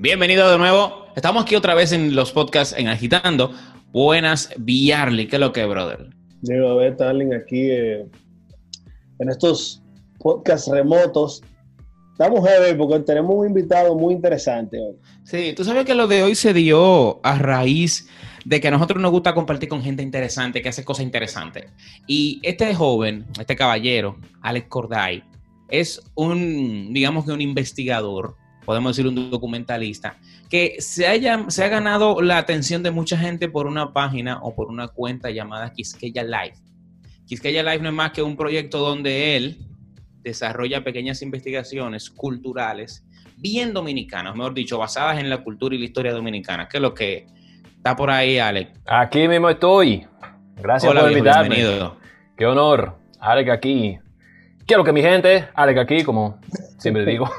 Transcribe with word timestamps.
Bienvenido 0.00 0.48
de 0.48 0.58
nuevo. 0.58 1.06
Estamos 1.16 1.42
aquí 1.42 1.56
otra 1.56 1.74
vez 1.74 1.90
en 1.90 2.14
los 2.14 2.30
podcasts 2.30 2.72
en 2.78 2.86
Agitando. 2.86 3.52
Buenas, 3.90 4.48
Villarly. 4.56 5.26
¿Qué 5.26 5.34
es 5.34 5.40
lo 5.40 5.52
que, 5.52 5.64
brother? 5.64 6.10
Diego, 6.40 6.68
a 6.68 6.76
ver, 6.76 6.96
aquí 7.34 7.68
eh, 7.68 8.06
en 9.18 9.28
estos 9.28 9.82
podcasts 10.20 10.68
remotos. 10.68 11.42
Estamos 12.12 12.48
heavy 12.48 12.78
porque 12.78 13.00
tenemos 13.00 13.34
un 13.34 13.48
invitado 13.48 13.96
muy 13.96 14.14
interesante 14.14 14.78
hoy. 14.78 14.94
Sí, 15.24 15.52
tú 15.56 15.64
sabes 15.64 15.84
que 15.84 15.96
lo 15.96 16.06
de 16.06 16.22
hoy 16.22 16.36
se 16.36 16.54
dio 16.54 17.18
a 17.24 17.36
raíz 17.36 18.08
de 18.44 18.60
que 18.60 18.68
a 18.68 18.70
nosotros 18.70 19.02
nos 19.02 19.10
gusta 19.10 19.34
compartir 19.34 19.68
con 19.68 19.82
gente 19.82 20.04
interesante 20.04 20.62
que 20.62 20.68
hace 20.68 20.84
cosas 20.84 21.02
interesantes. 21.02 21.72
Y 22.06 22.38
este 22.44 22.72
joven, 22.72 23.26
este 23.40 23.56
caballero, 23.56 24.16
Alex 24.42 24.68
Corday, 24.68 25.24
es 25.68 26.00
un, 26.14 26.92
digamos 26.94 27.24
que 27.24 27.32
un 27.32 27.40
investigador 27.40 28.36
podemos 28.68 28.94
decir 28.94 29.08
un 29.08 29.30
documentalista, 29.30 30.16
que 30.50 30.76
se, 30.80 31.06
haya, 31.06 31.46
se 31.48 31.64
ha 31.64 31.68
ganado 31.68 32.20
la 32.20 32.36
atención 32.36 32.82
de 32.82 32.90
mucha 32.90 33.16
gente 33.16 33.48
por 33.48 33.66
una 33.66 33.94
página 33.94 34.40
o 34.42 34.54
por 34.54 34.68
una 34.68 34.88
cuenta 34.88 35.30
llamada 35.30 35.72
Quisqueya 35.72 36.22
Live. 36.22 36.56
Quisqueya 37.24 37.62
Live 37.62 37.78
no 37.78 37.88
es 37.88 37.94
más 37.94 38.10
que 38.12 38.20
un 38.20 38.36
proyecto 38.36 38.80
donde 38.80 39.36
él 39.38 39.56
desarrolla 40.20 40.84
pequeñas 40.84 41.22
investigaciones 41.22 42.10
culturales 42.10 43.06
bien 43.38 43.72
dominicanas, 43.72 44.36
mejor 44.36 44.52
dicho, 44.52 44.76
basadas 44.76 45.18
en 45.18 45.30
la 45.30 45.42
cultura 45.42 45.74
y 45.74 45.78
la 45.78 45.86
historia 45.86 46.12
dominicana, 46.12 46.68
que 46.68 46.76
es 46.76 46.82
lo 46.82 46.92
que 46.92 47.26
está 47.74 47.96
por 47.96 48.10
ahí, 48.10 48.38
Alex. 48.38 48.70
Aquí 48.84 49.26
mismo 49.28 49.48
estoy. 49.48 50.06
Gracias 50.56 50.92
por 50.92 51.10
invitarme. 51.10 51.54
Bienvenido. 51.54 51.96
Qué 52.36 52.44
honor. 52.44 52.98
Alex 53.18 53.50
aquí. 53.50 53.98
Quiero 54.66 54.84
que 54.84 54.92
mi 54.92 55.00
gente, 55.00 55.48
Alex 55.54 55.80
aquí, 55.80 56.04
como 56.04 56.38
siempre 56.76 57.06
digo. 57.10 57.30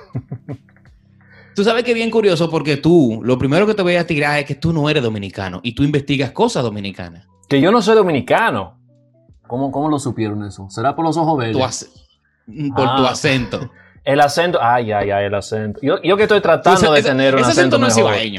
Tú 1.60 1.66
sabes 1.66 1.84
que 1.84 1.92
es 1.92 1.96
bien 1.96 2.10
curioso 2.10 2.50
porque 2.50 2.78
tú, 2.78 3.20
lo 3.22 3.38
primero 3.38 3.68
que 3.68 3.74
te 3.74 3.82
voy 3.82 3.98
a 3.98 4.08
tirar 4.08 4.40
es 4.40 4.46
que 4.46 4.56
tú 4.56 4.72
no 4.72 4.90
eres 4.90 5.04
dominicano 5.04 5.60
y 5.62 5.76
tú 5.76 5.84
investigas 5.84 6.32
cosas 6.32 6.64
dominicanas. 6.64 7.28
Que 7.50 7.60
yo 7.60 7.70
no 7.70 7.82
soy 7.82 7.96
dominicano. 7.96 8.80
¿Cómo, 9.46 9.70
cómo 9.70 9.90
lo 9.90 10.00
supieron 10.00 10.46
eso? 10.46 10.70
¿Será 10.70 10.96
por 10.96 11.04
los 11.04 11.18
ojos 11.18 11.38
verdes? 11.38 11.92
por 12.74 12.96
tu 12.96 13.06
ah. 13.06 13.10
acento. 13.10 13.72
El 14.06 14.22
acento, 14.22 14.58
ay, 14.62 14.94
ay, 14.94 15.12
ay, 15.12 15.26
el 15.26 15.36
acento. 15.36 15.82
Yo, 15.84 16.02
yo 16.02 16.16
que 16.16 16.24
estoy 16.24 16.40
tratando 16.40 16.94
de 16.94 17.04
tener 17.04 17.36
un 17.36 17.44
acento, 17.44 17.78
no 17.78 17.88
mejor. 17.88 18.14
Es, 18.14 18.32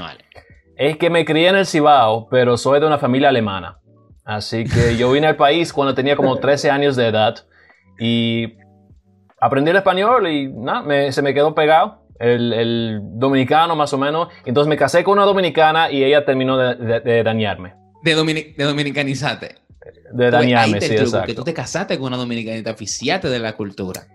es 0.77 0.97
que 0.97 1.11
me 1.11 1.27
crié 1.27 1.49
en 1.49 1.57
el 1.57 1.67
Cibao, 1.67 2.27
pero 2.31 2.57
soy 2.57 2.81
de 2.81 2.87
una 2.87 2.97
familia 2.97 3.29
alemana. 3.29 3.81
Así 4.25 4.65
que 4.65 4.97
yo 4.97 5.13
vine 5.13 5.27
al 5.27 5.37
país 5.37 5.75
cuando 5.75 5.95
tenía 5.95 6.17
como 6.17 6.39
13 6.39 6.71
años 6.71 6.97
de 6.97 7.09
edad 7.09 7.35
y 7.99 8.55
aprendí 9.39 9.73
el 9.73 9.77
español 9.77 10.27
y 10.27 10.49
nada, 10.49 11.13
se 11.13 11.21
me 11.21 11.35
quedó 11.35 11.55
pegado 11.55 12.00
el, 12.21 13.01
dominicano 13.03 13.75
más 13.75 13.93
o 13.93 13.99
menos. 13.99 14.29
Entonces 14.45 14.69
me 14.69 14.77
casé 14.77 15.03
con 15.03 15.15
una 15.15 15.25
dominicana 15.25 15.91
y 15.91 16.05
ella 16.05 16.25
terminó 16.25 16.57
de, 16.57 17.23
dañarme. 17.25 17.75
De, 18.03 18.15
de 18.15 18.65
dominicanizarte. 18.65 19.57
De 20.13 20.31
dañarme, 20.31 20.81
sí, 20.81 20.95
exacto. 20.95 21.27
Que 21.27 21.35
tú 21.35 21.45
te 21.45 21.55
casaste 21.55 21.99
con 21.99 22.09
una 22.09 22.17
dominicanita, 22.17 22.71
oficiate 22.71 23.29
de 23.29 23.39
la 23.39 23.57
cultura. 23.57 24.07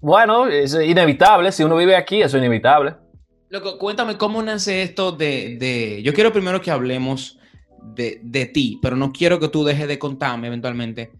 Bueno, 0.00 0.46
es 0.46 0.74
inevitable. 0.74 1.50
Si 1.50 1.62
uno 1.62 1.76
vive 1.76 1.96
aquí, 1.96 2.20
eso 2.20 2.36
es 2.36 2.42
inevitable. 2.42 2.94
Loco, 3.48 3.78
cuéntame 3.78 4.18
cómo 4.18 4.42
nace 4.42 4.82
esto 4.82 5.12
de, 5.12 5.56
de... 5.58 6.02
Yo 6.02 6.12
quiero 6.12 6.32
primero 6.32 6.60
que 6.60 6.70
hablemos 6.70 7.38
de, 7.82 8.20
de, 8.22 8.46
ti, 8.46 8.78
pero 8.82 8.96
no 8.96 9.12
quiero 9.12 9.38
que 9.38 9.48
tú 9.48 9.64
dejes 9.64 9.86
de 9.86 9.98
contarme 9.98 10.48
eventualmente 10.48 11.12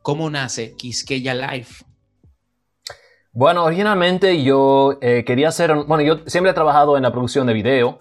cómo 0.00 0.30
nace 0.30 0.74
Quisqueya 0.76 1.34
Life. 1.34 1.84
Bueno, 3.36 3.64
originalmente 3.64 4.44
yo 4.44 4.96
eh, 5.00 5.24
quería 5.26 5.48
hacer, 5.48 5.74
bueno, 5.88 6.04
yo 6.04 6.18
siempre 6.26 6.52
he 6.52 6.54
trabajado 6.54 6.96
en 6.96 7.02
la 7.02 7.10
producción 7.10 7.48
de 7.48 7.52
video, 7.52 7.98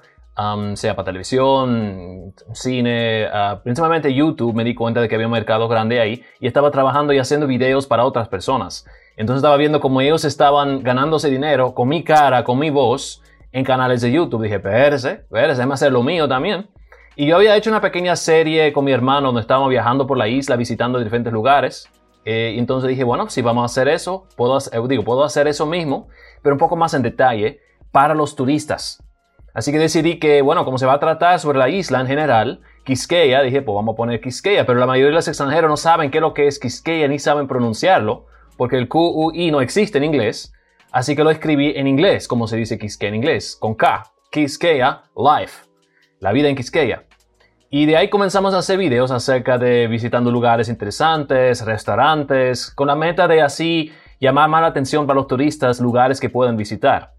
sea 0.75 0.95
para 0.95 1.05
televisión, 1.07 2.35
cine, 2.53 3.25
uh, 3.25 3.59
principalmente 3.63 4.13
YouTube, 4.13 4.53
me 4.53 4.63
di 4.63 4.75
cuenta 4.75 5.01
de 5.01 5.09
que 5.09 5.15
había 5.15 5.25
un 5.25 5.33
mercado 5.33 5.67
grande 5.67 5.99
ahí 5.99 6.23
y 6.39 6.45
estaba 6.45 6.69
trabajando 6.69 7.13
y 7.13 7.17
haciendo 7.17 7.47
videos 7.47 7.87
para 7.87 8.05
otras 8.05 8.27
personas. 8.27 8.85
Entonces 9.17 9.39
estaba 9.39 9.57
viendo 9.57 9.79
cómo 9.79 10.01
ellos 10.01 10.23
estaban 10.23 10.83
ganándose 10.83 11.31
dinero 11.31 11.73
con 11.73 11.87
mi 11.89 12.03
cara, 12.03 12.43
con 12.43 12.59
mi 12.59 12.69
voz, 12.69 13.23
en 13.51 13.63
canales 13.65 14.01
de 14.01 14.11
YouTube. 14.11 14.43
Dije, 14.43 14.55
espérese, 14.57 15.11
espérese, 15.13 15.55
déjame 15.55 15.73
hacer 15.73 15.91
lo 15.91 16.03
mío 16.03 16.27
también. 16.27 16.69
Y 17.15 17.25
yo 17.25 17.37
había 17.37 17.55
hecho 17.55 17.71
una 17.71 17.81
pequeña 17.81 18.15
serie 18.15 18.71
con 18.71 18.85
mi 18.85 18.91
hermano 18.91 19.29
donde 19.29 19.41
estábamos 19.41 19.71
viajando 19.71 20.05
por 20.05 20.15
la 20.15 20.27
isla, 20.27 20.55
visitando 20.57 20.99
diferentes 20.99 21.33
lugares. 21.33 21.89
Eh, 22.25 22.55
entonces 22.57 22.89
dije, 22.89 23.03
bueno, 23.03 23.29
si 23.29 23.41
vamos 23.41 23.63
a 23.63 23.65
hacer 23.65 23.87
eso, 23.87 24.27
puedo, 24.35 24.55
hacer, 24.55 24.79
eh, 24.79 24.81
digo, 24.87 25.03
puedo 25.03 25.23
hacer 25.23 25.47
eso 25.47 25.65
mismo, 25.65 26.07
pero 26.41 26.55
un 26.55 26.59
poco 26.59 26.75
más 26.75 26.93
en 26.93 27.01
detalle 27.01 27.59
para 27.91 28.15
los 28.15 28.35
turistas. 28.35 29.03
Así 29.53 29.71
que 29.71 29.77
decidí 29.77 30.17
que, 30.17 30.41
bueno, 30.41 30.65
como 30.65 30.77
se 30.77 30.85
va 30.85 30.93
a 30.93 30.99
tratar 30.99 31.39
sobre 31.39 31.59
la 31.59 31.69
isla 31.69 31.99
en 31.99 32.07
general, 32.07 32.61
Quisqueya, 32.85 33.41
dije, 33.41 33.61
pues 33.61 33.75
vamos 33.75 33.93
a 33.93 33.95
poner 33.97 34.19
Quisqueya, 34.19 34.65
pero 34.65 34.79
la 34.79 34.87
mayoría 34.87 35.09
de 35.09 35.15
los 35.15 35.27
extranjeros 35.27 35.69
no 35.69 35.77
saben 35.77 36.09
qué 36.09 36.17
es 36.17 36.21
lo 36.21 36.33
que 36.33 36.47
es 36.47 36.59
Quisqueya 36.59 37.07
ni 37.07 37.19
saben 37.19 37.47
pronunciarlo, 37.47 38.25
porque 38.57 38.77
el 38.77 38.87
QUI 38.87 39.51
no 39.51 39.61
existe 39.61 39.99
en 39.99 40.05
inglés, 40.05 40.53
así 40.91 41.15
que 41.15 41.23
lo 41.23 41.29
escribí 41.29 41.73
en 41.75 41.87
inglés, 41.87 42.27
como 42.27 42.47
se 42.47 42.57
dice 42.57 42.79
Quisqueya 42.79 43.09
en 43.09 43.15
inglés, 43.15 43.55
con 43.55 43.75
K, 43.75 44.03
Quisqueya 44.31 45.03
Life, 45.15 45.65
la 46.19 46.31
vida 46.31 46.49
en 46.49 46.55
Quisqueya. 46.55 47.05
Y 47.75 47.87
de 47.87 47.97
ahí 47.97 48.07
comenzamos 48.07 48.53
a 48.53 48.59
hacer 48.59 48.77
videos 48.77 49.09
acerca 49.09 49.57
de 49.57 49.87
visitando 49.87 50.29
lugares 50.29 50.69
interesantes, 50.69 51.65
restaurantes, 51.65 52.69
con 52.69 52.85
la 52.85 52.95
meta 52.95 53.27
de 53.27 53.41
así 53.41 53.91
llamar 54.19 54.47
más 54.47 54.61
la 54.61 54.67
atención 54.67 55.07
para 55.07 55.15
los 55.15 55.25
turistas, 55.25 55.79
lugares 55.79 56.19
que 56.19 56.29
pueden 56.29 56.55
visitar. 56.55 57.15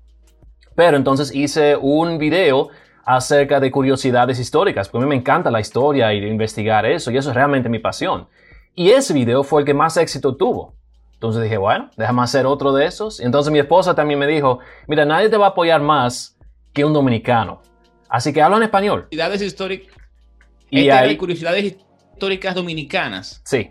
Pero 0.77 0.97
entonces 0.97 1.35
hice 1.35 1.75
un 1.75 2.19
video 2.19 2.69
acerca 3.05 3.59
de 3.59 3.73
curiosidades 3.73 4.39
históricas, 4.39 4.89
porque 4.89 5.03
a 5.03 5.09
mí 5.09 5.11
me 5.11 5.21
encanta 5.21 5.51
la 5.51 5.59
historia 5.59 6.15
y 6.15 6.25
investigar 6.25 6.87
eso, 6.87 7.11
y 7.11 7.17
eso 7.17 7.31
es 7.31 7.35
realmente 7.35 7.69
mi 7.69 7.81
pasión. 7.81 8.29
Y 8.77 8.91
ese 8.91 9.13
video 9.13 9.43
fue 9.43 9.63
el 9.63 9.67
que 9.67 9.75
más 9.75 9.97
éxito 9.97 10.37
tuvo. 10.37 10.77
Entonces 11.15 11.43
dije, 11.43 11.57
bueno, 11.57 11.91
déjame 11.97 12.23
hacer 12.23 12.47
otro 12.47 12.73
de 12.73 12.87
esos. 12.87 13.19
Y 13.19 13.25
entonces 13.25 13.53
mi 13.53 13.59
esposa 13.59 13.97
también 13.97 14.21
me 14.21 14.29
dijo, 14.29 14.61
mira, 14.87 15.05
nadie 15.05 15.29
te 15.29 15.37
va 15.37 15.47
a 15.47 15.49
apoyar 15.49 15.83
más 15.83 16.39
que 16.73 16.85
un 16.85 16.93
dominicano. 16.93 17.61
Así 18.09 18.33
que 18.33 18.41
hablo 18.41 18.59
en 18.59 18.63
español. 18.63 19.07
Curiosidades 19.07 19.43
históricas 19.43 20.04
y 20.81 20.91
hay 20.91 21.17
curiosidades 21.17 21.77
históricas 22.15 22.55
dominicanas. 22.55 23.43
Sí. 23.45 23.71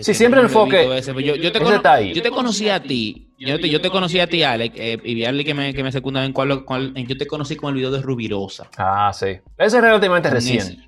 sí, 0.00 0.14
siempre 0.14 0.40
el 0.40 0.46
enfoque. 0.46 0.84
Yo, 1.22 1.36
yo, 1.36 1.52
te 1.52 2.12
yo, 2.14 2.22
te 2.22 2.30
conocí 2.30 2.68
a 2.68 2.82
ti. 2.82 3.30
Yo 3.38 3.60
te, 3.60 3.68
yo 3.68 3.80
te 3.80 3.90
conocí 3.90 4.20
a 4.20 4.26
ti, 4.26 4.42
Alex, 4.42 4.74
eh, 4.78 4.98
y 5.02 5.14
vi 5.14 5.44
que 5.44 5.54
me, 5.54 5.74
que 5.74 5.82
me 5.82 5.92
secundaba 5.92 6.24
en 6.24 6.32
cuál, 6.32 6.64
yo 6.94 7.16
te 7.16 7.26
conocí 7.26 7.56
con 7.56 7.70
el 7.70 7.76
video 7.76 7.90
de 7.90 8.00
Rubirosa. 8.00 8.68
Ah, 8.78 9.12
sí. 9.12 9.38
Ese 9.58 9.76
es 9.76 9.82
relativamente 9.82 10.30
reciente. 10.30 10.78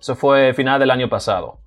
Eso 0.00 0.14
fue 0.14 0.54
final 0.54 0.78
del 0.80 0.90
año 0.90 1.08
pasado. 1.08 1.60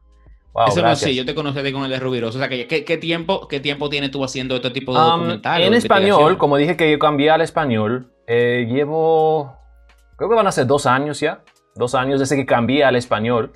Wow, 0.53 0.67
Eso 0.69 0.81
no, 0.81 0.96
sí, 0.96 1.13
yo 1.13 1.25
te 1.25 1.35
conocí 1.35 1.72
con 1.72 1.84
el 1.84 1.91
de 1.91 2.00
Rubirosa. 2.00 2.38
O 2.38 2.41
sea, 2.41 2.50
¿qué, 2.50 2.66
qué, 2.67 2.97
tiempo, 2.97 3.47
¿qué 3.47 3.59
tiempo 3.59 3.90
tienes 3.90 4.09
tú 4.09 4.23
haciendo 4.23 4.56
este 4.56 4.72
tipo 4.72 4.94
de 4.94 5.00
um, 5.00 5.19
documentales? 5.19 5.67
En 5.67 5.73
español, 5.75 6.38
como 6.38 6.57
dije 6.57 6.75
que 6.75 6.90
yo 6.91 6.97
cambié 6.97 7.29
al 7.29 7.41
español, 7.41 8.11
eh, 8.25 8.67
llevo. 8.67 9.56
Creo 10.16 10.29
que 10.29 10.35
van 10.35 10.47
a 10.47 10.51
ser 10.51 10.66
dos 10.66 10.85
años 10.85 11.19
ya 11.19 11.44
dos 11.79 11.95
años 11.95 12.19
desde 12.19 12.35
que 12.35 12.45
cambié 12.45 12.84
al 12.84 12.95
español, 12.95 13.53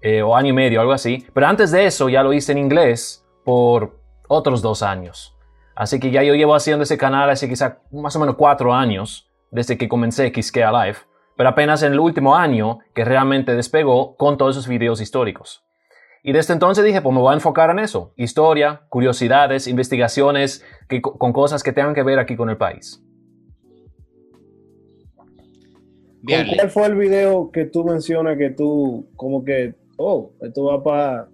eh, 0.00 0.22
o 0.22 0.36
año 0.36 0.50
y 0.50 0.52
medio, 0.52 0.80
algo 0.80 0.92
así. 0.92 1.26
Pero 1.34 1.46
antes 1.46 1.72
de 1.72 1.86
eso 1.86 2.08
ya 2.08 2.22
lo 2.22 2.32
hice 2.32 2.52
en 2.52 2.58
inglés 2.58 3.26
por 3.44 3.98
otros 4.28 4.62
dos 4.62 4.82
años. 4.82 5.34
Así 5.74 5.98
que 5.98 6.10
ya 6.10 6.22
yo 6.22 6.34
llevo 6.34 6.54
haciendo 6.54 6.84
ese 6.84 6.98
canal 6.98 7.30
hace 7.30 7.48
quizá 7.48 7.78
más 7.90 8.14
o 8.16 8.20
menos 8.20 8.36
cuatro 8.36 8.74
años 8.74 9.28
desde 9.50 9.78
que 9.78 9.88
comencé 9.88 10.30
Quisquea 10.30 10.70
Live. 10.70 10.98
Pero 11.36 11.48
apenas 11.50 11.82
en 11.82 11.92
el 11.92 12.00
último 12.00 12.36
año 12.36 12.80
que 12.94 13.04
realmente 13.04 13.54
despegó 13.54 14.16
con 14.16 14.36
todos 14.36 14.56
esos 14.56 14.68
videos 14.68 15.00
históricos. 15.00 15.64
Y 16.22 16.32
desde 16.32 16.52
entonces 16.52 16.84
dije, 16.84 17.00
pues 17.00 17.14
me 17.14 17.20
voy 17.20 17.30
a 17.30 17.34
enfocar 17.34 17.70
en 17.70 17.78
eso. 17.78 18.12
Historia, 18.16 18.82
curiosidades, 18.88 19.68
investigaciones 19.68 20.64
con 21.00 21.32
cosas 21.32 21.62
que 21.62 21.72
tengan 21.72 21.94
que 21.94 22.02
ver 22.02 22.18
aquí 22.18 22.36
con 22.36 22.50
el 22.50 22.56
país. 22.56 23.02
¿Cuál 26.24 26.70
fue 26.70 26.86
el 26.86 26.94
video 26.96 27.50
que 27.50 27.64
tú 27.64 27.84
mencionas 27.84 28.36
que 28.36 28.50
tú, 28.50 29.06
como 29.16 29.44
que, 29.44 29.74
oh, 29.96 30.30
esto 30.40 30.64
va 30.64 30.82
para 30.82 31.28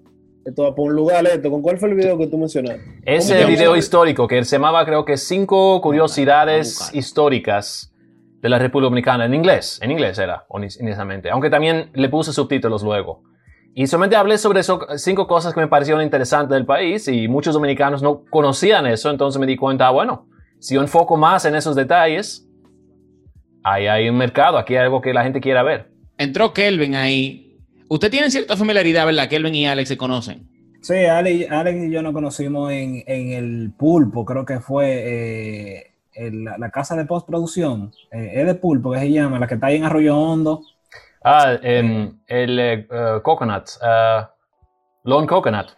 esto 0.45 0.63
va 0.63 0.75
un 0.77 0.95
lugar 0.95 1.27
esto. 1.27 1.51
¿Con 1.51 1.63
cuál 1.63 1.79
fue 1.79 1.89
el 1.89 1.95
video 1.95 2.19
que 2.19 2.27
tú 2.27 2.37
mencionaste? 2.37 2.83
Ese 3.05 3.45
video 3.47 3.77
histórico 3.77 4.29
que 4.29 4.45
se 4.45 4.57
llamaba, 4.57 4.85
creo 4.85 5.05
que 5.05 5.17
cinco 5.17 5.81
curiosidades 5.81 6.91
históricas 6.93 7.93
de 8.43 8.49
la 8.51 8.59
República 8.59 8.87
Dominicana 8.87 9.25
en 9.25 9.35
inglés. 9.35 9.79
En 9.83 9.91
inglés 9.91 10.19
era, 10.19 10.45
inicialmente. 10.81 11.31
Aunque 11.31 11.49
también 11.49 11.91
le 11.95 12.09
puse 12.11 12.33
subtítulos 12.33 12.83
luego. 12.83 13.23
Y 13.75 13.87
solamente 13.87 14.17
hablé 14.17 14.37
sobre 14.37 14.61
eso, 14.61 14.87
cinco 14.97 15.27
cosas 15.27 15.55
que 15.55 15.61
me 15.61 15.67
parecieron 15.67 16.03
interesantes 16.03 16.55
del 16.55 16.67
país 16.67 17.09
y 17.09 17.27
muchos 17.27 17.55
dominicanos 17.55 18.03
no 18.03 18.25
conocían 18.31 18.87
eso. 18.87 19.11
Entonces 19.11 19.41
me 19.41 19.47
di 19.47 19.57
cuenta, 19.57 19.91
bueno, 19.91 20.29
si 20.61 20.75
yo 20.75 20.83
enfoco 20.83 21.17
más 21.17 21.47
en 21.47 21.55
esos 21.55 21.75
detalles, 21.75 22.47
ahí 23.65 23.87
hay 23.87 24.09
un 24.09 24.17
mercado, 24.17 24.59
aquí 24.59 24.77
hay 24.77 24.85
algo 24.85 25.01
que 25.01 25.13
la 25.13 25.25
gente 25.25 25.41
quiera 25.41 25.63
ver. 25.63 25.91
Entró 26.17 26.53
Kelvin 26.53 26.95
ahí. 26.95 27.59
Usted 27.89 28.11
tiene 28.11 28.31
cierta 28.31 28.57
familiaridad, 28.57 29.07
¿verdad? 29.07 29.29
Kelvin 29.29 29.55
y 29.55 29.67
Alex 29.67 29.89
se 29.89 29.97
conocen. 29.97 30.49
Sí, 30.81 31.07
Alex, 31.07 31.49
y 31.83 31.91
yo 31.91 32.03
nos 32.03 32.13
conocimos 32.13 32.71
en, 32.71 33.03
el 33.07 33.73
pulpo, 33.77 34.25
creo 34.27 34.45
que 34.45 34.61
fue 34.61 35.95
la, 36.15 36.71
casa 36.71 36.95
de 36.95 37.07
postproducción, 37.07 37.91
eh, 38.13 38.33
es 38.35 38.47
de 38.47 38.55
pulpo 38.55 38.93
que 38.93 39.01
se 39.01 39.11
llama, 39.11 39.39
la 39.39 39.47
que 39.47 39.55
está 39.55 39.69
ahí 39.69 39.77
en 39.77 39.85
Arroyo 39.85 40.15
Hondo. 40.15 40.61
Ah, 41.25 41.57
em, 41.63 42.19
el 42.27 42.59
eh, 42.61 42.87
Coconut, 43.23 43.71
Lone 45.05 45.27
Coconut. 45.27 45.69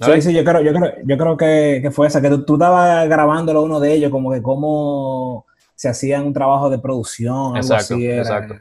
Sí, 0.00 0.22
sí, 0.22 0.32
yo 0.32 0.44
creo, 0.44 0.62
yo 0.62 0.72
creo, 0.72 0.92
yo 1.04 1.18
creo 1.18 1.36
que, 1.36 1.90
fue 1.92 2.06
esa, 2.06 2.22
que 2.22 2.30
tú, 2.30 2.44
tú, 2.44 2.54
estabas 2.54 3.06
grabándolo 3.06 3.62
uno 3.62 3.80
de 3.80 3.92
ellos, 3.92 4.10
como 4.10 4.32
que 4.32 4.40
cómo 4.40 5.44
se 5.74 5.88
hacían 5.88 6.26
un 6.26 6.32
trabajo 6.32 6.70
de 6.70 6.78
producción, 6.78 7.56
algo 7.56 7.74
así. 7.74 8.06
Exacto. 8.06 8.54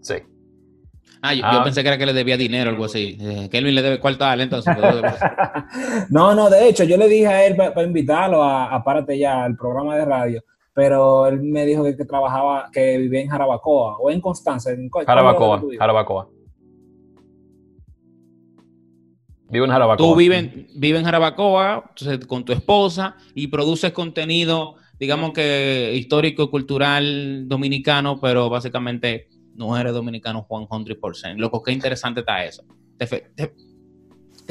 Sí. 0.00 0.14
Ah 1.26 1.32
yo, 1.32 1.40
ah. 1.42 1.64
pensé 1.64 1.80
que 1.82 1.88
era 1.88 1.96
que 1.96 2.04
le 2.04 2.12
debía 2.12 2.36
dinero, 2.36 2.68
algo 2.68 2.84
así. 2.84 3.16
Eh, 3.18 3.48
Kelvin 3.50 3.74
le 3.74 3.80
debe 3.80 3.98
cuarto 3.98 4.30
entonces. 4.30 4.76
no, 6.10 6.34
no, 6.34 6.50
de 6.50 6.68
hecho, 6.68 6.84
yo 6.84 6.98
le 6.98 7.08
dije 7.08 7.26
a 7.26 7.46
él 7.46 7.56
para 7.56 7.82
invitarlo 7.82 8.42
a, 8.42 8.66
a 8.66 8.84
Párate 8.84 9.18
ya 9.18 9.44
al 9.44 9.56
programa 9.56 9.96
de 9.96 10.04
radio, 10.04 10.44
pero 10.74 11.26
él 11.26 11.40
me 11.40 11.64
dijo 11.64 11.82
que, 11.82 11.94
trabajaba, 12.04 12.68
que 12.70 12.98
vivía 12.98 13.22
en 13.22 13.28
Jarabacoa 13.28 13.96
o 13.96 14.10
en 14.10 14.20
Constanza. 14.20 14.70
En, 14.72 14.90
Jarabacoa, 14.90 15.62
Jarabacoa. 15.78 16.28
Vivo 19.48 19.64
en 19.64 19.70
Jarabacoa. 19.70 19.96
Tú 19.96 20.16
vives 20.16 20.50
vive 20.74 20.98
en 20.98 21.04
Jarabacoa 21.04 21.90
con 22.26 22.44
tu 22.44 22.52
esposa 22.52 23.16
y 23.34 23.46
produces 23.46 23.92
contenido, 23.92 24.74
digamos 24.98 25.32
que 25.32 25.92
histórico 25.94 26.50
cultural 26.50 27.48
dominicano, 27.48 28.20
pero 28.20 28.48
básicamente 28.48 29.28
no 29.54 29.76
eres 29.76 29.92
dominicano 29.92 30.42
Juan 30.42 30.66
100%. 30.66 31.36
Loco, 31.36 31.62
qué 31.62 31.72
interesante 31.72 32.20
está 32.20 32.44
eso. 32.44 32.64
Te, 32.96 33.06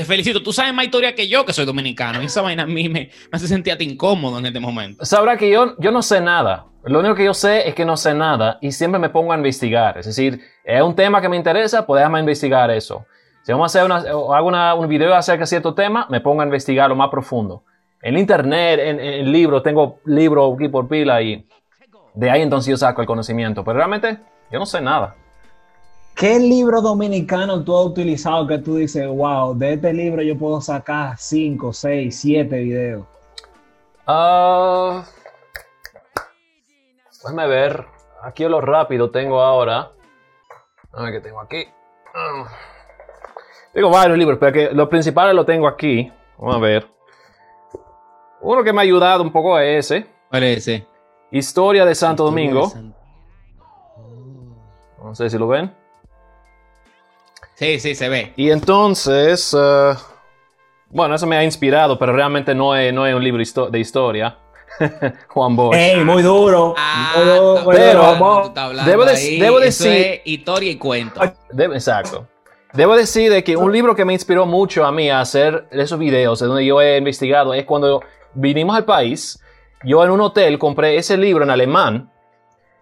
felicito. 0.05 0.41
Tú 0.41 0.51
sabes 0.51 0.73
más 0.73 0.85
historia 0.85 1.13
que 1.13 1.27
yo 1.27 1.45
que 1.45 1.53
soy 1.53 1.65
dominicano. 1.65 2.21
Y 2.21 2.25
esa 2.25 2.41
vaina 2.41 2.63
a 2.63 2.67
mí 2.67 2.89
me, 2.89 3.11
hace 3.31 3.47
sentir 3.47 3.75
incómodo 3.81 4.39
en 4.39 4.45
este 4.45 4.59
momento. 4.59 5.05
Sabrá 5.05 5.37
que 5.37 5.49
yo, 5.49 5.75
yo 5.79 5.91
no 5.91 6.01
sé 6.01 6.21
nada. 6.21 6.67
Lo 6.85 6.99
único 6.99 7.15
que 7.15 7.23
yo 7.23 7.33
sé 7.33 7.67
es 7.67 7.75
que 7.75 7.85
no 7.85 7.95
sé 7.95 8.13
nada 8.13 8.59
y 8.61 8.71
siempre 8.73 8.99
me 8.99 9.09
pongo 9.09 9.31
a 9.31 9.37
investigar. 9.37 9.97
Es 9.97 10.05
decir, 10.05 10.41
es 10.65 10.81
un 10.81 10.95
tema 10.95 11.21
que 11.21 11.29
me 11.29 11.37
interesa, 11.37 11.85
pues 11.85 12.05
investigar 12.05 12.69
eso. 12.71 13.05
Si 13.43 13.51
vamos 13.51 13.75
a 13.75 13.79
hacer 13.79 13.85
una, 13.85 13.97
hago 13.97 14.81
un 14.81 14.87
video 14.87 15.13
acerca 15.13 15.41
de 15.41 15.47
cierto 15.47 15.73
tema, 15.73 16.07
me 16.09 16.19
pongo 16.21 16.41
a 16.41 16.45
investigar 16.45 16.89
lo 16.89 16.95
más 16.95 17.09
profundo. 17.09 17.63
En 18.03 18.17
internet, 18.17 18.79
en, 18.81 18.99
en 18.99 19.31
libros, 19.31 19.63
tengo 19.63 19.99
libros 20.05 20.53
aquí 20.55 20.67
por 20.67 20.87
pila 20.87 21.21
y 21.21 21.47
de 22.13 22.29
ahí 22.29 22.41
entonces 22.41 22.69
yo 22.69 22.77
saco 22.77 23.01
el 23.01 23.07
conocimiento. 23.07 23.63
Pero 23.63 23.77
realmente 23.77 24.19
yo 24.51 24.59
no 24.59 24.65
sé 24.65 24.81
nada. 24.81 25.15
¿Qué 26.15 26.37
libro 26.37 26.81
dominicano 26.81 27.63
tú 27.63 27.75
has 27.75 27.85
utilizado 27.85 28.45
que 28.45 28.59
tú 28.59 28.75
dices, 28.75 29.07
wow, 29.07 29.57
de 29.57 29.73
este 29.73 29.93
libro 29.93 30.21
yo 30.21 30.37
puedo 30.37 30.61
sacar 30.61 31.17
5, 31.17 31.73
6, 31.73 32.19
7 32.19 32.55
videos? 32.59 33.05
Uh, 34.07 35.01
déjame 37.23 37.47
ver. 37.47 37.85
Aquí 38.21 38.43
lo 38.43 38.61
rápido 38.61 39.09
tengo 39.09 39.41
ahora. 39.41 39.91
A 40.93 41.03
ver 41.03 41.13
qué 41.13 41.21
tengo 41.21 41.41
aquí. 41.41 41.65
Ah. 42.13 42.47
tengo 43.73 43.89
varios 43.89 44.17
libros, 44.17 44.37
pero 44.39 44.53
que 44.53 44.69
los 44.71 44.87
principales 44.87 45.33
los 45.33 45.47
tengo 45.47 45.67
aquí. 45.67 46.11
Vamos 46.37 46.55
a 46.55 46.59
ver. 46.59 46.92
Uno 48.43 48.61
que 48.61 48.73
me 48.73 48.79
ha 48.79 48.83
ayudado 48.83 49.23
un 49.23 49.31
poco 49.31 49.57
es 49.57 49.85
ese. 49.85 50.05
¿Cuál 50.29 50.43
es 50.43 50.57
ese? 50.59 50.85
Historia 51.31 51.85
de 51.85 51.95
Santo 51.95 52.25
Domingo. 52.25 52.71
No 55.01 55.15
sé 55.15 55.29
si 55.29 55.37
lo 55.37 55.47
ven. 55.47 55.73
Sí, 57.55 57.79
sí, 57.79 57.95
se 57.95 58.09
ve. 58.09 58.33
Y 58.35 58.51
entonces, 58.51 59.55
eh, 59.57 59.93
bueno, 60.89 61.15
eso 61.15 61.25
me 61.25 61.37
ha 61.37 61.43
inspirado, 61.43 61.97
pero 61.97 62.11
realmente 62.11 62.53
no 62.53 62.75
es, 62.75 62.93
no 62.93 63.07
es 63.07 63.15
un 63.15 63.23
libro 63.23 63.41
de 63.69 63.79
historia. 63.79 64.37
Juan 65.29 65.55
Bosch. 65.55 65.75
¡Ey, 65.75 66.03
muy 66.03 66.21
duro! 66.21 66.75
Ah, 66.77 67.13
pero 67.15 68.51
debo, 68.85 69.05
debo, 69.05 69.59
decir... 69.59 70.21
historia 70.25 70.71
y 70.71 70.77
cuento. 70.77 71.21
exacto. 71.57 72.27
Debo 72.73 72.95
decir 72.95 73.43
que 73.43 73.55
un 73.55 73.71
libro 73.71 73.95
que 73.95 74.03
me 74.03 74.13
inspiró 74.13 74.47
mucho 74.47 74.83
a 74.83 74.91
mí 74.91 75.09
a 75.09 75.21
hacer 75.21 75.67
esos 75.71 75.99
videos, 75.99 76.39
de 76.39 76.47
donde 76.47 76.65
yo 76.65 76.81
he 76.81 76.97
investigado, 76.97 77.53
es 77.53 77.65
cuando 77.65 78.01
vinimos 78.35 78.75
al 78.75 78.85
país. 78.85 79.39
Yo 79.83 80.03
en 80.03 80.11
un 80.11 80.21
hotel 80.21 80.57
compré 80.59 80.97
ese 80.97 81.17
libro 81.17 81.43
en 81.43 81.49
alemán. 81.49 82.11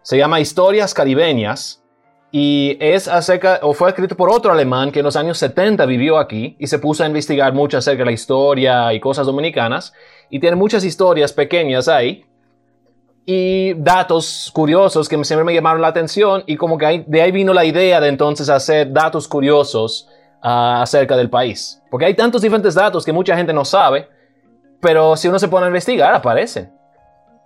Se 0.02 0.18
llama 0.18 0.40
Historias 0.40 0.94
Caribeñas 0.94 1.84
y 2.32 2.78
es 2.80 3.08
acerca, 3.08 3.60
o 3.62 3.74
fue 3.74 3.90
escrito 3.90 4.16
por 4.16 4.30
otro 4.30 4.52
alemán 4.52 4.92
que 4.92 5.00
en 5.00 5.06
los 5.06 5.16
años 5.16 5.38
70 5.38 5.86
vivió 5.86 6.18
aquí 6.18 6.56
y 6.60 6.68
se 6.68 6.80
puso 6.80 7.04
a 7.04 7.08
investigar 7.08 7.54
mucho 7.54 7.78
acerca 7.78 8.00
de 8.00 8.06
la 8.06 8.12
historia 8.12 8.94
y 8.94 9.00
cosas 9.00 9.26
dominicanas. 9.26 9.94
Y 10.30 10.40
tiene 10.40 10.56
muchas 10.56 10.84
historias 10.84 11.34
pequeñas 11.34 11.88
ahí 11.88 12.26
y 13.26 13.74
datos 13.76 14.50
curiosos 14.54 15.08
que 15.08 15.22
siempre 15.24 15.44
me 15.44 15.54
llamaron 15.54 15.82
la 15.82 15.90
atención 15.90 16.44
y 16.48 16.56
como 16.56 16.78
que 16.78 17.04
de 17.06 17.22
ahí 17.22 17.32
vino 17.32 17.54
la 17.54 17.66
idea 17.66 18.00
de 18.00 18.08
entonces 18.08 18.50
hacer 18.50 18.92
datos 18.92 19.28
curiosos 19.28 20.08
ah, 20.42 20.82
acerca 20.82 21.18
del 21.18 21.30
país. 21.30 21.82
Porque 21.90 22.06
hay 22.06 22.14
tantos 22.14 22.42
diferentes 22.42 22.74
datos 22.74 23.06
que 23.06 23.12
mucha 23.12 23.36
gente 23.36 23.54
no 23.54 23.66
sabe, 23.66 24.08
pero 24.82 25.16
si 25.16 25.28
uno 25.28 25.40
se 25.40 25.48
pone 25.48 25.66
a 25.66 25.70
investigar 25.70 26.14
aparecen. 26.14 26.72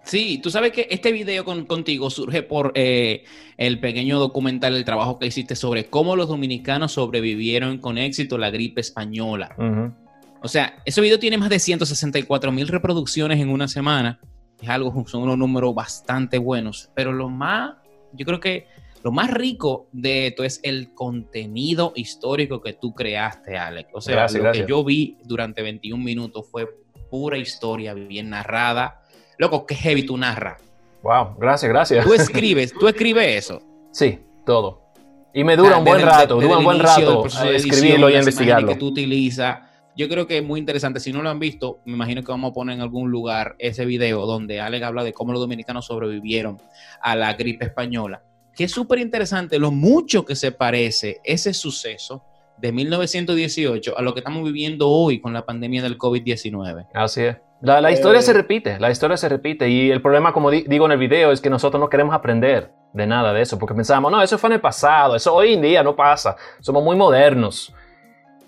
Sí, 0.05 0.37
tú 0.37 0.51
sabes 0.51 0.71
que 0.71 0.87
este 0.91 1.11
video 1.11 1.43
contigo 1.43 2.11
surge 2.11 2.43
por 2.43 2.71
eh, 2.75 3.23
el 3.57 3.79
pequeño 3.79 4.19
documental, 4.19 4.75
el 4.75 4.85
trabajo 4.85 5.17
que 5.17 5.25
hiciste 5.25 5.55
sobre 5.55 5.85
cómo 5.85 6.15
los 6.15 6.27
dominicanos 6.27 6.91
sobrevivieron 6.91 7.79
con 7.79 7.97
éxito 7.97 8.37
la 8.37 8.51
gripe 8.51 8.81
española. 8.81 9.55
O 10.43 10.47
sea, 10.47 10.75
ese 10.85 11.01
video 11.01 11.17
tiene 11.17 11.39
más 11.39 11.49
de 11.49 11.57
164 11.57 12.51
mil 12.51 12.67
reproducciones 12.67 13.39
en 13.39 13.49
una 13.49 13.67
semana. 13.67 14.19
Es 14.61 14.69
algo, 14.69 15.07
son 15.07 15.23
unos 15.23 15.39
números 15.39 15.73
bastante 15.73 16.37
buenos. 16.37 16.91
Pero 16.93 17.11
lo 17.11 17.29
más, 17.29 17.73
yo 18.13 18.27
creo 18.27 18.39
que 18.39 18.67
lo 19.03 19.11
más 19.11 19.31
rico 19.31 19.89
de 19.91 20.27
esto 20.27 20.43
es 20.43 20.59
el 20.61 20.93
contenido 20.93 21.93
histórico 21.95 22.61
que 22.61 22.73
tú 22.73 22.93
creaste, 22.93 23.57
Alex. 23.57 23.89
O 23.91 24.01
sea, 24.01 24.27
lo 24.27 24.51
que 24.51 24.65
yo 24.67 24.83
vi 24.83 25.17
durante 25.23 25.63
21 25.63 26.03
minutos 26.03 26.47
fue 26.47 26.84
pura 27.15 27.37
historia 27.37 27.93
bien 27.93 28.29
narrada 28.29 28.99
Loco, 29.37 29.65
qué 29.65 29.75
heavy 29.75 30.03
tú 30.03 30.17
narras. 30.17 30.61
Wow, 31.01 31.35
gracias, 31.37 31.69
gracias. 31.69 32.05
Tú 32.05 32.13
escribes, 32.13 32.73
tú 32.73 32.87
escribes 32.87 33.37
eso. 33.37 33.61
Sí, 33.91 34.19
todo. 34.45 34.81
Y 35.33 35.43
me 35.43 35.55
dura 35.55 35.77
un 35.77 35.85
buen 35.85 36.01
rato, 36.01 36.39
dura 36.39 36.57
un 36.57 36.63
buen 36.63 36.79
rato 36.79 37.25
escribirlo 37.53 38.09
y 38.09 38.15
investigarlo. 38.15 38.67
que 38.67 38.75
tú 38.75 38.87
utilizas. 38.87 39.59
Yo 39.97 40.09
creo 40.09 40.27
que 40.27 40.39
es 40.39 40.43
muy 40.43 40.59
interesante. 40.59 40.99
Si 40.99 41.13
no 41.13 41.21
lo 41.21 41.29
han 41.29 41.39
visto, 41.39 41.79
me 41.85 41.93
imagino 41.93 42.21
que 42.21 42.31
vamos 42.31 42.51
a 42.51 42.53
poner 42.53 42.75
en 42.75 42.81
algún 42.81 43.11
lugar 43.11 43.55
ese 43.59 43.85
video 43.85 44.25
donde 44.25 44.59
Alex 44.59 44.85
habla 44.85 45.03
de 45.03 45.13
cómo 45.13 45.31
los 45.31 45.41
dominicanos 45.41 45.85
sobrevivieron 45.85 46.59
a 47.01 47.15
la 47.15 47.33
gripe 47.33 47.65
española. 47.65 48.21
Que 48.53 48.65
es 48.65 48.71
súper 48.71 48.99
interesante 48.99 49.59
lo 49.59 49.71
mucho 49.71 50.25
que 50.25 50.35
se 50.35 50.51
parece 50.51 51.21
ese 51.23 51.53
suceso 51.53 52.23
de 52.57 52.71
1918 52.71 53.97
a 53.97 54.01
lo 54.01 54.13
que 54.13 54.19
estamos 54.19 54.43
viviendo 54.43 54.89
hoy 54.89 55.19
con 55.19 55.33
la 55.33 55.45
pandemia 55.45 55.81
del 55.81 55.97
COVID-19. 55.97 56.87
Así 56.93 57.23
es. 57.23 57.37
La, 57.61 57.91
historia 57.91 58.21
se 58.21 58.31
eh, 58.31 58.35
repite, 58.35 58.79
la 58.79 58.91
historia 58.91 59.17
se 59.17 59.27
repite. 59.27 59.69
Y 59.69 59.89
el 59.89 60.01
problema, 60.01 60.33
como 60.33 60.51
digo 60.51 60.85
en 60.85 60.91
el 60.91 60.97
video, 60.97 61.31
es 61.31 61.41
que 61.41 61.49
nosotros 61.49 61.79
no 61.79 61.89
queremos 61.89 62.13
aprender 62.13 62.71
de 62.93 63.07
nada 63.07 63.33
de 63.33 63.41
eso, 63.41 63.57
porque 63.59 63.73
pensamos, 63.73 64.11
no, 64.11 64.21
eso 64.21 64.37
fue 64.37 64.49
en 64.49 64.53
el 64.53 64.61
pasado, 64.61 65.15
eso 65.15 65.33
hoy 65.33 65.53
en 65.53 65.61
día 65.61 65.83
no 65.83 65.95
pasa, 65.95 66.35
somos 66.59 66.83
muy 66.83 66.95
modernos. 66.95 67.73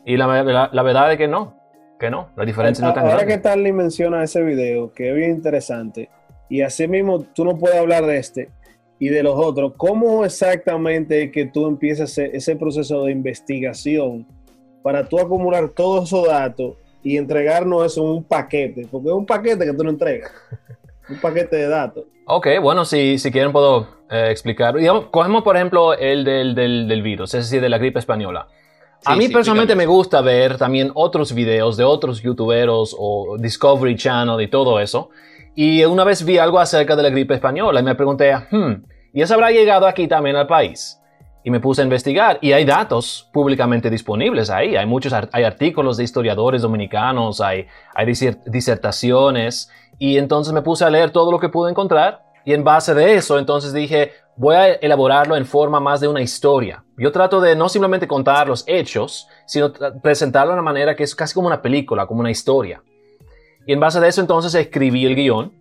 Y 0.06 0.16
la, 0.16 0.28
verdad 0.28 1.12
es 1.12 1.18
que 1.18 1.28
no, 1.28 1.58
que 2.00 2.10
no, 2.10 2.30
la 2.38 2.46
diferencia 2.46 2.82
no 2.84 2.90
es 2.90 2.96
tan 2.96 3.04
grande. 3.04 3.24
Ahora 3.24 3.36
que 3.36 3.42
Tarly 3.42 3.74
menciona 3.74 4.24
ese 4.24 4.42
video, 4.42 4.94
que 4.94 5.10
es 5.10 5.16
bien 5.16 5.32
interesante, 5.32 6.10
y 6.48 6.62
así 6.62 6.88
mismo 6.88 7.24
tú 7.34 7.44
no 7.44 7.58
puedes 7.58 7.78
hablar 7.78 8.06
de 8.06 8.18
este 8.18 8.50
y 9.00 9.10
de 9.10 9.24
los 9.24 9.36
otros, 9.36 9.74
¿cómo 9.78 10.26
exactamente 10.26 11.32
que 11.32 11.46
tú 11.46 11.68
empiezas 11.68 12.18
ese 12.18 12.56
proceso 12.56 13.06
de 13.06 13.12
investigación 13.12 14.26
para 14.82 15.08
tú 15.08 15.20
acumular 15.20 15.70
todos 15.70 16.06
esos 16.06 16.28
datos 16.28 16.76
y 17.04 17.18
entregarnos 17.18 17.86
eso 17.86 18.02
en 18.04 18.10
un 18.10 18.24
paquete, 18.24 18.88
porque 18.92 19.08
es 19.10 19.14
un 19.14 19.26
paquete 19.26 19.66
que 19.66 19.74
tú 19.74 19.84
no 19.84 19.90
entregas, 19.90 20.32
un 21.10 21.20
paquete 21.20 21.56
de 21.56 21.68
datos. 21.68 22.06
Ok, 22.26 22.48
bueno, 22.62 22.84
si, 22.84 23.18
si 23.18 23.32
quieren 23.32 23.52
puedo 23.52 23.88
eh, 24.10 24.28
explicar. 24.32 24.76
cogemos 25.12 25.44
por 25.44 25.56
ejemplo 25.56 25.94
el 25.94 26.26
del, 26.26 26.56
del, 26.56 27.02
virus, 27.02 27.34
es 27.34 27.46
decir, 27.46 27.62
de 27.62 27.70
la 27.70 27.78
gripe 27.78 28.00
española. 28.00 28.48
a 29.06 29.16
mí 29.16 29.30
personalmente 29.30 29.76
me 29.76 29.86
gusta 29.86 30.22
ver 30.22 30.58
también 30.58 30.92
otros 30.94 31.34
videos 31.34 31.78
de 31.78 31.86
otros 31.86 32.22
youtuberos 32.22 32.96
o 32.98 33.38
Discovery 33.40 33.96
Channel 33.96 34.42
y 34.42 34.48
todo 34.48 34.80
eso. 34.80 35.10
Y 35.60 35.84
una 35.86 36.04
vez 36.04 36.24
vi 36.24 36.38
algo 36.38 36.60
acerca 36.60 36.96
de 36.96 37.02
la 37.02 37.10
gripe 37.10 37.34
española 37.34 37.80
y 37.80 37.84
me 37.84 37.96
pregunté, 37.96 38.32
hmm, 38.32 38.86
¿y 39.12 39.24
eso 39.24 39.34
habrá 39.34 39.50
llegado 39.50 39.88
aquí 39.88 40.08
también 40.08 40.36
al 40.36 40.46
país? 40.46 41.02
y 41.44 41.50
me 41.50 41.62
puse 41.62 41.82
a 41.82 41.86
investigar 41.86 42.40
y 42.42 42.52
hay 42.52 42.66
datos 42.66 43.30
públicamente 43.32 43.90
disponibles 43.90 44.50
ahí. 44.50 44.76
Hay 44.76 44.86
muchos 44.86 45.14
hay 45.14 45.44
artículos 45.46 45.96
de 45.96 46.04
historiadores 46.04 46.62
dominicanos, 46.62 47.40
hay, 47.40 47.68
hay 47.96 48.06
disertaciones 48.46 49.72
y 49.98 50.18
entonces 50.18 50.54
me 50.54 50.62
puse 50.62 50.84
a 50.84 50.90
leer 50.90 51.12
todo 51.12 51.32
lo 51.32 51.40
que 51.40 51.48
pude 51.48 51.72
encontrar 51.72 52.22
y 52.44 52.54
en 52.54 52.66
base 52.66 52.94
de 52.94 53.16
eso 53.16 53.40
entonces 53.40 53.72
dije 53.72 54.12
voy 54.36 54.56
a 54.56 54.74
elaborarlo 54.74 55.38
en 55.38 55.46
forma 55.46 55.80
más 55.80 56.02
de 56.02 56.10
una 56.10 56.22
historia. 56.22 56.84
Yo 56.98 57.14
trato 57.14 57.40
de 57.40 57.56
no 57.56 57.70
simplemente 57.70 58.10
contar 58.10 58.50
los 58.50 58.66
hechos, 58.68 59.30
sino 59.46 59.72
presentarlo 60.04 60.50
de 60.50 60.60
una 60.60 60.70
manera 60.70 60.98
que 60.98 61.04
es 61.04 61.16
casi 61.16 61.34
como 61.34 61.48
una 61.48 61.62
película, 61.62 62.06
como 62.06 62.20
una 62.20 62.32
historia. 62.32 62.84
Y 63.68 63.74
en 63.74 63.80
base 63.80 64.00
de 64.00 64.08
eso 64.08 64.22
entonces 64.22 64.56
escribí 64.56 65.06
el 65.06 65.16
guion 65.16 65.54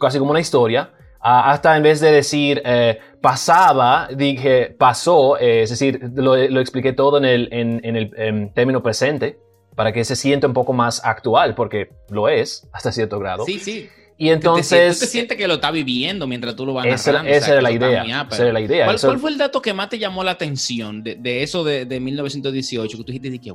casi 0.00 0.18
como 0.18 0.30
una 0.30 0.40
historia. 0.40 0.90
Ah, 1.20 1.50
hasta 1.50 1.76
en 1.76 1.82
vez 1.82 2.00
de 2.00 2.10
decir 2.12 2.62
eh, 2.64 2.98
pasaba, 3.20 4.08
dije 4.14 4.74
pasó, 4.78 5.36
eh, 5.38 5.62
es 5.62 5.70
decir, 5.70 6.00
lo, 6.14 6.36
lo 6.36 6.60
expliqué 6.60 6.92
todo 6.92 7.18
en 7.18 7.24
el, 7.24 7.48
en, 7.52 7.80
en 7.84 7.96
el 7.96 8.10
em, 8.16 8.52
término 8.52 8.82
presente 8.82 9.38
para 9.74 9.92
que 9.92 10.04
se 10.04 10.16
sienta 10.16 10.46
un 10.46 10.54
poco 10.54 10.72
más 10.72 11.04
actual, 11.04 11.54
porque 11.54 11.90
lo 12.08 12.28
es 12.28 12.68
hasta 12.72 12.92
cierto 12.92 13.18
grado. 13.18 13.44
Sí, 13.44 13.58
sí. 13.58 13.88
Y 14.16 14.30
entonces... 14.30 14.98
Tú 14.98 15.04
te, 15.04 15.06
sientes 15.06 15.38
que 15.38 15.46
lo 15.46 15.54
está 15.54 15.70
viviendo 15.70 16.26
mientras 16.26 16.56
tú 16.56 16.66
lo 16.66 16.74
vas 16.74 16.86
esa, 16.86 17.12
narrando. 17.12 17.30
Esa 17.30 17.38
o 17.38 17.44
sea, 17.44 17.52
era 17.54 17.62
la 17.62 17.70
idea. 17.70 18.04
miapa. 18.04 18.34
Esa 18.34 18.42
era 18.42 18.52
la 18.52 18.60
idea. 18.60 18.84
¿Cuál, 18.86 18.96
Eso- 18.96 19.06
cuál 19.06 19.18
fue 19.20 19.30
el 19.30 19.38
dato 19.38 19.62
que 19.62 19.72
más 19.72 19.88
te 19.88 19.98
llamó 19.98 20.24
la 20.24 20.32
atención 20.32 21.04
de, 21.04 21.14
de 21.14 21.44
eso 21.44 21.62
de, 21.62 21.84
de 21.84 22.00
1918? 22.00 22.96
Que 22.98 23.04
tú 23.04 23.12
dijiste 23.12 23.38
que, 23.38 23.54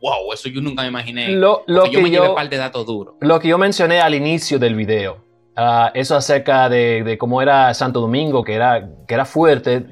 wow, 0.00 0.32
eso 0.32 0.48
yo 0.48 0.60
nunca 0.60 0.82
me 0.82 0.88
imaginé. 0.88 1.28
Lo, 1.28 1.62
lo 1.66 1.82
Porque 1.82 1.92
yo 1.92 1.98
que 1.98 2.02
me 2.04 2.10
llevé 2.10 2.24
yo, 2.26 2.30
un 2.30 2.36
par 2.36 2.48
de 2.48 2.56
datos 2.56 2.86
duros. 2.86 3.14
lo 3.20 3.38
que 3.40 3.48
yo 3.48 3.58
mencioné 3.58 4.00
al 4.00 4.14
inicio 4.14 4.58
del 4.58 4.74
video, 4.74 5.18
ah, 5.56 5.90
eso 5.94 6.16
acerca 6.16 6.68
de, 6.68 7.02
de 7.04 7.18
cómo 7.18 7.42
era 7.42 7.72
Santo 7.74 8.00
Domingo, 8.00 8.42
que 8.44 8.54
era, 8.54 8.88
que 9.06 9.14
era 9.14 9.24
fuerte, 9.24 9.84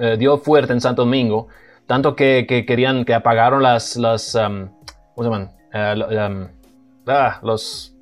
eh, 0.00 0.16
dio 0.18 0.38
fuerte 0.38 0.72
en 0.72 0.80
Santo 0.80 1.02
Domingo, 1.04 1.48
tanto 1.86 2.14
que, 2.16 2.46
que 2.48 2.64
querían, 2.66 3.04
que 3.04 3.14
apagaron 3.14 3.62
las, 3.62 3.96
las 3.96 4.34
um, 4.34 4.68
¿cómo 5.14 5.16
se 5.16 5.24
llaman? 5.24 5.98
Lo- 5.98 6.08
um, 6.26 6.48
ah, 7.06 7.38
los, 7.42 7.94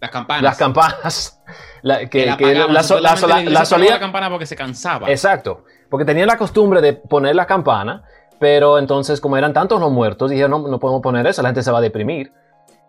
Las 0.00 0.10
campanas. 0.10 0.42
las 0.42 0.56
campanas. 0.58 1.40
La, 1.82 2.06
que, 2.08 2.24
la 2.24 2.38
que 2.38 2.54
la, 2.54 2.66
la, 2.66 2.72
la 2.72 3.64
solía- 3.66 3.98
campana 3.98 4.30
porque 4.30 4.46
se 4.46 4.56
cansaba. 4.56 5.10
Exacto, 5.10 5.64
porque 5.90 6.06
tenían 6.06 6.28
la 6.28 6.38
costumbre 6.38 6.80
de 6.80 6.94
poner 6.94 7.36
la 7.36 7.44
campana, 7.46 8.02
pero 8.38 8.78
entonces 8.78 9.20
como 9.20 9.36
eran 9.36 9.52
tantos 9.52 9.80
los 9.80 9.92
muertos, 9.92 10.30
dijeron, 10.30 10.50
no, 10.50 10.68
no 10.68 10.78
podemos 10.78 11.02
poner 11.02 11.26
eso, 11.26 11.42
la 11.42 11.48
gente 11.48 11.62
se 11.62 11.70
va 11.70 11.78
a 11.78 11.82
deprimir. 11.82 12.32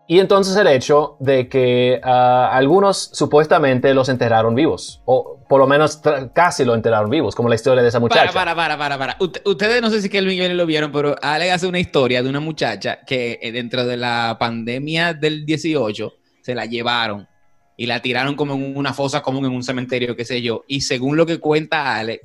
Y 0.07 0.19
entonces 0.19 0.55
el 0.55 0.67
hecho 0.67 1.17
de 1.19 1.49
que 1.49 1.99
ah, 2.03 2.49
algunos 2.53 3.09
supuestamente 3.11 3.93
los 3.95 4.07
enterraron 4.07 4.53
vivos, 4.53 5.01
o 5.05 5.39
por 5.49 5.59
lo 5.59 5.65
menos 5.65 5.99
casi 6.33 6.63
lo 6.63 6.75
enterraron 6.75 7.09
vivos, 7.09 7.33
como 7.33 7.49
la 7.49 7.55
historia 7.55 7.81
de 7.81 7.89
esa 7.89 7.99
muchacha. 7.99 8.31
Para, 8.31 8.53
para, 8.55 8.77
para, 8.77 8.97
para, 8.97 9.17
para. 9.17 9.17
Ustedes 9.45 9.81
no 9.81 9.89
sé 9.89 10.01
si 10.03 10.09
que 10.09 10.19
el 10.19 10.27
millón 10.27 10.55
lo 10.57 10.67
vieron, 10.67 10.91
pero 10.91 11.15
Ale 11.21 11.51
hace 11.51 11.65
una 11.65 11.79
historia 11.79 12.21
de 12.21 12.29
una 12.29 12.39
muchacha 12.39 12.99
que 13.05 13.39
eh, 13.41 13.51
dentro 13.51 13.83
de 13.85 13.97
la 13.97 14.37
pandemia 14.39 15.15
del 15.15 15.43
18 15.43 16.13
se 16.41 16.53
la 16.53 16.65
llevaron 16.65 17.27
y 17.75 17.87
la 17.87 17.99
tiraron 18.01 18.35
como 18.35 18.53
en 18.53 18.77
una 18.77 18.93
fosa 18.93 19.23
común 19.23 19.45
en 19.45 19.53
un 19.53 19.63
cementerio, 19.63 20.15
qué 20.15 20.23
sé 20.23 20.43
yo. 20.43 20.65
Y 20.67 20.81
según 20.81 21.17
lo 21.17 21.25
que 21.25 21.39
cuenta 21.39 21.95
Ale, 21.95 22.21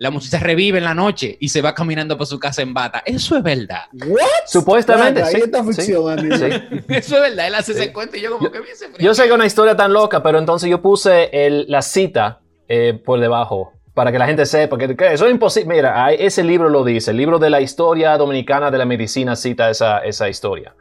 la 0.00 0.10
muchacha 0.10 0.38
revive 0.38 0.78
en 0.78 0.84
la 0.84 0.94
noche 0.94 1.36
y 1.40 1.50
se 1.50 1.60
va 1.60 1.74
caminando 1.74 2.16
por 2.16 2.26
su 2.26 2.38
casa 2.38 2.62
en 2.62 2.72
bata. 2.72 3.02
Eso 3.04 3.36
es 3.36 3.42
verdad. 3.42 3.82
¿What? 4.06 4.18
Supuestamente, 4.46 5.22
Ahí 5.22 5.34
sí, 5.34 5.40
está 5.44 5.62
ficción, 5.62 6.10
Andy. 6.18 6.36
sí. 6.36 6.44
Eso 6.88 7.16
es 7.16 7.20
verdad. 7.20 7.46
Él 7.46 7.54
hace 7.54 7.74
Sí. 7.74 7.80
ese 7.80 7.92
cuento 7.92 8.16
y 8.16 8.22
yo 8.22 8.30
como 8.36 8.50
que 8.50 8.60
bien 8.60 8.74
se 8.74 8.86
Yo 8.98 9.14
sé 9.14 9.22
que 9.24 9.28
es 9.28 9.34
una 9.34 9.44
historia 9.46 9.76
tan 9.76 9.92
loca, 9.92 10.22
pero 10.22 10.38
entonces 10.38 10.70
yo 10.70 10.80
puse 10.82 11.28
el- 11.46 11.66
la 11.68 11.82
cita 11.82 12.40
eh, 12.66 12.94
por 13.04 13.20
debajo 13.20 13.74
para 13.92 14.10
que 14.10 14.18
la 14.18 14.26
gente 14.26 14.46
sepa 14.46 14.78
que, 14.78 14.96
que 14.96 15.12
eso 15.12 15.26
es 15.26 15.32
imposible. 15.32 15.74
Mira, 15.74 16.02
ahí- 16.04 16.16
ese 16.18 16.42
libro 16.44 16.70
lo 16.70 16.82
dice, 16.82 17.10
el 17.10 17.18
libro 17.18 17.38
de 17.38 17.50
la 17.50 17.60
historia 17.60 18.16
dominicana 18.16 18.70
de 18.70 18.78
la 18.78 18.86
medicina 18.86 19.36
cita 19.36 19.68
esa, 19.68 19.98
esa 19.98 20.28
historia. 20.30 20.74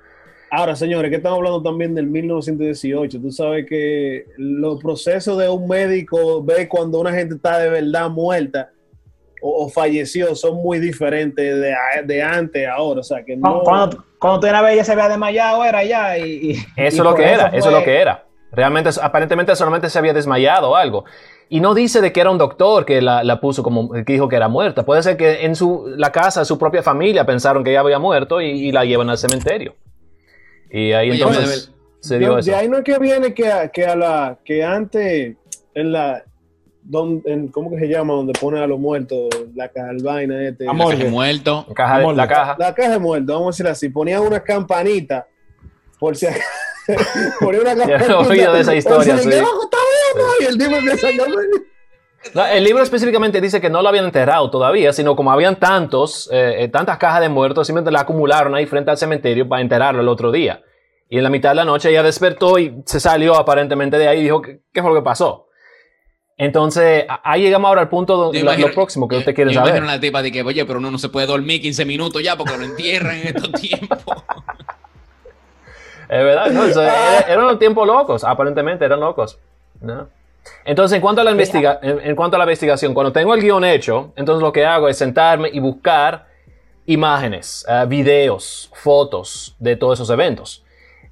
Ahora, 0.51 0.75
señores, 0.75 1.11
que 1.11 1.17
estamos 1.17 1.37
hablando 1.37 1.61
también 1.61 1.93
del 1.93 2.07
1918. 2.07 3.19
Tú 3.21 3.31
sabes 3.31 3.65
que 3.67 4.25
los 4.37 4.81
procesos 4.81 5.37
de 5.37 5.49
un 5.49 5.67
médico 5.67 6.43
ve 6.43 6.67
cuando 6.67 6.99
una 6.99 7.11
gente 7.11 7.35
está 7.35 7.59
de 7.59 7.69
verdad 7.69 8.09
muerta 8.09 8.69
o, 9.41 9.65
o 9.65 9.69
falleció 9.69 10.35
son 10.35 10.55
muy 10.57 10.79
diferentes 10.79 11.59
de, 11.59 11.73
de 12.05 12.23
antes 12.23 12.67
a 12.67 12.73
ahora. 12.73 12.99
O 13.01 13.03
sea, 13.03 13.23
que 13.23 13.35
no. 13.37 13.61
Cuando, 13.63 14.03
cuando, 14.19 14.39
tú 14.41 14.47
una 14.47 14.61
vez 14.61 14.75
ya 14.77 14.83
se 14.83 14.91
había 14.93 15.09
desmayado, 15.09 15.63
era 15.65 15.83
ya. 15.83 16.17
Y, 16.17 16.51
y- 16.51 16.51
Eso 16.53 16.63
y 16.77 16.85
es 16.87 16.97
lo 16.99 17.15
que 17.15 17.23
era, 17.25 17.47
eso 17.47 17.67
es 17.69 17.73
lo 17.73 17.83
que 17.83 17.99
era. 17.99 18.25
Realmente, 18.51 18.89
aparentemente 19.01 19.55
solamente 19.55 19.89
se 19.89 19.99
había 19.99 20.13
desmayado 20.13 20.71
o 20.71 20.75
algo. 20.75 21.05
Y 21.49 21.61
no 21.61 21.73
dice 21.73 22.01
de 22.01 22.11
que 22.11 22.19
era 22.21 22.29
un 22.31 22.37
doctor 22.37 22.85
que 22.85 23.01
la, 23.01 23.23
la 23.23 23.39
puso 23.39 23.63
como, 23.63 23.91
que 23.91 24.03
dijo 24.13 24.27
que 24.27 24.35
era 24.35 24.47
muerta. 24.47 24.85
Puede 24.85 25.01
ser 25.03 25.17
que 25.17 25.45
en 25.45 25.55
su, 25.55 25.85
la 25.97 26.11
casa, 26.11 26.45
su 26.45 26.57
propia 26.59 26.83
familia 26.83 27.25
pensaron 27.25 27.63
que 27.63 27.71
ella 27.71 27.79
había 27.79 27.97
muerto 27.99 28.39
y, 28.41 28.47
y 28.49 28.71
la 28.71 28.85
llevan 28.85 29.09
al 29.09 29.17
cementerio. 29.17 29.75
Y 30.71 30.91
ahí 30.93 31.09
Oye, 31.11 31.19
entonces 31.23 31.73
se 32.01 32.19
dio 32.19 32.35
de, 32.35 32.41
eso. 32.41 32.51
de 32.51 32.55
ahí 32.57 32.69
no 32.69 32.77
es 32.77 32.83
que 32.83 32.99
viene 32.99 33.33
que, 33.33 33.51
a- 33.51 33.69
que 33.69 33.85
a 33.85 33.95
la 33.95 34.37
que 34.45 34.63
antes 34.63 35.35
en 35.73 35.91
la 35.91 36.23
donde, 36.83 37.31
en, 37.31 37.47
¿cómo 37.49 37.69
que 37.69 37.79
se 37.79 37.87
llama? 37.87 38.13
Donde 38.13 38.33
ponen 38.33 38.61
a 38.61 38.67
los 38.67 38.79
muertos, 38.79 39.29
la 39.55 39.69
caja 39.69 39.91
el 39.91 40.03
vaina 40.03 40.47
este. 40.47 40.65
La. 40.65 40.71
Caja 40.71 41.09
muerto. 41.09 41.65
La 41.67 41.73
caja, 41.73 41.95
Amor, 41.95 42.15
la 42.15 42.27
caja. 42.27 42.55
La 42.57 42.73
caja 42.73 42.91
de 42.91 42.99
muertos, 42.99 43.35
vamos 43.35 43.47
a 43.47 43.51
decir 43.51 43.67
así, 43.67 43.89
ponían 43.89 44.21
una 44.21 44.39
campanita 44.41 45.27
por 45.99 46.15
si 46.15 46.27
acaso. 46.27 46.43
ponía 47.39 47.61
una 47.61 47.75
Ya 47.85 47.97
he 47.97 48.13
oído 48.13 48.53
de 48.53 48.61
esa 48.61 48.75
historia, 48.75 49.17
sí. 49.17 49.29
y 50.39 50.45
el 50.45 50.57
tipo 50.57 50.75
empieza 50.75 51.07
a. 51.07 51.11
No, 52.33 52.45
el 52.45 52.63
libro 52.63 52.83
específicamente 52.83 53.39
dice 53.39 53.61
que 53.61 53.69
no 53.69 53.81
lo 53.81 53.89
habían 53.89 54.05
enterrado 54.05 54.49
todavía, 54.49 54.91
sino 54.91 55.15
como 55.15 55.31
habían 55.31 55.55
tantos, 55.57 56.29
eh, 56.31 56.63
eh, 56.63 56.67
tantas 56.67 56.97
cajas 56.97 57.21
de 57.21 57.29
muertos, 57.29 57.65
simplemente 57.65 57.91
la 57.91 58.01
acumularon 58.01 58.55
ahí 58.55 58.65
frente 58.65 58.91
al 58.91 58.97
cementerio 58.97 59.47
para 59.47 59.61
enterrarlo 59.61 60.01
el 60.01 60.07
otro 60.09 60.31
día. 60.31 60.61
Y 61.09 61.17
en 61.17 61.23
la 61.23 61.29
mitad 61.29 61.49
de 61.49 61.55
la 61.55 61.65
noche 61.65 61.89
ella 61.89 62.03
despertó 62.03 62.59
y 62.59 62.81
se 62.85 62.99
salió 62.99 63.35
aparentemente 63.35 63.97
de 63.97 64.07
ahí 64.07 64.19
y 64.19 64.23
dijo, 64.23 64.41
¿qué, 64.41 64.59
qué 64.73 64.81
fue 64.81 64.91
lo 64.91 64.97
que 64.97 65.03
pasó? 65.03 65.47
Entonces, 66.41 67.03
ahí 67.23 67.41
llegamos 67.41 67.67
ahora 67.67 67.81
al 67.81 67.89
punto 67.89 68.15
donde 68.15 68.41
lo, 68.41 68.55
lo 68.57 68.71
próximo 68.73 69.07
que 69.09 69.17
usted 69.17 69.35
quiere 69.35 69.51
yo 69.51 69.59
saber. 69.59 69.71
imagino 69.75 69.91
a 69.91 69.95
la 69.95 69.99
tipa 69.99 70.21
de 70.21 70.31
que, 70.31 70.41
oye, 70.41 70.65
pero 70.65 70.79
uno 70.79 70.89
no 70.89 70.97
se 70.97 71.09
puede 71.09 71.27
dormir 71.27 71.61
15 71.61 71.83
minutos 71.83 72.23
ya 72.23 72.37
porque 72.37 72.57
lo 72.57 72.63
entierran 72.63 73.17
en 73.17 73.27
estos 73.27 73.51
tiempos. 73.61 73.99
Es 76.07 76.23
verdad, 76.23 76.49
no, 76.51 76.63
eso 76.63 76.81
era- 76.81 77.19
eran 77.27 77.59
tiempos 77.59 77.85
locos, 77.85 78.23
aparentemente 78.23 78.85
eran 78.85 79.01
locos. 79.01 79.37
¿no? 79.81 80.07
Entonces, 80.65 80.95
en 80.95 81.01
cuanto, 81.01 81.19
a 81.21 81.23
la 81.25 81.31
investiga 81.31 81.79
en, 81.83 81.99
en 81.99 82.15
cuanto 82.15 82.35
a 82.35 82.39
la 82.39 82.45
investigación, 82.45 82.93
cuando 82.93 83.11
tengo 83.11 83.33
el 83.35 83.41
guion 83.41 83.65
hecho, 83.65 84.13
entonces 84.15 84.41
lo 84.41 84.51
que 84.53 84.65
hago 84.65 84.87
es 84.87 84.97
sentarme 84.97 85.49
y 85.51 85.59
buscar 85.59 86.25
imágenes, 86.85 87.65
eh, 87.69 87.85
videos, 87.87 88.71
fotos 88.73 89.55
de 89.59 89.75
todos 89.75 89.99
esos 89.99 90.09
eventos. 90.09 90.63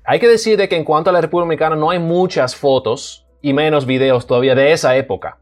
Hay 0.06 0.20
que 0.20 0.28
decir 0.30 0.58
de 0.58 0.70
que 0.70 0.78
en 0.78 0.86
cuanto 0.86 1.10
a 1.10 1.14
la 1.14 1.20
República 1.22 1.44
Dominicana 1.46 1.76
no 1.76 1.90
hay 1.92 2.00
muchas 2.00 2.56
fotos 2.56 3.26
y 3.41 3.53
menos 3.53 3.86
videos 3.86 4.27
todavía 4.27 4.56
de 4.56 4.72
esa 4.72 4.96
época. 4.96 5.38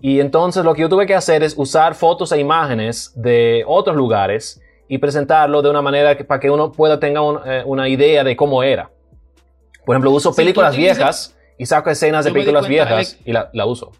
Y 0.00 0.20
entonces 0.20 0.64
lo 0.64 0.74
que 0.74 0.82
yo 0.82 0.88
tuve 0.88 1.06
que 1.06 1.14
hacer 1.14 1.42
es 1.42 1.54
usar 1.56 1.94
fotos 1.94 2.32
e 2.32 2.40
imágenes 2.40 3.12
de 3.14 3.62
otros 3.66 3.96
lugares 3.96 4.60
y 4.88 4.98
presentarlo 4.98 5.62
de 5.62 5.70
una 5.70 5.80
manera 5.80 6.16
que, 6.16 6.24
para 6.24 6.40
que 6.40 6.50
uno 6.50 6.72
pueda 6.72 6.98
tener 6.98 7.20
un, 7.20 7.38
eh, 7.46 7.62
una 7.64 7.88
idea 7.88 8.24
de 8.24 8.34
cómo 8.34 8.62
era. 8.62 8.90
Por 9.84 9.94
ejemplo, 9.94 10.10
uso 10.10 10.34
películas 10.34 10.76
viejas 10.76 11.36
y 11.56 11.66
saco 11.66 11.90
escenas 11.90 12.24
de 12.24 12.32
películas 12.32 12.66
cuenta, 12.66 12.84
viejas 12.96 13.18
y 13.24 13.32
la, 13.32 13.50
la 13.52 13.66
uso. 13.66 13.92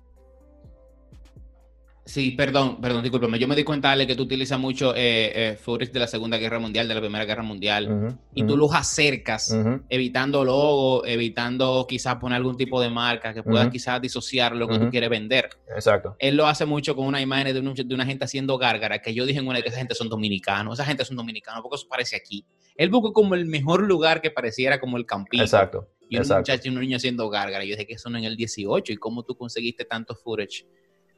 Sí, 2.04 2.32
perdón, 2.32 2.80
perdón, 2.80 3.02
discúlpame. 3.02 3.38
Yo 3.38 3.46
me 3.46 3.54
di 3.54 3.62
cuenta, 3.62 3.92
Ale, 3.92 4.08
que 4.08 4.16
tú 4.16 4.24
utilizas 4.24 4.58
mucho 4.58 4.92
eh, 4.96 5.50
eh, 5.52 5.56
footage 5.56 5.92
de 5.92 6.00
la 6.00 6.08
Segunda 6.08 6.36
Guerra 6.36 6.58
Mundial, 6.58 6.88
de 6.88 6.94
la 6.94 7.00
Primera 7.00 7.24
Guerra 7.24 7.44
Mundial, 7.44 7.86
Ujú, 7.92 8.18
y 8.34 8.42
ujú, 8.42 8.50
tú 8.52 8.56
los 8.56 8.74
acercas, 8.74 9.56
evitando 9.88 10.44
logo, 10.44 11.06
evitando 11.06 11.86
quizás 11.88 12.16
poner 12.16 12.36
algún 12.36 12.56
tipo 12.56 12.80
de 12.80 12.90
marca 12.90 13.32
que 13.32 13.44
pueda 13.44 13.70
quizás 13.70 14.02
disociar 14.02 14.56
lo 14.56 14.66
que 14.66 14.80
tú 14.80 14.90
quieres 14.90 15.10
vender. 15.10 15.48
Exacto. 15.76 16.16
Él 16.18 16.36
lo 16.36 16.48
hace 16.48 16.66
mucho 16.66 16.96
con 16.96 17.06
una 17.06 17.20
imagen 17.20 17.54
de, 17.54 17.60
un- 17.60 17.72
de 17.74 17.94
una 17.94 18.04
gente 18.04 18.24
haciendo 18.24 18.58
gárgara, 18.58 19.00
que 19.00 19.14
yo 19.14 19.24
dije 19.24 19.38
en 19.38 19.46
una 19.46 19.62
que 19.62 19.68
esa 19.68 19.78
gente 19.78 19.94
son 19.94 20.08
dominicanos, 20.08 20.80
esa 20.80 20.84
gente 20.86 21.04
son 21.04 21.16
dominicanos, 21.16 21.62
porque 21.62 21.76
eso 21.76 21.86
parece 21.88 22.16
aquí. 22.16 22.44
Él 22.74 22.90
buscó 22.90 23.12
como 23.12 23.36
el 23.36 23.46
mejor 23.46 23.82
lugar 23.86 24.20
que 24.20 24.32
pareciera 24.32 24.80
como 24.80 24.96
el 24.96 25.06
campito. 25.06 25.42
Exacto. 25.44 25.88
Y 26.08 26.16
un 26.16 26.22
exacto. 26.22 26.40
muchacho 26.52 26.68
y 26.68 26.74
un 26.74 26.80
niño 26.80 26.96
haciendo 26.96 27.28
gárgara. 27.30 27.64
Yo 27.64 27.70
dije 27.76 27.86
que 27.86 27.94
eso 27.94 28.10
no 28.10 28.18
en 28.18 28.24
el 28.24 28.36
18. 28.36 28.92
¿Y 28.92 28.96
cómo 28.96 29.22
tú 29.22 29.36
conseguiste 29.36 29.84
tanto 29.84 30.14
footage 30.16 30.66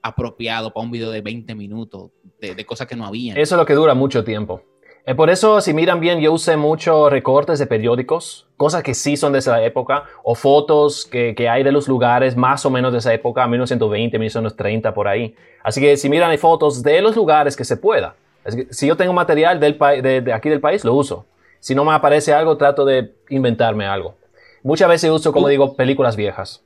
apropiado 0.04 0.72
para 0.72 0.84
un 0.84 0.90
video 0.92 1.10
de 1.10 1.22
20 1.22 1.54
minutos 1.54 2.10
de, 2.40 2.54
de 2.54 2.64
cosas 2.66 2.86
que 2.86 2.94
no 2.94 3.06
habían? 3.06 3.36
Eso 3.38 3.54
es 3.54 3.58
lo 3.58 3.64
que 3.66 3.72
dura 3.74 3.94
mucho 3.94 4.22
tiempo. 4.22 4.60
Eh, 5.06 5.14
por 5.14 5.28
eso, 5.30 5.60
si 5.60 5.74
miran 5.74 5.98
bien, 6.00 6.20
yo 6.20 6.32
usé 6.32 6.56
muchos 6.56 7.10
recortes 7.10 7.58
de 7.58 7.66
periódicos, 7.66 8.46
cosas 8.56 8.82
que 8.82 8.94
sí 8.94 9.16
son 9.16 9.32
de 9.32 9.38
esa 9.40 9.62
época, 9.62 10.04
o 10.22 10.34
fotos 10.34 11.04
que, 11.06 11.34
que 11.34 11.48
hay 11.48 11.62
de 11.62 11.72
los 11.72 11.88
lugares 11.88 12.36
más 12.36 12.64
o 12.64 12.70
menos 12.70 12.92
de 12.92 12.98
esa 13.00 13.12
época, 13.12 13.46
1920, 13.46 14.18
1930, 14.18 14.94
por 14.94 15.08
ahí. 15.08 15.34
Así 15.62 15.80
que 15.80 15.96
si 15.96 16.08
miran, 16.08 16.30
hay 16.30 16.38
fotos 16.38 16.82
de 16.82 17.00
los 17.02 17.16
lugares 17.16 17.56
que 17.56 17.64
se 17.64 17.76
pueda. 17.76 18.14
Que 18.44 18.66
si 18.70 18.86
yo 18.86 18.96
tengo 18.96 19.12
material 19.14 19.58
del 19.58 19.78
de, 19.78 20.20
de 20.20 20.32
aquí 20.32 20.48
del 20.50 20.60
país, 20.60 20.84
lo 20.84 20.94
uso. 20.94 21.26
Si 21.60 21.74
no 21.74 21.84
me 21.84 21.92
aparece 21.92 22.32
algo, 22.34 22.56
trato 22.58 22.84
de 22.84 23.14
inventarme 23.30 23.86
algo. 23.86 24.16
Muchas 24.62 24.88
veces 24.88 25.10
uso, 25.10 25.32
como 25.32 25.46
Tú- 25.46 25.50
digo, 25.50 25.76
películas 25.76 26.16
viejas. 26.16 26.62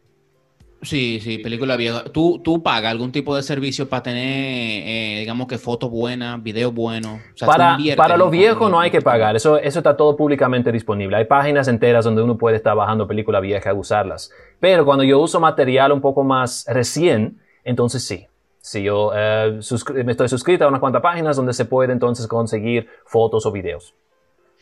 Sí, 0.80 1.18
sí, 1.20 1.38
película 1.38 1.76
vieja. 1.76 2.04
¿Tú, 2.04 2.40
tú 2.42 2.62
pagas 2.62 2.92
algún 2.92 3.10
tipo 3.10 3.34
de 3.34 3.42
servicio 3.42 3.88
para 3.88 4.04
tener, 4.04 4.82
eh, 4.86 5.16
digamos 5.20 5.48
que 5.48 5.58
fotos 5.58 5.90
buenas, 5.90 6.40
videos 6.40 6.72
buenos? 6.72 7.18
O 7.34 7.36
sea, 7.36 7.46
tú 7.48 7.52
Para, 7.52 7.76
para 7.96 8.14
en 8.14 8.18
lo 8.20 8.26
un- 8.26 8.30
viejo 8.30 8.68
no 8.68 8.78
hay 8.78 8.90
que 8.90 9.00
pagar, 9.00 9.34
eso, 9.34 9.58
eso 9.58 9.80
está 9.80 9.96
todo 9.96 10.16
públicamente 10.16 10.70
disponible. 10.70 11.16
Hay 11.16 11.24
páginas 11.24 11.66
enteras 11.66 12.04
donde 12.04 12.22
uno 12.22 12.38
puede 12.38 12.56
estar 12.56 12.76
bajando 12.76 13.08
películas 13.08 13.42
viejas 13.42 13.74
y 13.74 13.76
usarlas. 13.76 14.30
Pero 14.60 14.84
cuando 14.84 15.02
yo 15.02 15.18
uso 15.18 15.40
material 15.40 15.90
un 15.90 16.00
poco 16.00 16.22
más 16.22 16.64
recién, 16.68 17.40
entonces 17.64 18.04
sí. 18.04 18.26
Si 18.60 18.82
yo 18.82 19.10
eh, 19.16 19.58
me 20.04 20.12
estoy 20.12 20.28
suscrito 20.28 20.64
a 20.64 20.68
unas 20.68 20.80
cuantas 20.80 21.02
páginas 21.02 21.36
donde 21.36 21.54
se 21.54 21.64
puede 21.64 21.92
entonces 21.92 22.26
conseguir 22.28 22.86
fotos 23.04 23.46
o 23.46 23.50
videos. 23.52 23.94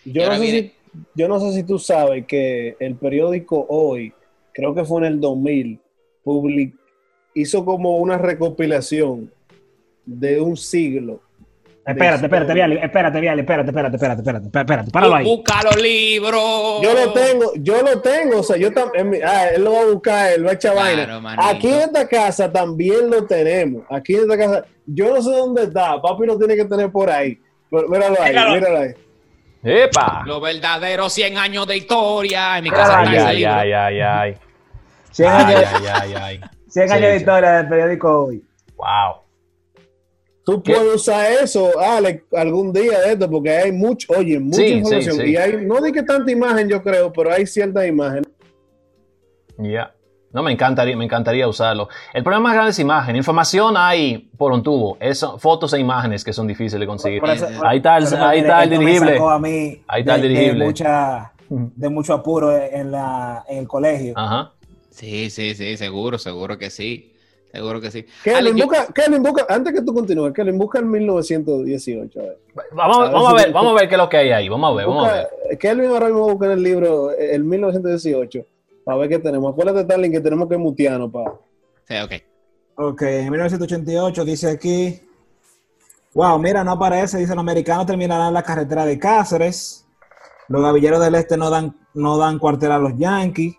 Yo 0.04 0.26
no, 0.28 0.36
sé 0.36 0.46
si, 0.46 0.72
yo 1.14 1.28
no 1.28 1.40
sé 1.40 1.52
si 1.52 1.62
tú 1.64 1.78
sabes 1.78 2.24
que 2.26 2.76
el 2.78 2.94
periódico 2.94 3.66
Hoy, 3.68 4.12
creo 4.54 4.74
que 4.74 4.84
fue 4.84 5.00
en 5.00 5.06
el 5.06 5.20
2000, 5.20 5.80
public 6.26 6.74
hizo 7.34 7.64
como 7.64 7.98
una 7.98 8.18
recopilación 8.18 9.30
de 10.04 10.40
un 10.40 10.56
siglo. 10.56 11.20
Espérate, 11.86 12.24
espérate, 12.24 12.52
Viali, 12.52 12.78
espérate, 12.78 13.20
Viali, 13.20 13.40
espérate, 13.42 13.68
espérate, 13.70 13.94
espérate, 13.96 14.20
espérate, 14.20 14.46
espérate, 14.58 14.90
páralo 14.90 15.14
ahí. 15.14 15.24
Busca 15.24 15.62
los 15.62 15.80
libros. 15.80 16.82
Yo 16.82 16.92
lo 16.94 17.12
tengo, 17.12 17.52
yo 17.60 17.80
lo 17.82 18.00
tengo, 18.00 18.40
o 18.40 18.42
sea, 18.42 18.56
yo 18.56 18.72
también, 18.72 19.22
ah, 19.24 19.50
él 19.54 19.62
lo 19.62 19.72
va 19.72 19.80
a 19.82 19.86
buscar, 19.86 20.32
él 20.32 20.44
va 20.44 20.50
a 20.50 20.54
echar 20.54 20.72
Claro, 20.72 20.96
vaina. 20.96 21.20
manito. 21.20 21.42
Aquí 21.44 21.68
en 21.68 21.80
esta 21.82 22.08
casa 22.08 22.50
también 22.50 23.08
lo 23.08 23.24
tenemos. 23.24 23.84
Aquí 23.88 24.14
en 24.16 24.22
esta 24.22 24.36
casa, 24.36 24.64
yo 24.84 25.14
no 25.14 25.22
sé 25.22 25.30
dónde 25.30 25.62
está, 25.62 26.02
papi 26.02 26.26
lo 26.26 26.36
tiene 26.36 26.56
que 26.56 26.64
tener 26.64 26.90
por 26.90 27.08
ahí. 27.08 27.38
Pero 27.70 27.88
míralo 27.88 28.16
ahí, 28.20 28.30
Míralo. 28.32 28.54
míralo 28.54 28.78
ahí. 28.80 28.90
¡Epa! 29.62 30.22
Los 30.26 30.40
verdaderos 30.42 31.12
100 31.12 31.38
años 31.38 31.66
de 31.68 31.76
historia. 31.76 32.58
En 32.58 32.64
mi 32.64 32.70
casa 32.70 32.98
Ay, 33.00 33.04
está 33.06 33.16
ese 33.16 33.26
ay, 33.28 33.36
libro. 33.38 33.52
ay, 33.54 33.72
ay, 33.72 34.00
ay. 34.00 34.34
100 35.16 35.28
Ay, 35.30 35.54
años, 35.54 35.70
ay, 35.74 35.86
ay, 35.94 36.14
ay. 36.14 36.40
100 36.68 36.88
Sí, 36.88 36.94
años 36.94 37.08
de 37.10 37.16
historia 37.16 37.52
del 37.52 37.68
periódico 37.68 38.24
hoy. 38.26 38.44
Wow. 38.76 39.22
Tú 40.44 40.62
¿Qué? 40.62 40.74
puedes 40.74 40.94
usar 40.96 41.30
eso, 41.42 41.70
Alex, 41.80 42.22
algún 42.34 42.72
día 42.72 43.00
de 43.00 43.12
esto, 43.14 43.28
porque 43.30 43.50
hay 43.50 43.72
mucho, 43.72 44.12
oye, 44.16 44.38
mucha 44.38 44.58
Sí, 44.58 44.66
información. 44.74 45.16
sí. 45.16 45.22
Y 45.30 45.36
hay, 45.36 45.64
no 45.66 45.80
di 45.80 45.90
que 45.90 46.02
tanta 46.02 46.30
imagen, 46.30 46.68
yo 46.68 46.82
creo, 46.82 47.12
pero 47.12 47.32
hay 47.32 47.46
cierta 47.46 47.84
imagen. 47.86 48.24
Ya. 49.58 49.92
No, 50.32 50.42
me 50.42 50.52
encantaría, 50.52 50.94
me 50.96 51.04
encantaría 51.04 51.48
usarlo. 51.48 51.88
El 52.12 52.22
problema 52.22 52.42
más 52.44 52.52
grande 52.54 52.70
es 52.72 52.78
imagen. 52.78 53.16
Información 53.16 53.74
hay 53.76 54.30
por 54.36 54.52
un 54.52 54.62
tubo. 54.62 54.98
Eso, 55.00 55.38
fotos 55.38 55.72
e 55.72 55.80
imágenes 55.80 56.22
que 56.22 56.32
son 56.34 56.46
difíciles 56.46 56.80
de 56.80 56.86
conseguir. 56.86 57.24
Eso- 57.24 57.48
Ahí 57.64 57.78
está 57.78 57.96
el, 57.96 58.06
ahí 58.16 58.40
está 58.40 58.66
dirigible. 58.66 59.12
sacó 59.14 59.30
a 59.30 59.38
mí 59.38 59.82
Ahí 59.88 60.00
está 60.02 60.16
el 60.16 60.22
de- 60.22 60.28
dirigible. 60.28 60.58
De, 60.60 60.64
mucha, 60.66 61.32
de 61.48 61.88
mucho 61.88 62.12
apuro 62.12 62.54
en, 62.54 62.90
la, 62.92 63.44
en 63.48 63.58
el 63.58 63.66
colegio. 63.68 64.12
Ajá. 64.14 64.52
Sí, 64.96 65.28
sí, 65.30 65.54
sí, 65.54 65.76
seguro, 65.76 66.16
seguro 66.18 66.56
que 66.56 66.70
sí. 66.70 67.12
Seguro 67.52 67.80
que 67.80 67.90
sí. 67.90 68.04
Yo- 68.24 68.66
busca, 68.66 68.86
Kelvin, 68.92 69.22
busca, 69.22 69.46
antes 69.48 69.72
que 69.72 69.82
tú 69.82 69.92
continúes, 69.94 70.32
Kelvin, 70.32 70.58
busca 70.58 70.78
el 70.78 70.86
1918. 70.86 72.20
A 72.20 72.22
ver. 72.22 72.38
Vamos, 72.72 72.96
A 72.98 73.02
ver 73.04 73.12
vamos 73.12 73.28
a 73.30 73.34
ver, 73.34 73.46
tú- 73.46 73.52
vamos 73.52 73.72
a 73.72 73.74
ver 73.80 73.88
qué 73.88 73.94
es 73.94 73.98
lo 73.98 74.08
que 74.08 74.16
hay 74.16 74.30
ahí. 74.30 74.48
Vamos 74.48 74.72
a 74.72 74.74
ver, 74.74 74.86
vamos 74.86 75.08
a 75.08 75.12
ver. 75.12 75.58
Kelvin 75.58 75.90
ahora 75.90 76.06
mismo 76.06 76.28
busca 76.30 76.46
en 76.46 76.52
el 76.52 76.62
libro 76.62 77.10
el 77.12 77.44
1918 77.44 78.44
para 78.84 78.98
ver 78.98 79.08
qué 79.08 79.18
tenemos. 79.18 79.52
Acuérdate, 79.52 79.82
Starling, 79.84 80.12
que 80.12 80.20
tenemos 80.20 80.48
que 80.48 80.56
mutearnos 80.56 81.10
para. 81.12 81.32
Sí, 81.88 81.94
ok. 82.02 82.22
Ok, 82.78 83.02
en 83.02 83.30
1988 83.30 84.24
dice 84.24 84.50
aquí. 84.50 85.00
Wow, 86.14 86.38
mira, 86.38 86.64
no 86.64 86.72
aparece. 86.72 87.18
Dice: 87.18 87.34
los 87.34 87.40
americanos 87.42 87.86
terminarán 87.86 88.32
la 88.34 88.42
carretera 88.42 88.84
de 88.86 88.98
Cáceres. 88.98 89.86
Los 90.48 90.62
gavilleros 90.62 91.00
del 91.04 91.14
este 91.16 91.36
no 91.36 91.50
dan, 91.50 91.74
no 91.94 92.16
dan 92.18 92.38
cuartel 92.38 92.72
a 92.72 92.78
los 92.78 92.96
yanquis. 92.96 93.56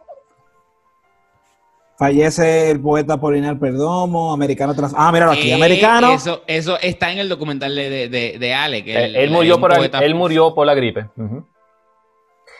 Fallece 1.97 2.69
el 2.69 2.79
poeta 2.79 3.17
Polinar 3.17 3.57
Perdomo. 3.59 4.31
Americano 4.31 4.75
tras. 4.75 4.93
Ah, 4.95 5.11
míralo 5.11 5.31
aquí. 5.31 5.49
Eh, 5.49 5.55
Americano. 5.55 6.11
Eso, 6.11 6.43
eso 6.45 6.77
está 6.79 7.11
en 7.11 7.17
el 7.17 7.27
documental 7.29 7.73
de, 7.75 7.89
de, 7.89 8.09
de, 8.09 8.37
de 8.39 8.53
Alex. 8.53 8.87
Eh, 8.87 9.05
el- 9.05 9.15
él, 9.15 9.31
murió 9.31 9.59
por, 9.59 9.75
poeta- 9.75 9.99
él 9.99 10.13
murió 10.13 10.53
por 10.53 10.67
la 10.67 10.75
gripe. 10.75 11.07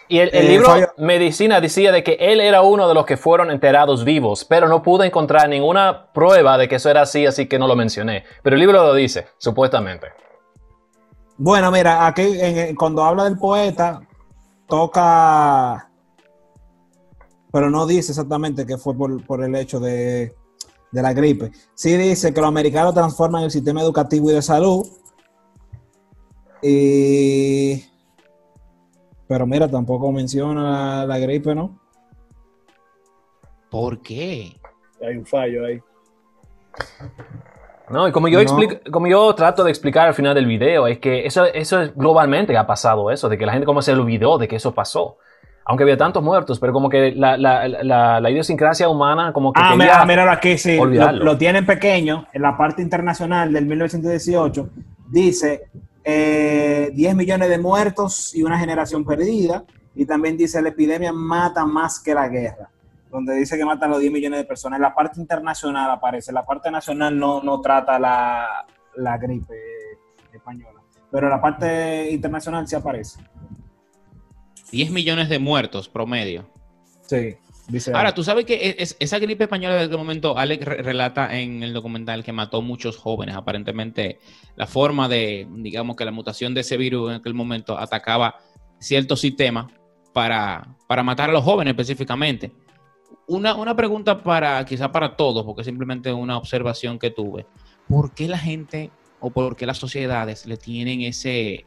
Y 0.10 0.20
el, 0.20 0.30
el 0.34 0.46
Eh, 0.46 0.50
libro 0.50 0.74
Medicina 0.98 1.60
decía 1.62 1.92
de 1.92 2.02
que 2.02 2.18
él 2.20 2.40
era 2.40 2.62
uno 2.62 2.88
de 2.88 2.94
los 2.94 3.06
que 3.06 3.18
fueron 3.18 3.52
enterados 3.52 4.06
vivos, 4.06 4.46
pero 4.46 4.68
no 4.70 4.82
pude 4.82 5.06
encontrar 5.06 5.50
ninguna 5.50 6.08
prueba 6.14 6.58
de 6.58 6.68
que 6.70 6.76
eso 6.76 6.90
era 6.90 7.02
así, 7.02 7.26
así 7.26 7.46
que 7.48 7.60
no 7.60 7.68
lo 7.68 7.76
mencioné. 7.76 8.24
Pero 8.42 8.56
el 8.56 8.60
libro 8.62 8.82
lo 8.82 8.94
dice, 8.94 9.28
supuestamente. 9.38 10.08
Bueno, 11.38 11.70
mira, 11.72 12.08
aquí 12.08 12.24
en- 12.40 12.74
cuando 12.76 13.04
habla 13.04 13.26
del 13.26 13.38
poeta, 13.38 14.02
toca, 14.68 15.87
pero 17.58 17.72
no 17.72 17.88
dice 17.88 18.12
exactamente 18.12 18.68
que 18.68 18.78
fue 18.78 18.96
por, 18.96 19.26
por 19.26 19.44
el 19.44 19.56
hecho 19.56 19.80
de, 19.80 20.36
de 20.92 21.02
la 21.02 21.12
gripe. 21.12 21.50
Sí 21.74 21.98
dice 21.98 22.32
que 22.32 22.40
los 22.40 22.48
americanos 22.50 22.94
transforman 22.94 23.42
el 23.46 23.50
sistema 23.50 23.82
educativo 23.82 24.30
y 24.30 24.34
de 24.36 24.44
salud. 24.44 24.86
Y, 26.62 27.84
pero 29.28 29.48
mira, 29.48 29.68
tampoco 29.68 30.12
menciona 30.12 31.00
la, 31.00 31.06
la 31.08 31.18
gripe, 31.18 31.56
¿no? 31.56 31.80
¿Por 33.72 34.04
qué? 34.04 34.56
Hay 35.04 35.18
un 35.18 35.26
fallo 35.26 35.66
ahí. 35.66 35.80
No, 37.90 38.08
y 38.08 38.12
como 38.12 38.28
yo, 38.28 38.38
No. 38.38 38.44
explico- 38.44 38.92
como 38.92 39.08
yo 39.08 39.34
trato 39.34 39.64
de 39.64 39.72
explicar 39.72 40.08
al 40.08 40.14
final 40.14 40.36
del 40.36 40.46
video, 40.46 40.86
es 40.86 41.00
que 41.00 41.26
eso, 41.26 41.46
eso 41.46 41.82
es 41.82 41.96
globalmente 41.96 42.56
ha 42.56 42.68
pasado 42.68 43.10
eso, 43.10 43.30
de 43.30 43.38
que 43.40 43.48
la 43.48 43.54
gente 43.54 43.66
como 43.66 43.82
se 43.82 43.94
olvidó 43.94 44.38
de 44.38 44.48
que 44.48 44.58
eso 44.58 44.76
pasó. 44.76 45.18
Aunque 45.70 45.84
había 45.84 45.98
tantos 45.98 46.24
muertos, 46.24 46.60
pero 46.60 46.72
como 46.72 46.90
que 46.90 47.12
la, 47.12 47.36
la, 47.36 47.68
la, 47.68 48.22
la 48.22 48.32
idiosincrasia 48.32 48.88
humana 48.88 49.34
como 49.34 49.52
que 49.52 49.60
Ah, 49.62 49.76
mira, 49.76 50.06
míralo 50.06 50.32
aquí, 50.32 50.58
sí. 50.58 50.78
Lo, 50.78 51.12
lo 51.12 51.38
tienen 51.38 51.66
pequeño. 51.66 52.26
En 52.32 52.42
la 52.42 52.56
parte 52.56 52.82
internacional 52.82 53.52
del 53.52 53.66
1918 53.66 54.70
dice 55.10 55.70
eh, 56.06 56.90
10 56.94 57.16
millones 57.16 57.50
de 57.50 57.58
muertos 57.58 58.34
y 58.34 58.44
una 58.44 58.58
generación 58.58 59.04
perdida. 59.04 59.66
Y 59.94 60.06
también 60.06 60.38
dice 60.38 60.62
la 60.62 60.70
epidemia 60.70 61.12
mata 61.12 61.66
más 61.66 62.00
que 62.00 62.14
la 62.14 62.30
guerra. 62.30 62.70
Donde 63.12 63.36
dice 63.36 63.58
que 63.58 63.66
matan 63.66 63.90
los 63.90 64.00
10 64.00 64.14
millones 64.14 64.40
de 64.40 64.46
personas. 64.46 64.78
En 64.78 64.84
la 64.84 64.96
parte 64.96 65.20
internacional 65.20 65.92
aparece. 65.92 66.32
La 66.32 66.46
parte 66.46 66.72
nacional 66.72 67.20
no, 67.20 67.44
no 67.44 67.60
trata 67.60 68.00
la, 68.00 68.66
la 68.96 69.18
gripe 69.18 69.56
española. 70.32 70.80
Pero 71.12 71.28
la 71.30 71.42
parte 71.42 72.10
internacional 72.12 72.66
sí 72.68 72.76
aparece. 72.76 73.20
10 74.72 74.92
millones 74.92 75.30
de 75.30 75.40
muertos 75.40 75.90
promedio. 75.90 76.50
Sí, 77.08 77.36
dice. 77.70 77.94
Ahora, 77.94 78.14
tú 78.14 78.24
sabes 78.24 78.46
que 78.46 78.76
es- 78.78 78.98
esa 79.00 79.18
gripe 79.20 79.46
española 79.46 79.76
de 79.76 79.84
aquel 79.86 79.98
momento, 79.98 80.38
Alex 80.38 80.66
re- 80.66 80.82
relata 80.84 81.38
en 81.40 81.64
el 81.64 81.74
documental 81.74 82.24
que 82.24 82.34
mató 82.34 82.62
muchos 82.62 82.98
jóvenes. 82.98 83.36
Aparentemente, 83.36 84.20
la 84.56 84.68
forma 84.68 85.08
de, 85.08 85.48
digamos 85.52 85.96
que 85.96 86.06
la 86.06 86.12
mutación 86.12 86.54
de 86.54 86.62
ese 86.62 86.76
virus 86.78 87.10
en 87.12 87.16
aquel 87.18 87.34
momento 87.34 87.78
atacaba 87.78 88.36
ciertos 88.80 89.22
sistemas 89.22 89.68
para, 90.14 90.76
para 90.88 91.04
matar 91.04 91.30
a 91.30 91.34
los 91.34 91.44
jóvenes 91.44 91.72
específicamente. 91.72 92.52
Una, 93.28 93.56
una 93.56 93.76
pregunta 93.76 94.22
para, 94.24 94.64
quizá 94.66 94.92
para 94.92 95.16
todos, 95.16 95.44
porque 95.46 95.64
simplemente 95.64 96.12
una 96.14 96.38
observación 96.38 96.98
que 97.00 97.10
tuve. 97.12 97.46
¿Por 97.88 98.14
qué 98.14 98.28
la 98.28 98.38
gente 98.38 98.92
o 99.20 99.30
por 99.32 99.56
qué 99.56 99.66
las 99.66 99.78
sociedades 99.78 100.46
le 100.46 100.58
tienen 100.58 101.02
ese, 101.02 101.66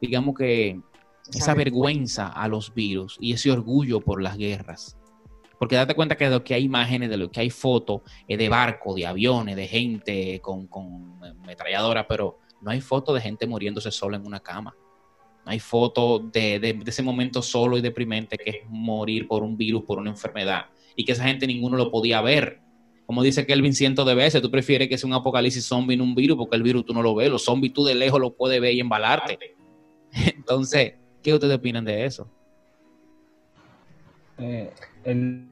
digamos 0.00 0.34
que, 0.36 0.80
esa 1.30 1.54
vergüenza 1.54 2.28
a 2.28 2.48
los 2.48 2.74
virus 2.74 3.16
y 3.20 3.32
ese 3.32 3.50
orgullo 3.50 4.00
por 4.00 4.22
las 4.22 4.36
guerras? 4.36 4.96
Porque 5.58 5.76
date 5.76 5.94
cuenta 5.94 6.16
que 6.16 6.24
de 6.24 6.30
lo 6.32 6.42
que 6.44 6.54
hay 6.54 6.64
imágenes, 6.64 7.08
de 7.08 7.16
lo 7.16 7.30
que 7.30 7.40
hay 7.40 7.50
fotos 7.50 8.00
eh, 8.26 8.36
de 8.36 8.48
barcos, 8.48 8.96
de 8.96 9.06
aviones, 9.06 9.54
de 9.54 9.68
gente 9.68 10.40
con, 10.40 10.66
con 10.66 11.20
metralladora, 11.46 12.08
pero 12.08 12.38
no 12.60 12.70
hay 12.72 12.80
fotos 12.80 13.14
de 13.14 13.20
gente 13.20 13.46
muriéndose 13.46 13.90
sola 13.92 14.16
en 14.16 14.26
una 14.26 14.40
cama. 14.40 14.74
No 15.44 15.50
hay 15.52 15.60
fotos 15.60 16.30
de, 16.32 16.58
de- 16.60 16.72
de 16.72 16.90
ese 16.90 17.02
momento 17.02 17.42
solo 17.42 17.78
y 17.78 17.80
deprimente 17.80 18.36
que 18.38 18.50
es 18.50 18.56
morir 18.68 19.26
por 19.28 19.42
un 19.44 19.56
virus, 19.56 19.82
por 19.84 19.98
una 19.98 20.10
enfermedad. 20.10 20.66
Y 20.96 21.04
que 21.04 21.12
esa 21.12 21.24
gente 21.24 21.46
ninguno 21.46 21.76
lo 21.76 21.90
podía 21.90 22.20
ver. 22.20 22.60
Como 23.06 23.22
dice 23.22 23.46
Kelvin 23.46 23.74
cientos 23.74 24.06
de 24.06 24.14
veces, 24.14 24.40
tú 24.42 24.50
prefieres 24.50 24.88
que 24.88 24.98
sea 24.98 25.08
un 25.08 25.14
apocalipsis 25.14 25.64
zombie 25.66 25.94
en 25.94 26.00
un 26.00 26.14
virus 26.14 26.36
porque 26.36 26.56
el 26.56 26.62
virus 26.62 26.84
tú 26.86 26.92
no 26.94 27.02
lo 27.02 27.14
ves. 27.14 27.30
Los 27.30 27.44
zombies 27.44 27.72
tú 27.72 27.84
de 27.84 27.94
lejos 27.94 28.20
lo 28.20 28.34
puedes 28.34 28.60
ver 28.60 28.74
y 28.74 28.80
embalarte. 28.80 29.38
Entonces, 30.12 30.94
¿qué 31.22 31.34
ustedes 31.34 31.56
opinan 31.56 31.84
de 31.84 32.04
eso? 32.04 32.28
Eh, 34.38 34.70
el, 35.04 35.46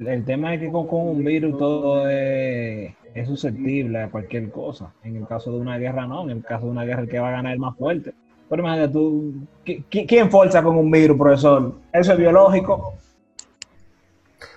el 0.00 0.24
tema 0.24 0.54
es 0.54 0.60
que 0.60 0.70
con, 0.70 0.86
con 0.86 1.00
un 1.08 1.24
virus 1.24 1.56
todo 1.58 2.08
es, 2.08 2.92
es 3.14 3.28
susceptible 3.28 4.02
a 4.02 4.08
cualquier 4.10 4.50
cosa. 4.50 4.92
En 5.04 5.16
el 5.16 5.26
caso 5.26 5.52
de 5.52 5.58
una 5.58 5.78
guerra, 5.78 6.06
no. 6.06 6.24
En 6.24 6.30
el 6.30 6.42
caso 6.44 6.66
de 6.66 6.70
una 6.72 6.84
guerra, 6.84 7.02
el 7.02 7.08
que 7.08 7.18
va 7.18 7.28
a 7.28 7.32
ganar 7.32 7.52
es 7.52 7.56
el 7.56 7.60
más 7.60 7.76
fuerte. 7.76 8.12
Pero 8.48 8.62
imagínate 8.62 8.92
tú, 8.92 9.32
¿qui- 9.64 9.84
qui- 9.90 10.06
¿quién 10.08 10.30
forza 10.30 10.62
con 10.62 10.76
un 10.76 10.90
virus, 10.90 11.16
profesor? 11.16 11.74
¿Eso 11.92 12.12
es 12.12 12.18
biológico? 12.18 12.94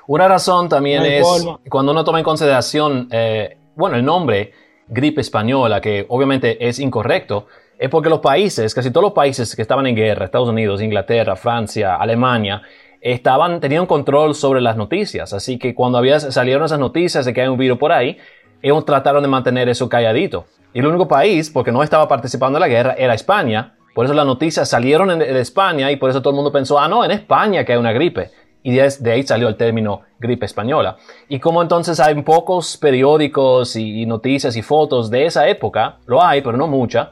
Una 0.08 0.28
razón 0.28 0.68
también 0.68 1.02
No 1.04 1.08
es 1.08 1.22
forma. 1.24 1.60
cuando 1.70 1.92
uno 1.92 2.04
toma 2.04 2.18
en 2.20 2.26
consideración, 2.26 3.08
eh, 3.12 3.58
bueno, 3.76 3.96
el 3.96 4.04
nombre 4.04 4.52
gripe 4.88 5.22
española, 5.22 5.80
que 5.80 6.06
obviamente 6.10 6.68
es 6.68 6.80
incorrecto, 6.80 7.48
es 7.78 7.90
porque 7.90 8.10
los 8.10 8.20
países, 8.20 8.74
casi 8.74 8.92
todos 8.92 9.04
los 9.04 9.14
países 9.14 9.56
que 9.56 9.62
estaban 9.62 9.88
en 9.88 9.96
guerra, 9.96 10.26
Estados 10.26 10.50
Unidos, 10.50 10.82
Inglaterra, 10.82 11.36
Francia, 11.36 11.96
Alemania, 11.96 12.62
estaban, 13.02 13.60
tenían 13.60 13.86
control 13.86 14.36
sobre 14.36 14.62
las 14.62 14.78
noticias. 14.78 15.34
Así 15.34 15.60
que 15.60 15.76
cuando 15.76 15.98
había, 15.98 16.20
salieron 16.20 16.64
esas 16.64 16.80
noticias 16.80 17.26
de 17.26 17.34
que 17.34 17.42
hay 17.42 17.48
un 17.48 17.58
virus 17.58 17.78
por 17.78 17.92
ahí, 17.92 18.18
ellos 18.62 18.86
trataron 18.86 19.22
de 19.22 19.28
mantener 19.28 19.68
eso 19.68 19.90
calladito. 19.90 20.46
Y 20.74 20.80
el 20.80 20.88
único 20.88 21.08
país, 21.08 21.50
porque 21.50 21.72
no 21.72 21.84
estaba 21.84 22.08
participando 22.08 22.58
en 22.58 22.62
la 22.62 22.68
guerra, 22.68 22.96
era 22.98 23.14
España. 23.14 23.76
Por 23.94 24.06
eso 24.06 24.14
las 24.14 24.26
noticias 24.26 24.70
salieron 24.70 25.20
de 25.20 25.40
España 25.40 25.92
y 25.92 25.98
por 25.98 26.10
eso 26.10 26.22
todo 26.22 26.32
el 26.32 26.38
mundo 26.38 26.52
pensó, 26.52 26.80
ah, 26.80 26.88
no, 26.88 27.04
en 27.04 27.12
España 27.12 27.64
que 27.66 27.74
hay 27.74 27.78
una 27.78 27.92
gripe. 27.92 28.32
Y 28.64 28.72
de, 28.72 29.12
ahí 29.12 29.24
salió 29.24 29.50
el 29.50 29.58
término 29.58 30.02
gripe 30.20 30.46
española. 30.46 30.96
Y 31.28 31.40
como 31.40 31.62
entonces 31.62 32.00
hay 32.00 32.20
pocos 32.22 32.78
periódicos 32.78 33.76
y 33.76 34.06
noticias 34.06 34.56
y 34.56 34.62
fotos 34.62 35.12
de 35.12 35.26
esa 35.26 35.48
época, 35.50 35.98
lo 36.06 36.24
hay, 36.24 36.42
pero 36.42 36.58
no 36.58 36.68
mucha, 36.68 37.12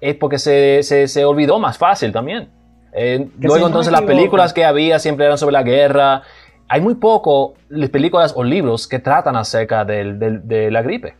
es 0.00 0.14
porque 0.16 0.38
se, 0.38 0.82
se, 0.82 1.08
se 1.08 1.24
olvidó 1.24 1.58
más 1.58 1.78
fácil 1.78 2.12
también. 2.12 2.48
Eh, 2.92 3.28
luego 3.40 3.66
entonces 3.66 3.92
las 3.92 4.02
películas 4.02 4.52
que 4.54 4.64
había 4.64 4.98
siempre 4.98 5.26
eran 5.26 5.36
sobre 5.38 5.52
la 5.52 5.62
guerra 5.62 6.22
hay 6.68 6.80
muy 6.80 6.94
poco 6.96 7.54
las 7.68 7.90
películas 7.90 8.32
o 8.36 8.42
libros 8.42 8.88
que 8.88 8.98
tratan 8.98 9.36
acerca 9.36 9.84
del- 9.84 10.18
del- 10.18 10.48
de 10.48 10.70
la 10.70 10.82
gripe. 10.82 11.14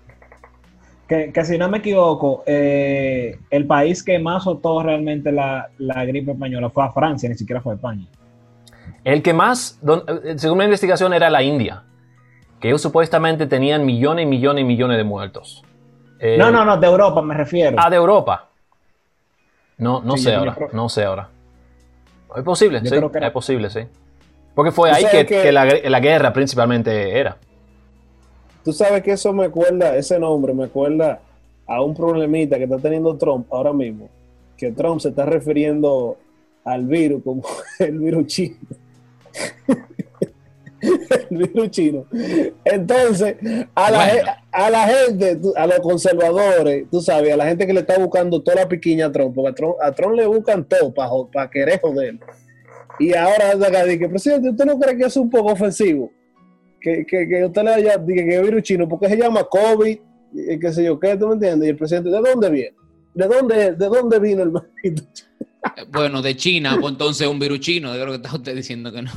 Que, 1.09 1.33
que 1.33 1.45
si 1.45 1.57
no 1.57 1.69
me 1.69 1.79
equivoco, 1.79 2.43
eh, 2.47 3.39
el 3.51 3.65
país 3.67 4.03
que 4.03 4.19
más 4.19 4.43
soltó 4.43 4.83
realmente 4.83 5.31
la, 5.31 5.69
la 5.79 6.05
gripe 6.05 6.33
española 6.33 6.69
fue 6.71 6.83
a 6.85 6.91
Francia, 6.91 7.29
ni 7.29 7.37
siquiera 7.37 7.61
fue 7.61 7.75
a 7.75 7.77
España. 7.77 8.07
El 9.05 9.23
que 9.23 9.33
más, 9.33 9.79
don- 9.83 10.03
eh, 10.25 10.35
según 10.37 10.59
la 10.59 10.65
investigación, 10.65 11.15
era 11.15 11.31
la 11.31 11.45
India, 11.45 11.85
que 12.59 12.69
ellos 12.69 12.83
supuestamente 12.83 13.47
tenían 13.47 13.87
millones 13.87 14.25
y 14.25 14.27
millones 14.27 14.63
y 14.63 14.65
millones 14.67 14.97
de 14.97 15.05
muertos. 15.05 15.63
Eh, 16.19 16.37
No, 16.39 16.51
no, 16.51 16.65
no, 16.65 16.77
de 16.77 16.87
Europa 16.89 17.23
me 17.23 17.35
refiero. 17.35 17.77
Ah, 17.79 17.89
de 17.89 17.97
Europa. 17.97 18.49
No, 19.79 20.01
no 20.03 20.17
Sí, 20.17 20.25
sé 20.25 20.35
ahora, 20.35 20.55
creo- 20.55 20.69
no 20.73 20.89
sé 20.89 21.05
ahora. 21.05 21.29
Es 22.37 22.43
posible, 22.43 22.81
Yo 22.83 22.91
sí, 22.91 22.97
era- 22.97 23.27
es 23.27 23.33
posible, 23.33 23.71
sí. 23.71 23.81
Porque 24.55 24.73
fue 24.73 24.91
ahí 24.91 25.05
que, 25.11 25.27
que- 25.27 25.43
que 25.43 25.53
la, 25.53 25.65
la 25.67 26.01
guerra 26.01 26.33
principalmente 26.33 27.19
era. 27.19 27.37
Tú 28.65 28.73
sabes 28.73 29.03
que 29.03 29.13
eso 29.13 29.33
me 29.33 29.45
acuerda, 29.45 29.97
ese 29.97 30.19
nombre 30.19 30.53
me 30.55 30.65
acuerda 30.65 31.21
a 31.67 31.83
un 31.83 31.95
problemita 31.95 32.57
que 32.59 32.65
está 32.65 32.79
teniendo 32.79 33.17
Trump 33.17 33.47
ahora 33.53 33.73
mismo. 33.73 34.09
Que 34.57 34.73
Trump 34.73 35.01
se 35.01 35.11
está 35.11 35.25
refiriendo 35.27 36.17
al 36.65 36.85
virus 36.85 37.23
como 37.23 37.43
el 37.79 37.99
virus 37.99 38.27
chino. 38.27 38.57
el 41.31 41.37
virus 41.37 41.71
chino. 41.71 42.05
Entonces, 42.65 43.37
a 43.75 43.91
la, 43.91 43.99
Bueno. 44.07 44.33
A 44.57 44.71
la 44.71 44.89
gente, 44.89 45.39
a 45.55 45.67
los 45.67 45.81
conservadores, 45.81 46.87
tú 46.91 47.03
sabes, 47.03 47.35
a 47.35 47.37
la 47.37 47.47
gente 47.47 47.67
que 47.67 47.75
le 47.75 47.81
está 47.81 47.99
buscando 47.99 48.43
toda 48.43 48.63
la 48.63 48.69
piquiña 48.69 49.07
a 49.07 49.13
Trump, 49.13 49.35
porque 49.35 49.51
a 49.51 49.55
Trump, 49.55 49.75
a 49.83 49.93
Trump 49.93 50.15
le 50.15 50.27
buscan 50.27 50.65
todo 50.65 50.95
para 50.95 51.51
querer 51.51 51.79
joder. 51.79 52.19
Y 52.99 53.15
ahora 53.15 53.51
anda 53.53 53.69
acá, 53.69 53.85
dice, 53.85 54.09
presidente, 54.09 54.49
¿usted 54.49 54.65
no 54.65 54.79
cree 54.79 54.97
que 54.97 55.05
es 55.05 55.17
un 55.19 55.29
poco 55.29 55.53
ofensivo? 55.53 56.11
Que, 56.81 57.05
que, 57.05 57.29
que 57.29 57.45
usted 57.45 57.63
le 57.65 57.75
haya 57.75 57.99
diga 57.99 58.25
que 58.25 58.37
es 58.37 58.43
virus 58.43 58.63
chino, 58.63 58.89
porque 58.89 59.11
se 59.11 59.19
llama 59.19 59.45
COVID, 59.45 59.99
y 60.33 60.59
qué 60.59 60.73
sé 60.73 60.85
yo, 60.85 60.99
qué, 60.99 61.17
¿tú 61.19 61.29
me 61.29 61.35
entiendes? 61.35 61.67
Y 61.67 61.71
el 61.71 61.77
presidente, 61.77 62.09
¿de 62.09 62.19
dónde 62.19 62.49
viene? 62.49 62.77
¿De 63.13 63.27
dónde, 63.27 63.73
de 63.73 63.87
dónde 63.87 64.19
vino 64.19 64.43
el 64.43 64.53
maldito 64.53 65.03
Eh, 65.77 65.85
Bueno, 65.93 66.23
de 66.23 66.35
China, 66.35 66.79
pues 66.81 66.93
entonces 66.93 67.29
un 67.29 67.39
virus 67.39 67.61
chino, 67.61 67.93
de 67.93 67.99
lo 67.99 68.13
que 68.13 68.17
está 68.17 68.35
usted 68.35 68.57
diciendo 68.57 68.91
que 68.91 69.03
no. 69.03 69.11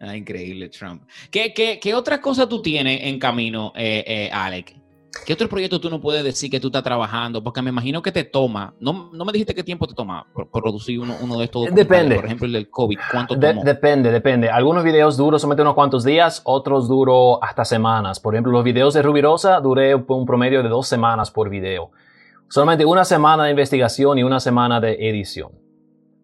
Ah, 0.00 0.16
increíble, 0.16 0.68
Trump. 0.68 1.02
¿Qué, 1.30 1.54
qué, 1.54 1.78
qué 1.80 1.94
otra 1.94 2.20
cosa 2.20 2.48
tú 2.48 2.60
tienes 2.60 3.00
en 3.02 3.18
camino, 3.18 3.72
eh, 3.74 4.04
eh, 4.06 4.30
Alec? 4.32 4.76
¿Qué 5.24 5.32
otro 5.32 5.48
proyecto 5.48 5.80
tú 5.80 5.88
no 5.88 5.98
puedes 5.98 6.22
decir 6.22 6.50
que 6.50 6.60
tú 6.60 6.66
estás 6.68 6.82
trabajando? 6.82 7.42
Porque 7.42 7.62
me 7.62 7.70
imagino 7.70 8.02
que 8.02 8.12
te 8.12 8.24
toma. 8.24 8.74
No, 8.78 9.08
no 9.14 9.24
me 9.24 9.32
dijiste 9.32 9.54
qué 9.54 9.64
tiempo 9.64 9.86
te 9.86 9.94
toma 9.94 10.26
por, 10.34 10.50
por 10.50 10.62
producir 10.62 11.00
uno, 11.00 11.16
uno 11.22 11.38
de 11.38 11.44
estos. 11.46 11.74
Depende. 11.74 12.16
Por 12.16 12.26
ejemplo, 12.26 12.46
el 12.46 12.52
del 12.52 12.68
COVID. 12.68 12.98
¿Cuánto 13.10 13.34
De- 13.34 13.48
tomó? 13.48 13.64
depende, 13.64 14.10
depende. 14.12 14.50
Algunos 14.50 14.84
videos 14.84 15.16
duros 15.16 15.40
solamente 15.40 15.62
unos 15.62 15.74
cuantos 15.74 16.04
días, 16.04 16.42
otros 16.44 16.86
duró 16.86 17.42
hasta 17.42 17.64
semanas. 17.64 18.20
Por 18.20 18.34
ejemplo, 18.34 18.52
los 18.52 18.62
videos 18.62 18.92
de 18.92 19.00
Rubirosa 19.00 19.58
duré 19.60 19.94
un 19.94 20.26
promedio 20.26 20.62
de 20.62 20.68
dos 20.68 20.86
semanas 20.86 21.30
por 21.30 21.48
video. 21.48 21.90
Solamente 22.50 22.84
una 22.84 23.06
semana 23.06 23.44
de 23.44 23.50
investigación 23.52 24.18
y 24.18 24.22
una 24.22 24.38
semana 24.38 24.80
de 24.80 25.08
edición. 25.08 25.50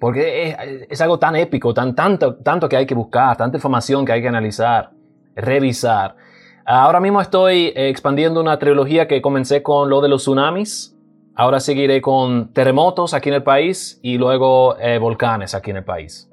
Porque 0.03 0.49
es, 0.51 0.57
es 0.91 1.01
algo 1.01 1.21
tan 1.21 1.37
épico, 1.37 1.73
tan, 1.73 1.95
tanto, 1.95 2.35
tanto 2.35 2.69
que 2.69 2.77
hay 2.77 2.87
que 2.87 2.95
buscar, 2.97 3.37
tanta 3.37 3.57
información 3.57 4.05
que 4.05 4.11
hay 4.11 4.21
que 4.21 4.27
analizar, 4.27 4.91
revisar. 5.37 6.17
Ahora 6.65 6.99
mismo 6.99 7.21
estoy 7.21 7.67
eh, 7.77 7.89
expandiendo 7.89 8.41
una 8.41 8.59
trilogía 8.59 9.07
que 9.07 9.23
comencé 9.23 9.63
con 9.63 9.89
lo 9.89 10.01
de 10.01 10.09
los 10.09 10.23
tsunamis. 10.23 10.97
Ahora 11.37 11.61
seguiré 11.61 12.01
con 12.01 12.53
terremotos 12.53 13.15
aquí 13.15 13.29
en 13.29 13.37
el 13.37 13.43
país 13.45 14.01
y 14.03 14.19
luego 14.19 14.77
eh, 14.81 14.99
volcanes 14.99 15.55
aquí 15.55 15.71
en 15.71 15.77
el 15.77 15.85
país. 15.85 16.29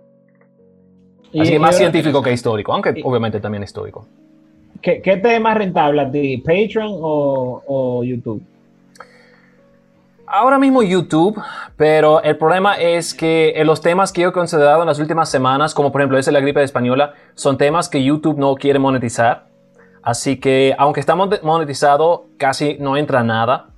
Y- 1.32 1.42
Así 1.42 1.52
que 1.52 1.60
más 1.60 1.78
científico 1.78 2.24
que 2.24 2.34
histórico, 2.34 2.74
aunque 2.74 2.94
y- 2.96 3.04
obviamente 3.04 3.40
también 3.40 3.62
histórico. 3.62 4.08
¿Qué, 4.82 5.00
qué 5.00 5.18
te 5.18 5.36
es 5.36 5.42
más 5.42 5.56
rentable 5.56 6.02
a 6.02 6.10
ti, 6.10 6.38
Patreon 6.38 6.88
o, 6.92 7.62
o 7.68 8.04
YouTube? 8.04 8.42
Ahora 10.32 10.60
mismo 10.60 10.84
YouTube, 10.84 11.42
pero 11.76 12.22
el 12.22 12.38
problema 12.38 12.76
es 12.76 13.16
que 13.16 13.50
eh, 13.56 13.66
los 13.66 13.82
temas 13.82 14.12
que 14.14 14.22
yo 14.22 14.30
he 14.30 14.32
considerado 14.32 14.82
en 14.82 14.88
las 14.88 15.00
últimas 15.00 15.28
semanas, 15.30 15.74
como 15.74 15.92
por 15.92 16.02
ejemplo 16.02 16.20
ese 16.20 16.30
de 16.30 16.34
la 16.34 16.40
gripe 16.40 16.62
española, 16.62 17.14
son 17.34 17.58
temas 17.58 17.90
que 17.90 18.04
YouTube 18.04 18.38
no 18.38 18.54
quiere 18.54 18.78
monetizar. 18.78 19.48
Así 20.04 20.40
que 20.40 20.76
aunque 20.78 21.00
está 21.00 21.16
mon- 21.16 21.32
monetizado, 21.42 22.28
casi 22.38 22.78
no 22.80 22.96
entra 22.96 23.24
nada. 23.24 23.70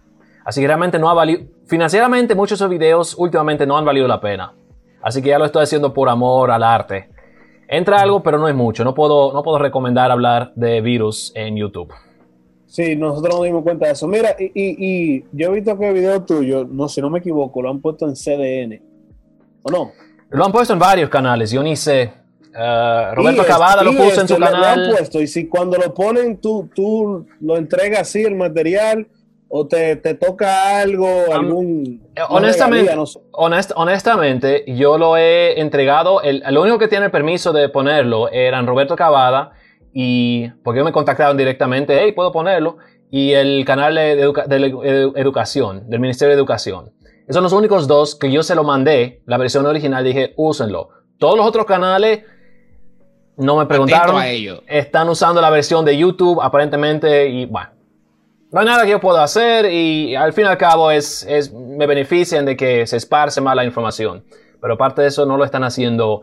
Así 0.44 0.60
que 0.60 0.68
realmente 0.68 1.00
no 1.00 1.10
ha 1.10 1.14
valido, 1.14 1.44
financieramente 1.68 2.36
muchos 2.36 2.60
de 2.60 2.66
esos 2.66 2.70
videos 2.70 3.16
últimamente 3.18 3.66
no 3.66 3.78
han 3.78 3.86
valido 3.86 4.08
la 4.10 4.20
pena. 4.20 4.52
Así 5.02 5.22
que 5.22 5.30
ya 5.30 5.40
lo 5.40 5.46
estoy 5.46 5.64
haciendo 5.64 5.94
por 5.94 6.10
amor 6.10 6.52
al 6.52 6.64
arte. 6.64 7.10
Entra 7.70 8.02
algo, 8.02 8.22
pero 8.24 8.38
no 8.38 8.50
es 8.50 8.56
mucho. 8.56 8.84
No 8.84 8.94
puedo, 8.94 9.32
no 9.32 9.42
puedo 9.42 9.58
recomendar 9.58 10.12
hablar 10.12 10.52
de 10.56 10.82
virus 10.82 11.32
en 11.34 11.56
YouTube. 11.56 11.94
Sí, 12.72 12.96
nosotros 12.96 13.36
nos 13.36 13.44
dimos 13.44 13.64
cuenta 13.64 13.88
de 13.88 13.92
eso. 13.92 14.08
Mira, 14.08 14.34
y, 14.40 14.46
y, 14.46 14.76
y 15.18 15.26
yo 15.34 15.50
he 15.50 15.56
visto 15.56 15.78
que 15.78 15.90
el 15.90 15.94
video 15.94 16.24
tuyo, 16.24 16.66
no 16.70 16.88
si 16.88 17.02
no 17.02 17.10
me 17.10 17.20
equivoco, 17.20 17.62
lo 17.62 17.70
han 17.70 17.82
puesto 17.82 18.08
en 18.08 18.14
CDN. 18.16 18.82
¿O 19.64 19.70
no? 19.70 19.92
Lo 20.30 20.46
han 20.46 20.54
puesto 20.54 20.72
en 20.72 20.80
varios 20.80 21.10
canales, 21.10 21.52
yo 21.52 21.62
ni 21.62 21.76
sé. 21.76 22.14
Roberto 23.14 23.44
Cavada 23.46 23.84
lo 23.84 23.92
puso 23.92 24.04
en 24.04 24.10
esto 24.12 24.28
su 24.28 24.34
lo- 24.40 24.40
lo 24.40 24.46
han 24.56 24.62
canal. 24.62 24.90
puesto, 24.90 25.22
y 25.22 25.28
si 25.28 25.48
cuando 25.50 25.78
lo 25.78 25.94
ponen, 25.94 26.38
tú, 26.38 26.70
tú 26.74 27.26
lo 27.42 27.58
entregas 27.58 28.02
así, 28.02 28.24
el 28.24 28.36
material, 28.36 29.06
o 29.50 29.68
te, 29.68 29.98
te 29.98 30.14
toca 30.14 30.80
algo, 30.80 31.08
algún. 31.34 32.02
honestamente, 32.30 32.92
regalía, 32.92 32.96
no 32.96 33.06
sé. 33.06 33.20
honest- 33.34 33.74
honestamente, 33.76 34.64
yo 34.78 34.98
lo 34.98 35.18
he 35.18 35.60
entregado. 35.60 36.22
El, 36.22 36.42
lo 36.52 36.62
único 36.62 36.80
que 36.80 36.88
tiene 36.88 37.06
el 37.08 37.12
permiso 37.12 37.52
de 37.52 37.68
ponerlo 37.68 38.30
eran 38.32 38.66
Roberto 38.66 38.96
Cavada 38.96 39.52
y 39.94 40.50
porque 40.64 40.80
ellos 40.80 40.86
me 40.86 40.92
contactaron 40.94 41.36
directamente, 41.38 41.98
hey, 42.02 42.12
puedo 42.14 42.32
ponerlo. 42.32 42.78
Y 43.10 43.34
el 43.34 43.66
canal 43.66 43.96
de, 43.96 44.14
educa- 44.24 44.46
de 44.48 44.58
edu- 44.60 45.14
educación, 45.18 45.90
del 45.90 46.00
Ministerio 46.00 46.34
de 46.34 46.40
Educación. 46.40 46.92
Esos 47.24 47.36
son 47.36 47.44
los 47.44 47.54
únicos 47.54 47.88
dos 47.88 48.16
que 48.16 48.32
yo 48.32 48.42
se 48.44 48.56
lo 48.56 48.64
mandé, 48.64 49.22
la 49.26 49.38
versión 49.38 49.66
original, 49.66 50.04
dije, 50.04 50.34
úsenlo. 50.38 50.90
Todos 51.18 51.38
los 51.38 51.46
otros 51.46 51.66
canales 51.66 52.24
no 53.38 53.58
me 53.58 53.66
preguntaron. 53.66 54.18
A 54.18 54.30
ello. 54.30 54.64
Están 54.68 55.10
usando 55.10 55.42
la 55.42 55.50
versión 55.50 55.84
de 55.86 55.98
YouTube 55.98 56.42
aparentemente 56.42 57.28
y 57.28 57.46
bueno. 57.46 57.70
No 58.52 58.60
hay 58.60 58.66
nada 58.66 58.84
que 58.84 58.92
yo 58.92 59.00
pueda 59.00 59.24
hacer 59.24 59.72
y 59.72 60.14
al 60.16 60.34
fin 60.34 60.44
y 60.46 60.48
al 60.48 60.58
cabo 60.58 60.92
es, 60.92 61.24
es, 61.24 61.54
me 61.54 61.88
benefician 61.88 62.46
de 62.46 62.58
que 62.58 62.86
se 62.86 62.98
esparce 62.98 63.40
más 63.40 63.56
la 63.56 63.64
información. 63.64 64.24
Pero 64.60 64.74
aparte 64.74 65.02
de 65.04 65.08
eso 65.08 65.26
no 65.26 65.38
lo 65.38 65.46
están 65.46 65.64
haciendo 65.64 66.22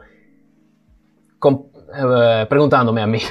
con- 1.39 1.67
eh, 1.97 2.47
preguntándome 2.49 3.01
a 3.03 3.07
mí. 3.07 3.21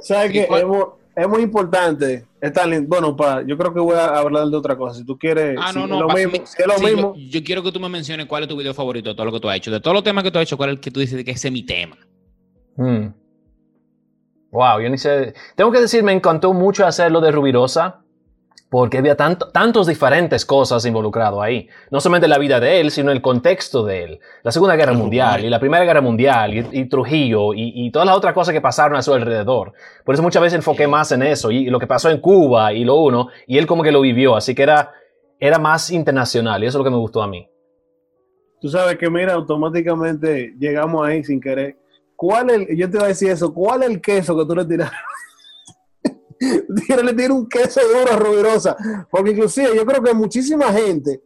¿Sabes 0.00 0.30
¿Y 0.30 0.32
que 0.34 0.46
cuál- 0.46 0.62
es, 0.62 1.22
es 1.24 1.28
muy 1.28 1.42
importante. 1.42 2.26
Está 2.40 2.64
bueno, 2.86 3.16
pa, 3.16 3.42
yo 3.42 3.56
creo 3.56 3.72
que 3.72 3.80
voy 3.80 3.96
a 3.96 4.18
hablar 4.18 4.46
de 4.46 4.56
otra 4.56 4.76
cosa. 4.76 4.98
Si 4.98 5.04
tú 5.06 5.18
quieres, 5.18 5.58
Ah, 5.60 5.72
si 5.72 5.78
no, 5.78 5.84
es 5.84 5.90
no. 5.90 6.00
lo 6.02 6.06
pa- 6.08 6.14
mismo, 6.14 6.32
mi- 6.32 6.46
si 6.46 6.60
es 6.62 6.66
lo 6.66 6.74
sí, 6.78 6.84
mismo. 6.84 7.14
Yo, 7.16 7.38
yo 7.40 7.44
quiero 7.44 7.62
que 7.62 7.72
tú 7.72 7.80
me 7.80 7.88
menciones 7.88 8.26
cuál 8.26 8.42
es 8.44 8.48
tu 8.48 8.56
video 8.56 8.74
favorito 8.74 9.08
de 9.08 9.14
todo 9.14 9.24
lo 9.26 9.32
que 9.32 9.40
tú 9.40 9.48
has 9.48 9.56
hecho. 9.56 9.70
De 9.70 9.80
todos 9.80 9.94
los 9.94 10.04
temas 10.04 10.22
que 10.24 10.30
tú 10.30 10.38
has 10.38 10.42
hecho, 10.44 10.56
cuál 10.56 10.70
es 10.70 10.74
el 10.76 10.80
que 10.80 10.90
tú 10.90 11.00
dices 11.00 11.24
que 11.24 11.30
ese 11.30 11.48
es 11.48 11.52
mi 11.52 11.64
tema. 11.64 11.96
Hmm. 12.76 13.06
Wow, 14.52 14.80
yo 14.80 14.88
ni 14.88 14.98
sé. 14.98 15.34
Tengo 15.54 15.72
que 15.72 15.80
decir, 15.80 16.02
me 16.02 16.12
encantó 16.12 16.52
mucho 16.52 16.86
hacer 16.86 17.10
lo 17.10 17.20
de 17.20 17.30
Rubirosa 17.32 18.02
porque 18.68 18.98
había 18.98 19.16
tanto, 19.16 19.48
tantos 19.48 19.86
diferentes 19.86 20.44
cosas 20.44 20.84
involucrado 20.84 21.40
ahí. 21.40 21.68
No 21.90 22.00
solamente 22.00 22.26
la 22.26 22.38
vida 22.38 22.58
de 22.58 22.80
él, 22.80 22.90
sino 22.90 23.12
el 23.12 23.22
contexto 23.22 23.84
de 23.84 24.02
él. 24.04 24.20
La 24.42 24.50
Segunda 24.50 24.74
Guerra 24.76 24.92
Mundial 24.92 25.44
y 25.44 25.50
la 25.50 25.60
Primera 25.60 25.84
Guerra 25.84 26.00
Mundial 26.00 26.54
y, 26.54 26.80
y 26.80 26.84
Trujillo 26.88 27.54
y, 27.54 27.72
y 27.74 27.90
todas 27.90 28.06
las 28.06 28.16
otras 28.16 28.34
cosas 28.34 28.52
que 28.52 28.60
pasaron 28.60 28.96
a 28.96 29.02
su 29.02 29.14
alrededor. 29.14 29.72
Por 30.04 30.14
eso 30.14 30.22
muchas 30.22 30.42
veces 30.42 30.56
enfoqué 30.56 30.88
más 30.88 31.12
en 31.12 31.22
eso 31.22 31.50
y, 31.50 31.66
lo 31.66 31.78
que 31.78 31.86
pasó 31.86 32.10
en 32.10 32.20
Cuba 32.20 32.72
y 32.72 32.84
lo 32.84 32.96
uno, 32.96 33.28
y 33.46 33.58
él 33.58 33.66
como 33.66 33.82
que 33.82 33.92
lo 33.92 34.00
vivió, 34.00 34.34
así 34.36 34.54
que 34.54 34.64
era, 34.64 34.92
era 35.38 35.58
más 35.58 35.90
internacional 35.90 36.62
y 36.62 36.66
eso 36.66 36.78
es 36.78 36.80
lo 36.80 36.84
que 36.84 36.90
me 36.90 36.96
gustó 36.96 37.22
a 37.22 37.28
mí. 37.28 37.48
Tú 38.60 38.68
sabes 38.68 38.96
que, 38.96 39.08
mira, 39.08 39.34
automáticamente 39.34 40.54
llegamos 40.58 41.06
ahí 41.06 41.22
sin 41.22 41.40
querer. 41.40 41.76
¿Cuál 42.16 42.50
el- 42.50 42.76
yo 42.76 42.90
te 42.90 42.96
iba 42.96 43.04
a 43.04 43.08
decir 43.08 43.30
eso, 43.30 43.52
¿cuál 43.52 43.82
es 43.82 43.90
el 43.90 44.00
queso 44.00 44.36
que 44.36 44.44
tú 44.46 44.56
le 44.56 44.64
tiras? 44.64 44.90
Le 46.38 47.14
tira 47.14 47.32
un 47.32 47.48
queso 47.48 47.80
duro 47.86 48.12
a 48.12 48.16
Rubirosa. 48.16 48.76
Porque 49.10 49.30
inclusive 49.30 49.76
yo 49.76 49.84
creo 49.86 50.02
que 50.02 50.14
muchísima 50.14 50.72
gente 50.72 51.22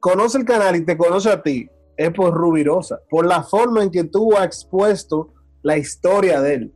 conoce 0.00 0.38
el 0.38 0.44
canal 0.44 0.76
y 0.76 0.84
te 0.84 0.96
conoce 0.96 1.30
a 1.30 1.42
ti. 1.42 1.68
Es 1.96 2.10
por 2.12 2.34
Rubirosa, 2.34 3.00
por 3.08 3.26
la 3.26 3.42
forma 3.42 3.82
en 3.82 3.90
que 3.90 4.04
tú 4.04 4.36
has 4.36 4.44
expuesto 4.46 5.32
la 5.62 5.76
historia 5.78 6.40
de 6.40 6.54
él. 6.54 6.72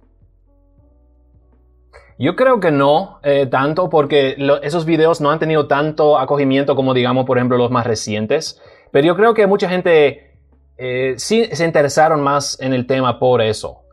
Yo 2.18 2.36
creo 2.36 2.60
que 2.60 2.70
no 2.70 3.18
eh, 3.22 3.46
tanto 3.46 3.88
porque 3.88 4.36
esos 4.62 4.84
videos 4.84 5.22
no 5.22 5.30
han 5.30 5.38
tenido 5.38 5.68
tanto 5.68 6.18
acogimiento 6.18 6.76
como 6.76 6.92
digamos 6.92 7.24
por 7.24 7.38
ejemplo 7.38 7.56
los 7.56 7.70
más 7.70 7.86
recientes, 7.86 8.60
pero 8.90 9.06
yo 9.06 9.16
creo 9.16 9.32
que 9.32 9.46
mucha 9.46 9.70
gente 9.70 10.36
eh, 10.76 11.14
sí 11.16 11.48
se 11.52 11.64
interesaron 11.64 12.20
más 12.20 12.60
en 12.60 12.74
el 12.74 12.86
tema 12.86 13.18
por 13.18 13.40
eso, 13.40 13.84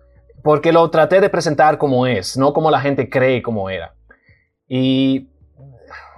porque 0.47 0.71
lo 0.71 0.89
traté 0.89 1.19
de 1.19 1.29
presentar 1.29 1.77
como 1.77 2.07
es, 2.07 2.37
no 2.37 2.53
como 2.53 2.71
la 2.71 2.79
gente 2.79 3.09
cree 3.09 3.41
como 3.41 3.69
era. 3.69 3.95
Y 4.65 5.27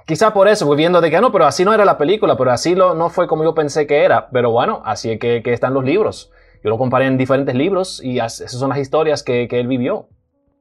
quizá 0.05 0.35
por 0.35 0.47
eso, 0.47 0.67
voy 0.67 0.77
viendo 0.77 1.01
de 1.01 1.09
que 1.09 1.17
"Ah, 1.17 1.21
no, 1.21 1.31
pero 1.31 1.47
así 1.47 1.65
no 1.65 1.73
era 1.73 1.83
la 1.83 1.97
película, 1.97 2.37
pero 2.37 2.51
así 2.51 2.75
lo, 2.75 2.93
no 2.93 3.09
fue 3.09 3.27
como 3.27 3.43
yo 3.43 3.55
pensé 3.55 3.87
que 3.87 4.03
era, 4.03 4.29
pero 4.29 4.51
bueno, 4.51 4.83
así 4.85 5.09
es 5.09 5.19
que, 5.19 5.41
que 5.41 5.51
están 5.51 5.73
los 5.73 5.83
libros. 5.83 6.31
yo 6.63 6.69
lo 6.69 6.77
comparé 6.77 7.07
en 7.07 7.17
diferentes 7.17 7.55
libros 7.55 8.03
y 8.03 8.19
esas 8.19 8.51
son 8.51 8.69
las 8.69 8.77
historias 8.77 9.23
que, 9.23 9.47
que 9.47 9.59
él 9.59 9.65
vivió. 9.65 10.09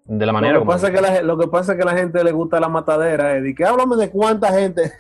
De 0.07 0.25
la 0.25 0.33
manera 0.33 0.55
lo, 0.55 0.61
que 0.61 0.67
pasa 0.67 0.91
que 0.91 1.03
la, 1.03 1.21
lo 1.21 1.37
que 1.37 1.49
pasa 1.49 1.73
es 1.73 1.77
que 1.77 1.83
a 1.83 1.93
la 1.93 1.99
gente 1.99 2.25
le 2.25 2.33
gusta 2.33 2.61
la 2.61 2.71
matadera, 2.71 3.37
Eddie. 3.37 3.55
Que 3.55 3.67
háblame 3.67 3.97
de 3.97 4.09
cuánta 4.09 4.51
gente, 4.51 4.93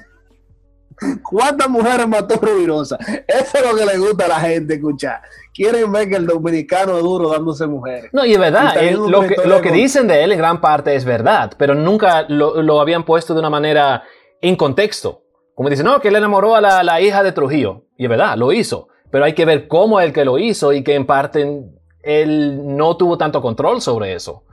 cuántas 1.22 1.68
mujeres 1.68 2.06
mató 2.06 2.36
Rubirosa. 2.36 2.98
Eso 3.26 3.58
es 3.58 3.66
lo 3.70 3.76
que 3.76 3.86
le 3.86 3.98
gusta 3.98 4.26
a 4.26 4.28
la 4.28 4.40
gente 4.40 4.74
escuchar. 4.74 5.20
Quieren 5.52 5.90
ver 5.92 6.08
que 6.08 6.16
el 6.16 6.26
dominicano 6.26 6.96
es 6.96 7.02
duro 7.02 7.30
dándose 7.30 7.66
mujeres. 7.66 8.10
No, 8.12 8.24
y 8.24 8.32
es 8.32 8.38
verdad, 8.38 8.74
lo, 8.92 9.22
que, 9.22 9.36
lo 9.44 9.60
que, 9.60 9.72
dicen 9.72 10.06
de 10.06 10.22
él 10.22 10.32
en 10.32 10.38
gran 10.38 10.60
parte 10.60 10.94
es 10.94 11.04
verdad, 11.04 11.52
pero 11.58 11.74
nunca 11.74 12.26
lo, 12.28 12.62
lo 12.62 12.80
habían 12.80 13.04
puesto 13.04 13.34
de 13.34 13.40
una 13.40 13.50
manera 13.50 14.04
en 14.40 14.56
contexto. 14.56 15.22
Como 15.54 15.70
dicen, 15.70 15.86
no, 15.86 16.00
que 16.00 16.08
él 16.08 16.16
enamoró 16.16 16.54
a 16.54 16.60
la, 16.60 16.82
la, 16.84 17.00
hija 17.00 17.22
de 17.22 17.32
Trujillo. 17.32 17.82
Y 17.96 18.04
es 18.04 18.10
verdad, 18.10 18.36
lo 18.36 18.52
hizo. 18.52 18.88
Pero 19.10 19.24
hay 19.24 19.32
que 19.32 19.44
ver 19.44 19.66
cómo 19.66 19.98
es 19.98 20.06
el 20.06 20.12
que 20.12 20.24
lo 20.24 20.38
hizo 20.38 20.72
y 20.72 20.84
que 20.84 20.94
en 20.94 21.04
parte 21.04 21.64
él 22.02 22.76
no 22.76 22.96
tuvo 22.96 23.18
tanto 23.18 23.42
control 23.42 23.80
sobre 23.80 24.14
eso. 24.14 24.44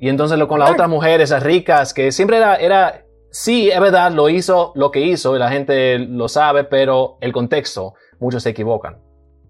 Y 0.00 0.08
entonces 0.08 0.38
lo, 0.38 0.48
con 0.48 0.58
las 0.58 0.70
otras 0.70 0.88
mujeres, 0.88 1.30
esas 1.30 1.42
ricas, 1.42 1.92
que 1.92 2.10
siempre 2.10 2.38
era, 2.38 2.56
era, 2.56 3.04
sí, 3.30 3.70
es 3.70 3.80
verdad, 3.80 4.12
lo 4.12 4.28
hizo 4.28 4.72
lo 4.74 4.90
que 4.90 5.00
hizo 5.00 5.36
y 5.36 5.38
la 5.38 5.50
gente 5.50 5.98
lo 5.98 6.28
sabe, 6.28 6.64
pero 6.64 7.18
el 7.20 7.32
contexto, 7.32 7.94
muchos 8.18 8.42
se 8.42 8.50
equivocan. 8.50 8.98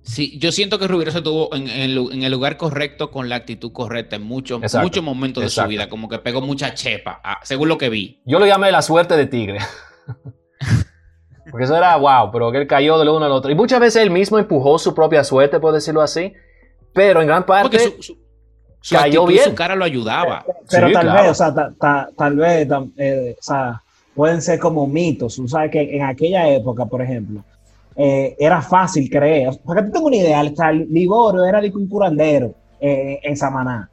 Sí, 0.03 0.39
yo 0.39 0.51
siento 0.51 0.79
que 0.79 0.89
Rubirosa 0.89 1.19
estuvo 1.19 1.55
en, 1.55 1.69
en, 1.69 2.23
el 2.23 2.33
lugar 2.33 2.57
correcto 2.57 3.11
con 3.11 3.29
la 3.29 3.37
actitud 3.37 3.71
correcta 3.71 4.17
en 4.17 4.23
muchos 4.23 4.61
muchos 4.81 5.05
momentos 5.05 5.43
de 5.43 5.51
su 5.51 5.63
vida, 5.67 5.89
como 5.89 6.09
que 6.09 6.19
pegó 6.19 6.41
mucha 6.41 6.73
chepa, 6.73 7.21
ah, 7.23 7.39
según 7.43 7.69
lo 7.69 7.77
que 7.77 7.91
vi. 7.91 8.23
Yo 8.25 8.39
lo 8.39 8.47
llamé 8.47 8.73
la 8.73 8.81
suerte 8.81 9.17
de 9.17 9.27
tigre. 9.27 9.59
Porque 11.51 11.65
eso 11.65 11.77
era 11.77 11.97
wow, 11.97 12.31
pero 12.33 12.53
que 12.53 12.59
él 12.59 12.67
cayó 12.67 12.99
de 12.99 13.05
lo 13.05 13.17
uno 13.17 13.27
al 13.27 13.33
otro. 13.33 13.51
Y 13.51 13.55
muchas 13.55 13.81
veces 13.81 14.03
él 14.03 14.11
mismo 14.11 14.39
empujó 14.39 14.79
su 14.79 14.95
propia 14.95 15.25
suerte, 15.25 15.59
por 15.59 15.73
decirlo 15.73 16.01
así, 16.01 16.33
pero 16.95 17.21
en 17.21 17.27
gran 17.27 17.45
parte 17.45 17.97
su 18.01 18.17
cayó 18.89 19.27
bien. 19.27 19.45
Su 19.45 19.55
cara 19.55 19.75
lo 19.75 19.85
ayudaba. 19.85 20.45
Pero 20.71 20.91
tal 20.93 21.13
vez, 21.13 21.31
o 21.31 21.35
sea, 21.35 22.09
tal 22.17 22.37
vez, 22.37 22.69
eh, 22.97 23.37
o 23.39 23.43
sea, 23.43 23.83
pueden 24.15 24.41
ser 24.41 24.59
como 24.59 24.87
mitos. 24.87 25.37
Tú 25.37 25.49
sabes 25.49 25.71
que 25.71 25.97
en 25.97 26.03
aquella 26.03 26.49
época, 26.49 26.87
por 26.87 27.03
ejemplo, 27.03 27.43
eh, 27.97 28.37
era 28.39 28.63
fácil 28.63 29.11
creer. 29.11 29.59
Para 29.65 29.83
que 29.83 29.89
tú 29.89 29.93
tengas 29.93 30.07
una 30.07 30.17
idea, 30.17 30.41
el 30.41 30.89
Liborio 30.91 31.45
era 31.45 31.61
un 31.61 31.89
curandero 31.89 32.55
eh, 32.81 33.21
en 33.23 33.37
Samaná. 33.37 33.89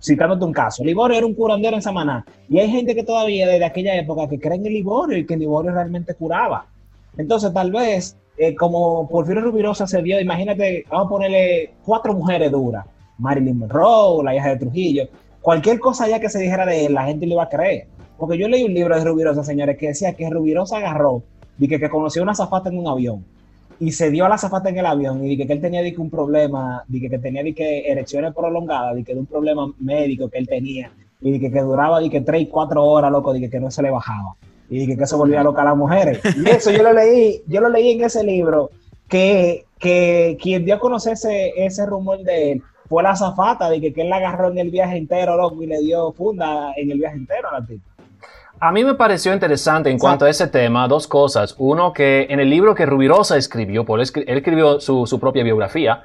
citándote 0.00 0.44
un 0.44 0.52
caso, 0.52 0.84
Liborio 0.84 1.18
era 1.18 1.26
un 1.26 1.34
curandero 1.34 1.76
en 1.76 1.82
Samaná. 1.82 2.24
Y 2.48 2.58
hay 2.58 2.70
gente 2.70 2.94
que 2.94 3.02
todavía 3.02 3.46
desde 3.46 3.64
aquella 3.64 3.96
época 3.96 4.28
que 4.28 4.38
cree 4.38 4.56
en 4.56 4.66
el 4.66 4.74
Liborio 4.74 5.18
y 5.18 5.26
que 5.26 5.34
el 5.34 5.40
Liborio 5.40 5.72
realmente 5.72 6.14
curaba. 6.14 6.66
Entonces, 7.16 7.52
tal 7.52 7.70
vez, 7.70 8.16
como 8.58 9.08
Porfirio 9.08 9.42
Rubirosa 9.42 9.86
se 9.86 10.02
vio, 10.02 10.20
imagínate, 10.20 10.84
vamos 10.90 11.06
a 11.06 11.10
ponerle 11.10 11.74
cuatro 11.84 12.12
mujeres 12.12 12.50
duras 12.50 12.84
Marilyn 13.18 13.58
Monroe, 13.58 14.24
la 14.24 14.34
hija 14.34 14.50
de 14.50 14.56
Trujillo, 14.56 15.08
cualquier 15.40 15.78
cosa 15.78 16.08
ya 16.08 16.20
que 16.20 16.28
se 16.28 16.38
dijera 16.38 16.66
de 16.66 16.86
él, 16.86 16.94
la 16.94 17.04
gente 17.04 17.26
le 17.26 17.34
iba 17.34 17.44
a 17.44 17.48
creer. 17.48 17.86
Porque 18.18 18.38
yo 18.38 18.48
leí 18.48 18.64
un 18.64 18.74
libro 18.74 18.96
de 18.96 19.04
Rubirosa, 19.04 19.44
señores, 19.44 19.76
que 19.76 19.88
decía 19.88 20.14
que 20.14 20.30
Rubirosa 20.30 20.78
agarró, 20.78 21.22
y 21.58 21.68
que, 21.68 21.88
conoció 21.88 22.22
una 22.22 22.34
zafata 22.34 22.68
en 22.68 22.78
un 22.78 22.88
avión, 22.88 23.24
y 23.78 23.92
se 23.92 24.10
dio 24.10 24.24
a 24.24 24.28
la 24.28 24.38
zafata 24.38 24.70
en 24.70 24.78
el 24.78 24.86
avión, 24.86 25.24
y 25.26 25.36
que, 25.36 25.46
que 25.46 25.52
él 25.52 25.60
tenía 25.60 25.82
que 25.82 26.00
un 26.00 26.10
problema, 26.10 26.84
que, 26.90 27.10
que 27.10 27.18
tenía 27.18 27.42
que 27.54 27.90
erecciones 27.90 28.32
prolongadas, 28.34 28.96
que 29.04 29.14
de 29.14 29.20
un 29.20 29.26
problema 29.26 29.72
médico 29.78 30.28
que 30.28 30.38
él 30.38 30.48
tenía, 30.48 30.90
y 31.20 31.38
que, 31.38 31.50
que 31.50 31.60
duraba 31.60 32.00
que 32.08 32.20
3, 32.20 32.48
4 32.50 32.84
horas, 32.84 33.10
loco, 33.10 33.32
que, 33.34 33.50
que 33.50 33.60
no 33.60 33.70
se 33.70 33.82
le 33.82 33.90
bajaba, 33.90 34.36
y 34.70 34.86
que, 34.86 34.96
que 34.96 35.04
eso 35.04 35.18
volvía 35.18 35.42
loca 35.42 35.62
a 35.62 35.66
las 35.66 35.76
mujeres. 35.76 36.20
Y 36.36 36.48
eso 36.48 36.70
yo 36.70 36.82
lo 36.82 36.92
leí, 36.92 37.42
yo 37.46 37.60
lo 37.60 37.68
leí 37.68 37.90
en 37.90 38.04
ese 38.04 38.24
libro, 38.24 38.70
que, 39.08 39.66
que 39.78 40.38
quien 40.40 40.64
dio 40.64 40.76
a 40.76 40.80
conocer 40.80 41.12
ese, 41.14 41.52
ese 41.56 41.84
rumor 41.84 42.22
de 42.22 42.52
él 42.52 42.62
fue 42.88 43.02
la 43.02 43.16
zafata 43.16 43.70
de 43.70 43.80
que, 43.80 43.92
que 43.92 44.02
él 44.02 44.10
la 44.10 44.16
agarró 44.16 44.50
en 44.50 44.58
el 44.58 44.70
viaje 44.70 44.96
entero, 44.96 45.36
loco, 45.36 45.62
y 45.62 45.66
le 45.66 45.80
dio 45.80 46.12
funda 46.12 46.72
en 46.76 46.90
el 46.90 46.98
viaje 46.98 47.16
entero 47.16 47.48
a 47.50 47.60
la 47.60 47.66
tipa. 47.66 47.94
A 48.60 48.72
mí 48.72 48.84
me 48.84 48.94
pareció 48.94 49.32
interesante 49.34 49.90
en 49.90 49.98
cuanto 49.98 50.24
a 50.24 50.30
ese 50.30 50.46
tema 50.46 50.88
dos 50.88 51.06
cosas. 51.06 51.54
Uno, 51.58 51.92
que 51.92 52.26
en 52.30 52.40
el 52.40 52.48
libro 52.48 52.74
que 52.74 52.86
Rubirosa 52.86 53.36
escribió, 53.36 53.84
él 53.96 54.24
escribió 54.38 54.80
su, 54.80 55.06
su, 55.06 55.20
propia 55.20 55.42
biografía, 55.42 56.04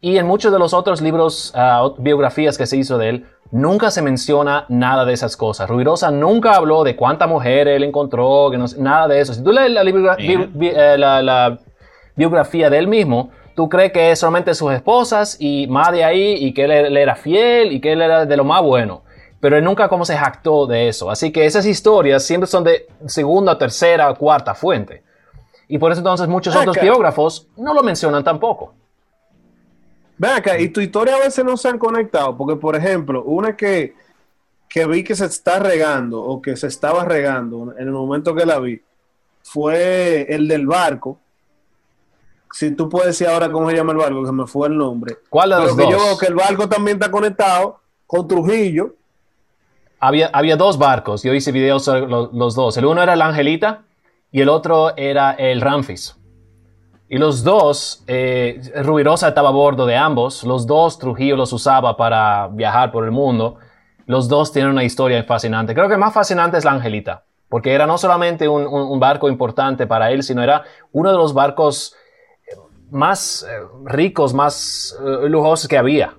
y 0.00 0.16
en 0.16 0.26
muchos 0.26 0.50
de 0.50 0.58
los 0.58 0.72
otros 0.72 1.02
libros, 1.02 1.54
uh, 1.54 1.94
biografías 2.02 2.56
que 2.56 2.66
se 2.66 2.78
hizo 2.78 2.96
de 2.96 3.10
él, 3.10 3.26
nunca 3.52 3.90
se 3.90 4.00
menciona 4.00 4.64
nada 4.68 5.04
de 5.04 5.12
esas 5.12 5.36
cosas. 5.36 5.68
Rubirosa 5.68 6.10
nunca 6.10 6.54
habló 6.54 6.84
de 6.84 6.96
cuánta 6.96 7.26
mujer 7.26 7.68
él 7.68 7.84
encontró, 7.84 8.48
que 8.50 8.56
no, 8.58 8.64
nada 8.78 9.06
de 9.08 9.20
eso. 9.20 9.34
Si 9.34 9.44
tú 9.44 9.52
lees 9.52 9.70
la, 9.70 9.82
eh, 10.18 10.96
la, 10.98 11.22
la 11.22 11.58
biografía 12.16 12.70
de 12.70 12.78
él 12.78 12.88
mismo, 12.88 13.30
tú 13.60 13.68
crees 13.68 13.92
que 13.92 14.10
es 14.10 14.18
solamente 14.18 14.54
sus 14.54 14.72
esposas 14.72 15.36
y 15.38 15.66
más 15.66 15.92
de 15.92 16.02
ahí 16.02 16.34
y 16.38 16.54
que 16.54 16.64
él, 16.64 16.96
era 16.96 17.14
fiel 17.14 17.72
y 17.72 17.80
que 17.82 17.92
él 17.92 18.00
era 18.00 18.24
de 18.24 18.34
lo 18.34 18.42
más 18.42 18.62
bueno. 18.62 19.02
Pero 19.38 19.58
él 19.58 19.62
nunca 19.62 19.86
como 19.86 20.06
se 20.06 20.16
jactó 20.16 20.66
de 20.66 20.88
eso. 20.88 21.10
Así 21.10 21.30
que 21.30 21.44
esas 21.44 21.66
historias 21.66 22.24
siempre 22.24 22.46
son 22.46 22.64
de 22.64 22.86
segunda, 23.04 23.58
tercera, 23.58 24.14
cuarta 24.14 24.54
fuente. 24.54 25.02
Y 25.68 25.76
por 25.76 25.92
eso 25.92 26.00
entonces 26.00 26.26
muchos 26.26 26.56
otros 26.56 26.74
biógrafos 26.80 27.48
no 27.58 27.74
lo 27.74 27.82
mencionan 27.82 28.24
tampoco. 28.24 28.72
Ven 30.16 30.30
acá, 30.30 30.58
y 30.58 30.70
tu 30.70 30.80
historia 30.80 31.16
a 31.16 31.18
veces 31.18 31.44
no 31.44 31.58
se 31.58 31.68
han 31.68 31.78
conectado, 31.78 32.34
porque 32.38 32.58
por 32.58 32.74
ejemplo, 32.76 33.22
una 33.24 33.58
que, 33.58 33.94
que 34.70 34.86
vi 34.86 35.04
que 35.04 35.14
se 35.14 35.26
está 35.26 35.58
regando 35.58 36.18
o 36.18 36.40
que 36.40 36.56
se 36.56 36.66
estaba 36.66 37.04
regando 37.04 37.74
en 37.76 37.88
el 37.88 37.92
momento 37.92 38.34
que 38.34 38.46
la 38.46 38.58
vi, 38.58 38.80
fue 39.42 40.34
el 40.34 40.48
del 40.48 40.66
barco, 40.66 41.18
si 42.52 42.74
tú 42.74 42.88
puedes 42.88 43.08
decir 43.08 43.28
ahora 43.28 43.50
cómo 43.50 43.70
se 43.70 43.76
llama 43.76 43.92
el 43.92 43.98
barco, 43.98 44.24
que 44.24 44.32
me 44.32 44.46
fue 44.46 44.68
el 44.68 44.76
nombre. 44.76 45.18
¿Cuál 45.28 45.50
de 45.50 45.56
los 45.56 45.76
dos? 45.76 45.90
yo 45.90 45.98
veo 45.98 46.18
que 46.18 46.26
el 46.26 46.34
barco 46.34 46.68
también 46.68 46.96
está 46.96 47.10
conectado 47.10 47.80
con 48.06 48.26
Trujillo. 48.26 48.94
Había, 50.00 50.28
había 50.28 50.56
dos 50.56 50.78
barcos, 50.78 51.22
yo 51.22 51.34
hice 51.34 51.52
videos 51.52 51.84
sobre 51.84 52.06
los, 52.06 52.54
dos. 52.54 52.76
El 52.76 52.86
uno 52.86 53.02
era 53.02 53.12
el 53.12 53.22
Angelita 53.22 53.82
y 54.32 54.40
el 54.40 54.48
otro 54.48 54.96
era 54.96 55.32
el 55.32 55.60
Ramfis. 55.60 56.16
Y 57.08 57.18
los 57.18 57.42
dos, 57.42 58.04
eh, 58.06 58.60
Rubirosa 58.82 59.28
estaba 59.28 59.50
a 59.50 59.52
bordo 59.52 59.84
de 59.84 59.96
ambos, 59.96 60.44
los 60.44 60.66
dos 60.66 60.98
Trujillo 60.98 61.36
los 61.36 61.52
usaba 61.52 61.96
para 61.96 62.48
viajar 62.48 62.92
por 62.92 63.04
el 63.04 63.10
mundo. 63.10 63.56
Los 64.06 64.28
dos 64.28 64.52
tienen 64.52 64.72
una 64.72 64.84
historia 64.84 65.22
fascinante. 65.24 65.74
Creo 65.74 65.88
que 65.88 65.96
más 65.96 66.14
fascinante 66.14 66.56
es 66.56 66.64
la 66.64 66.72
Angelita, 66.72 67.24
porque 67.48 67.74
era 67.74 67.86
no 67.86 67.98
solamente 67.98 68.48
un, 68.48 68.66
un 68.66 69.00
barco 69.00 69.28
importante 69.28 69.86
para 69.86 70.10
él, 70.10 70.22
sino 70.22 70.42
era 70.42 70.64
uno 70.92 71.10
de 71.10 71.16
los 71.16 71.34
barcos 71.34 71.94
más 72.90 73.46
eh, 73.48 73.60
ricos, 73.84 74.34
más 74.34 74.96
eh, 75.00 75.28
lujosos 75.28 75.68
que 75.68 75.78
había. 75.78 76.14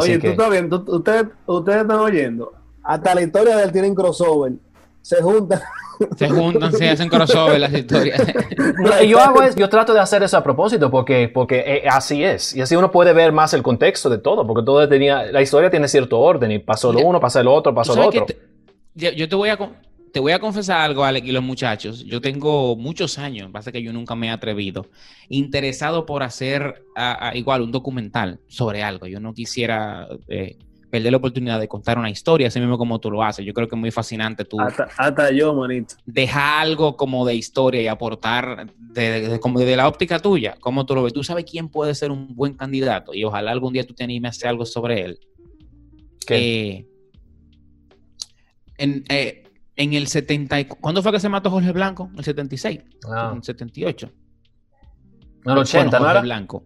Oye, 0.00 0.18
tú 0.18 0.28
estás 0.28 0.50
viendo, 0.50 0.84
ustedes, 0.86 1.26
ustedes 1.46 1.82
están 1.82 1.98
oyendo. 1.98 2.52
Hasta 2.82 3.14
la 3.14 3.22
historia 3.22 3.56
de 3.56 3.64
él 3.64 3.72
tienen 3.72 3.94
crossover. 3.94 4.52
Se 5.02 5.22
juntan. 5.22 5.60
Se 6.16 6.28
juntan, 6.28 6.72
se 6.72 6.88
hacen 6.88 7.08
crossover 7.08 7.60
las 7.60 7.72
historias. 7.72 8.20
yo 9.08 9.20
hago 9.20 9.40
yo 9.54 9.68
trato 9.68 9.94
de 9.94 10.00
hacer 10.00 10.24
eso 10.24 10.36
a 10.36 10.42
propósito 10.42 10.90
porque, 10.90 11.30
porque 11.32 11.60
eh, 11.60 11.84
así 11.88 12.24
es. 12.24 12.54
Y 12.56 12.60
así 12.60 12.74
uno 12.74 12.90
puede 12.90 13.12
ver 13.12 13.30
más 13.30 13.54
el 13.54 13.62
contexto 13.62 14.10
de 14.10 14.18
todo, 14.18 14.44
porque 14.44 14.64
todo 14.64 14.88
tenía, 14.88 15.30
la 15.30 15.40
historia 15.40 15.70
tiene 15.70 15.86
cierto 15.86 16.18
orden 16.18 16.50
y 16.50 16.58
pasó 16.58 16.92
lo 16.92 16.98
uno, 16.98 17.20
pasó 17.20 17.40
lo 17.44 17.54
otro, 17.54 17.72
pasó 17.72 17.94
lo 17.94 18.08
otro. 18.08 18.26
yo 18.94 19.28
te 19.28 19.36
voy 19.36 19.50
a 19.50 19.56
te 20.14 20.20
voy 20.20 20.30
a 20.30 20.38
confesar 20.38 20.80
algo, 20.80 21.02
Alex 21.02 21.26
y 21.26 21.32
los 21.32 21.42
muchachos. 21.42 22.04
Yo 22.04 22.20
tengo 22.20 22.76
muchos 22.76 23.18
años, 23.18 23.50
pasa 23.50 23.72
que 23.72 23.82
yo 23.82 23.92
nunca 23.92 24.14
me 24.14 24.28
he 24.28 24.30
atrevido, 24.30 24.86
interesado 25.28 26.06
por 26.06 26.22
hacer 26.22 26.84
igual 27.34 27.62
un 27.62 27.72
documental 27.72 28.38
sobre 28.46 28.84
algo. 28.84 29.08
Yo 29.08 29.18
no 29.18 29.34
quisiera 29.34 30.06
eh, 30.28 30.56
perder 30.88 31.10
la 31.10 31.16
oportunidad 31.18 31.58
de 31.58 31.66
contar 31.66 31.98
una 31.98 32.10
historia, 32.10 32.46
así 32.46 32.60
mismo 32.60 32.78
como 32.78 33.00
tú 33.00 33.10
lo 33.10 33.24
haces. 33.24 33.44
Yo 33.44 33.52
creo 33.52 33.66
que 33.66 33.74
es 33.74 33.80
muy 33.80 33.90
fascinante 33.90 34.44
tú. 34.44 34.56
Hasta, 34.60 35.32
yo, 35.32 35.52
manito. 35.52 35.96
Dejar 36.06 36.62
algo 36.62 36.96
como 36.96 37.26
de 37.26 37.34
historia 37.34 37.82
y 37.82 37.88
aportar 37.88 38.70
de, 38.78 39.40
como 39.42 39.58
de 39.58 39.74
la 39.74 39.88
óptica 39.88 40.20
tuya, 40.20 40.54
cómo 40.60 40.86
tú 40.86 40.94
lo 40.94 41.02
ves. 41.02 41.12
Tú 41.12 41.24
sabes 41.24 41.44
quién 41.44 41.68
puede 41.68 41.92
ser 41.92 42.12
un 42.12 42.36
buen 42.36 42.54
candidato 42.54 43.14
y 43.14 43.24
ojalá 43.24 43.50
algún 43.50 43.72
día 43.72 43.84
tú 43.84 43.94
te 43.94 44.04
animes 44.04 44.28
a 44.28 44.30
hacer 44.30 44.48
algo 44.50 44.64
sobre 44.64 45.02
él. 45.02 45.18
¿Qué? 46.24 46.36
Eh, 46.36 46.86
en, 48.78 49.04
eh, 49.08 49.43
en 49.76 49.92
el 49.92 50.06
70. 50.06 50.68
¿Cuándo 50.68 51.02
fue 51.02 51.12
que 51.12 51.20
se 51.20 51.28
mató 51.28 51.50
Jorge 51.50 51.72
Blanco? 51.72 52.10
El 52.16 52.24
76. 52.24 52.80
Ah. 53.08 53.28
En 53.30 53.38
el 53.38 53.42
78. 53.42 54.10
En 55.44 55.52
el 55.52 55.58
80, 55.58 55.98
Jorge 55.98 56.20
Blanco. 56.22 56.64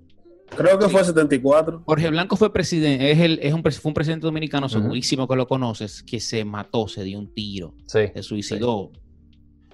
Creo 0.56 0.78
que 0.78 0.88
fue 0.88 1.00
el 1.00 1.06
74. 1.06 1.82
Jorge 1.84 2.10
Blanco 2.10 2.36
fue 2.36 2.52
presidente, 2.52 3.10
es 3.10 3.18
el, 3.18 3.38
es 3.42 3.52
un, 3.52 3.62
fue 3.62 3.90
un 3.90 3.94
presidente 3.94 4.26
dominicano, 4.26 4.68
segurísimo 4.68 5.28
que 5.28 5.36
lo 5.36 5.46
conoces, 5.46 6.02
que 6.02 6.20
se 6.20 6.42
mató, 6.44 6.88
se 6.88 7.04
dio 7.04 7.18
un 7.18 7.34
tiro, 7.34 7.74
se 7.84 8.22
suicidó. 8.22 8.90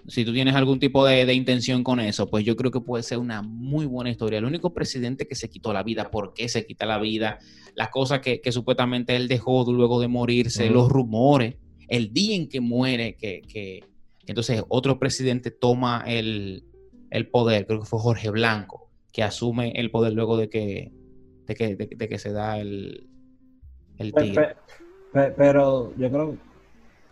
Si 0.07 0.25
tú 0.25 0.33
tienes 0.35 0.55
algún 0.55 0.81
tipo 0.81 1.07
de, 1.07 1.33
intención 1.33 1.85
con 1.85 2.01
eso, 2.01 2.29
pues 2.29 2.45
yo 2.45 2.57
creo 2.57 2.71
que 2.71 2.81
puede 2.81 3.03
ser 3.03 3.19
una 3.19 3.41
muy 3.41 3.87
buena 3.87 4.11
historia. 4.11 4.41
El 4.41 4.45
único 4.45 4.75
presidente 4.75 5.27
que 5.27 5.35
se 5.35 5.49
quitó 5.49 5.73
la 5.73 5.83
vida, 5.83 6.11
por 6.11 6.35
qué 6.35 6.49
se 6.49 6.67
quita 6.67 6.85
la 6.87 6.99
vida, 6.99 7.39
las 7.75 7.89
cosas 7.89 8.21
que, 8.21 8.41
supuestamente 8.51 9.17
él 9.17 9.29
dejó 9.29 9.65
luego 9.73 10.01
de 10.01 10.09
morirse, 10.09 10.69
los 10.69 10.91
rumores 10.91 11.55
el 11.89 12.13
día 12.13 12.37
en 12.37 12.49
que 12.49 12.61
muere, 12.61 13.15
que, 13.17 13.85
entonces 14.27 14.63
otro 14.69 14.99
presidente 14.99 15.51
toma 15.51 16.03
el, 16.07 16.65
poder, 17.31 17.67
creo 17.67 17.81
que 17.81 17.87
fue 17.87 17.99
Jorge 18.01 18.31
Blanco, 18.31 18.89
que 19.13 19.23
asume 19.23 19.73
el 19.77 19.91
poder 19.91 20.13
luego 20.13 20.37
de 20.37 20.49
que, 20.49 20.93
de 21.47 21.55
que, 21.55 21.77
de, 21.77 21.87
de 21.95 22.09
que 22.09 22.19
se 22.19 22.33
da 22.33 22.59
el, 22.59 23.07
el 23.99 24.13
pe- 24.13 25.31
pero 25.37 25.93
yo 25.97 26.11
creo. 26.11 26.37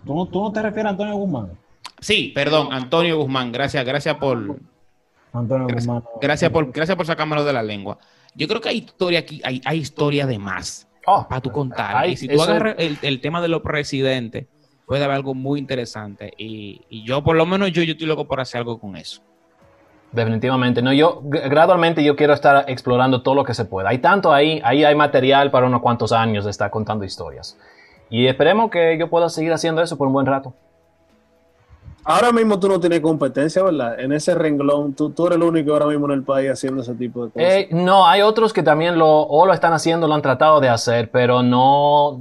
¿tú 0.04 0.14
no, 0.14 0.26
tú 0.26 0.40
no 0.42 0.50
te 0.52 0.60
refieres 0.62 0.86
a 0.86 0.90
Antonio 0.90 1.14
Guzmán? 1.16 1.50
Sí, 2.00 2.32
perdón, 2.34 2.68
Antonio 2.72 3.16
Guzmán, 3.18 3.52
gracias, 3.52 3.84
gracias 3.84 4.16
por, 4.16 4.58
Antonio 5.32 5.66
Gracias- 5.68 5.86
Guzmán. 5.86 6.02
gracias 6.20 6.50
por, 6.50 6.72
gracias 6.72 6.96
por 6.96 7.06
sacármelo 7.06 7.44
de 7.44 7.52
la 7.52 7.62
lengua. 7.62 7.98
Yo 8.34 8.48
creo 8.48 8.60
que 8.60 8.70
hay 8.70 8.78
historia 8.78 9.20
aquí, 9.20 9.40
hay, 9.44 9.60
hay 9.64 9.78
historia 9.78 10.26
de 10.26 10.38
más 10.38 10.88
Oh, 11.06 11.26
para 11.28 11.40
tú 11.40 11.50
contar. 11.50 12.08
Y 12.08 12.16
si 12.16 12.28
tú 12.28 12.40
agarras 12.40 12.76
el, 12.78 12.96
el 13.02 13.20
tema 13.20 13.40
de 13.42 13.48
los 13.48 13.60
presidentes, 13.62 14.46
puede 14.92 15.04
haber 15.04 15.16
algo 15.16 15.32
muy 15.32 15.58
interesante. 15.58 16.34
Y, 16.36 16.82
y 16.90 17.02
yo, 17.02 17.24
por 17.24 17.34
lo 17.34 17.46
menos, 17.46 17.72
yo, 17.72 17.82
yo 17.82 17.92
estoy 17.92 18.06
loco 18.06 18.26
por 18.26 18.40
hacer 18.40 18.58
algo 18.58 18.78
con 18.78 18.94
eso. 18.94 19.22
Definitivamente. 20.12 20.82
No, 20.82 20.92
yo 20.92 21.22
gradualmente 21.24 22.04
yo 22.04 22.14
quiero 22.14 22.34
estar 22.34 22.66
explorando 22.68 23.22
todo 23.22 23.34
lo 23.34 23.42
que 23.42 23.54
se 23.54 23.64
pueda. 23.64 23.88
Hay 23.88 24.00
tanto 24.00 24.34
ahí, 24.34 24.60
ahí 24.62 24.84
hay 24.84 24.94
material 24.94 25.50
para 25.50 25.66
unos 25.66 25.80
cuantos 25.80 26.12
años 26.12 26.44
de 26.44 26.50
estar 26.50 26.70
contando 26.70 27.06
historias. 27.06 27.58
Y 28.10 28.26
esperemos 28.26 28.70
que 28.70 28.98
yo 28.98 29.08
pueda 29.08 29.30
seguir 29.30 29.54
haciendo 29.54 29.80
eso 29.80 29.96
por 29.96 30.08
un 30.08 30.12
buen 30.12 30.26
rato. 30.26 30.52
Ahora 32.04 32.30
mismo 32.30 32.60
tú 32.60 32.68
no 32.68 32.78
tienes 32.78 33.00
competencia, 33.00 33.62
¿verdad? 33.62 33.98
En 33.98 34.12
ese 34.12 34.34
renglón, 34.34 34.92
tú, 34.92 35.08
tú 35.08 35.26
eres 35.26 35.38
el 35.38 35.42
único 35.42 35.72
ahora 35.72 35.86
mismo 35.86 36.04
en 36.04 36.18
el 36.18 36.22
país 36.22 36.50
haciendo 36.50 36.82
ese 36.82 36.92
tipo 36.96 37.24
de 37.24 37.32
cosas. 37.32 37.48
Eh, 37.48 37.68
no, 37.70 38.06
hay 38.06 38.20
otros 38.20 38.52
que 38.52 38.62
también 38.62 38.98
lo, 38.98 39.22
o 39.22 39.46
lo 39.46 39.54
están 39.54 39.72
haciendo, 39.72 40.06
lo 40.06 40.12
han 40.12 40.20
tratado 40.20 40.60
de 40.60 40.68
hacer, 40.68 41.10
pero 41.10 41.42
no, 41.42 42.20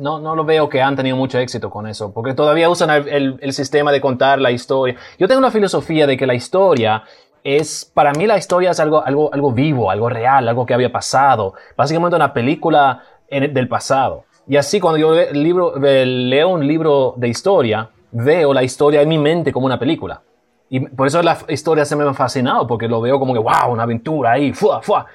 no, 0.00 0.18
no 0.18 0.34
lo 0.34 0.44
veo 0.44 0.68
que 0.68 0.82
han 0.82 0.96
tenido 0.96 1.16
mucho 1.16 1.38
éxito 1.38 1.70
con 1.70 1.86
eso, 1.86 2.12
porque 2.12 2.34
todavía 2.34 2.68
usan 2.68 2.90
el, 2.90 3.52
sistema 3.52 3.92
de 3.92 4.00
contar 4.00 4.40
la 4.40 4.50
historia. 4.50 4.96
Yo 5.18 5.28
tengo 5.28 5.38
una 5.38 5.50
filosofía 5.50 6.06
de 6.06 6.16
que 6.16 6.26
la 6.26 6.34
historia 6.34 7.04
es, 7.44 7.90
para 7.92 8.12
mí 8.12 8.26
la 8.26 8.38
historia 8.38 8.70
es 8.70 8.80
algo, 8.80 9.04
algo, 9.04 9.32
algo 9.32 9.52
vivo, 9.52 9.90
algo 9.90 10.08
real, 10.08 10.48
algo 10.48 10.66
que 10.66 10.74
había 10.74 10.90
pasado, 10.90 11.54
básicamente 11.76 12.16
una 12.16 12.32
película 12.32 13.02
del 13.30 13.68
pasado. 13.68 14.24
Y 14.48 14.56
así 14.56 14.80
cuando 14.80 14.98
yo 14.98 15.14
le- 15.14 15.32
libro, 15.32 15.74
leo 15.76 16.48
un 16.48 16.66
libro 16.66 17.14
de 17.16 17.28
historia, 17.28 17.90
veo 18.10 18.52
la 18.52 18.62
historia 18.62 19.02
en 19.02 19.08
mi 19.08 19.18
mente 19.18 19.52
como 19.52 19.66
una 19.66 19.78
película. 19.78 20.22
Y 20.68 20.80
por 20.80 21.06
eso 21.06 21.22
la 21.22 21.36
historia 21.48 21.84
se 21.84 21.96
me 21.96 22.04
ha 22.04 22.14
fascinado, 22.14 22.66
porque 22.66 22.88
lo 22.88 23.00
veo 23.00 23.18
como 23.18 23.32
que, 23.32 23.40
wow, 23.40 23.72
una 23.72 23.82
aventura 23.82 24.32
ahí, 24.32 24.52
fuá, 24.52 24.80
fuá. 24.82 25.06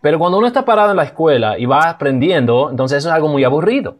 Pero 0.00 0.18
cuando 0.18 0.38
uno 0.38 0.46
está 0.46 0.64
parado 0.64 0.90
en 0.90 0.96
la 0.96 1.04
escuela 1.04 1.58
y 1.58 1.66
va 1.66 1.90
aprendiendo, 1.90 2.70
entonces 2.70 3.04
es 3.04 3.10
algo 3.10 3.28
muy 3.28 3.44
aburrido. 3.44 3.96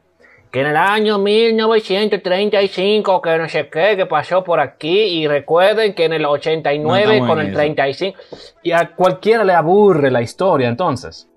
Que 0.50 0.60
en 0.62 0.66
el 0.66 0.76
año 0.76 1.18
1935, 1.18 3.22
que 3.22 3.38
no 3.38 3.48
sé 3.48 3.68
qué, 3.68 3.96
que 3.96 4.06
pasó 4.06 4.42
por 4.42 4.58
aquí, 4.60 5.00
y 5.02 5.28
recuerden 5.28 5.94
que 5.94 6.06
en 6.06 6.12
el 6.14 6.22
No 6.22 6.30
89 6.30 7.02
estamos 7.14 7.28
con 7.28 7.40
el 7.40 7.46
eso. 7.48 7.56
35, 7.56 8.18
y 8.62 8.72
a 8.72 8.94
cualquiera 8.94 9.44
le 9.44 9.52
aburre 9.54 10.10
la 10.10 10.22
historia 10.22 10.68
entonces. 10.68 11.28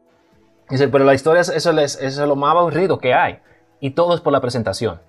Dice, 0.69 0.87
pero 0.87 1.03
la 1.05 1.13
historia, 1.13 1.41
es- 1.41 1.49
eso, 1.49 1.71
es- 1.77 1.99
eso 2.01 2.21
es 2.23 2.27
lo 2.27 2.35
más 2.35 2.55
aburrido 2.55 2.97
que 2.97 3.13
hay. 3.13 3.37
Y 3.79 3.91
todo 3.91 4.15
es 4.15 4.21
por 4.21 4.33
la 4.33 4.41
presentación. 4.41 4.99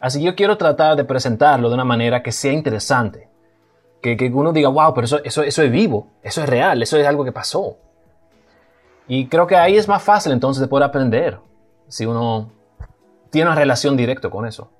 Así 0.00 0.18
que 0.18 0.26
yo 0.26 0.34
quiero 0.34 0.58
tratar 0.58 0.96
de 0.96 1.04
presentarlo 1.04 1.68
de 1.68 1.74
una 1.74 1.84
manera 1.84 2.22
que 2.22 2.32
sea 2.32 2.52
interesante. 2.52 3.28
Que, 4.02 4.16
que 4.16 4.26
uno 4.26 4.52
diga, 4.52 4.68
wow, 4.68 4.92
pero 4.92 5.06
eso, 5.06 5.20
eso, 5.24 5.42
eso 5.42 5.62
es 5.62 5.70
vivo, 5.70 6.08
eso 6.22 6.42
es 6.42 6.48
real, 6.48 6.82
eso 6.82 6.98
es 6.98 7.06
algo 7.06 7.24
que 7.24 7.32
pasó. 7.32 7.78
Y 9.08 9.26
creo 9.28 9.46
que 9.46 9.56
ahí 9.56 9.76
es 9.76 9.88
más 9.88 10.02
fácil 10.02 10.32
entonces 10.32 10.60
de 10.60 10.68
poder 10.68 10.84
aprender. 10.84 11.38
Si 11.88 12.04
uno 12.04 12.50
tiene 13.36 13.50
una 13.50 13.58
relación 13.58 13.96
directa 13.96 14.30
con 14.30 14.46
eso. 14.46 14.70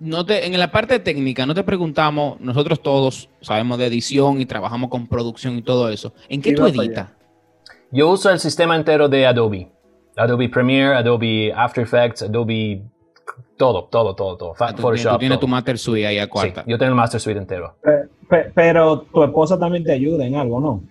No 0.00 0.26
te, 0.26 0.46
en 0.46 0.58
la 0.58 0.70
parte 0.70 0.98
técnica, 0.98 1.46
no 1.46 1.54
te 1.54 1.62
preguntamos, 1.62 2.40
nosotros 2.40 2.80
todos 2.82 3.28
sabemos 3.40 3.78
de 3.78 3.86
edición 3.86 4.40
y 4.40 4.46
trabajamos 4.46 4.90
con 4.90 5.06
producción 5.06 5.56
y 5.56 5.62
todo 5.62 5.88
eso. 5.88 6.12
¿En 6.28 6.42
qué 6.42 6.52
tú 6.52 6.66
editas? 6.66 7.08
Yo 7.90 8.10
uso 8.10 8.28
el 8.30 8.38
sistema 8.40 8.76
entero 8.76 9.08
de 9.08 9.26
Adobe. 9.26 9.70
Adobe 10.16 10.48
Premiere, 10.48 10.94
Adobe 10.96 11.52
After 11.54 11.84
Effects, 11.84 12.22
Adobe... 12.22 12.82
Todo, 13.56 13.84
todo, 13.84 14.14
todo, 14.14 14.36
todo. 14.36 14.54
Ah, 14.58 14.72
Tú, 14.74 14.82
Photoshop. 14.82 15.12
tú 15.12 15.18
tienes 15.20 15.38
todo. 15.38 15.46
tu 15.46 15.48
Master 15.48 15.78
Suite 15.78 16.06
ahí 16.06 16.18
a 16.18 16.24
Sí, 16.24 16.28
cuarta. 16.28 16.64
yo 16.66 16.76
tengo 16.76 16.90
el 16.90 16.96
Master 16.96 17.20
Suite 17.20 17.38
entero. 17.38 17.76
Pe- 17.82 18.08
pe- 18.28 18.50
pero 18.54 19.02
tu 19.02 19.22
esposa 19.22 19.58
también 19.58 19.84
te 19.84 19.92
ayuda 19.92 20.26
en 20.26 20.34
algo, 20.34 20.60
¿no? 20.60 20.82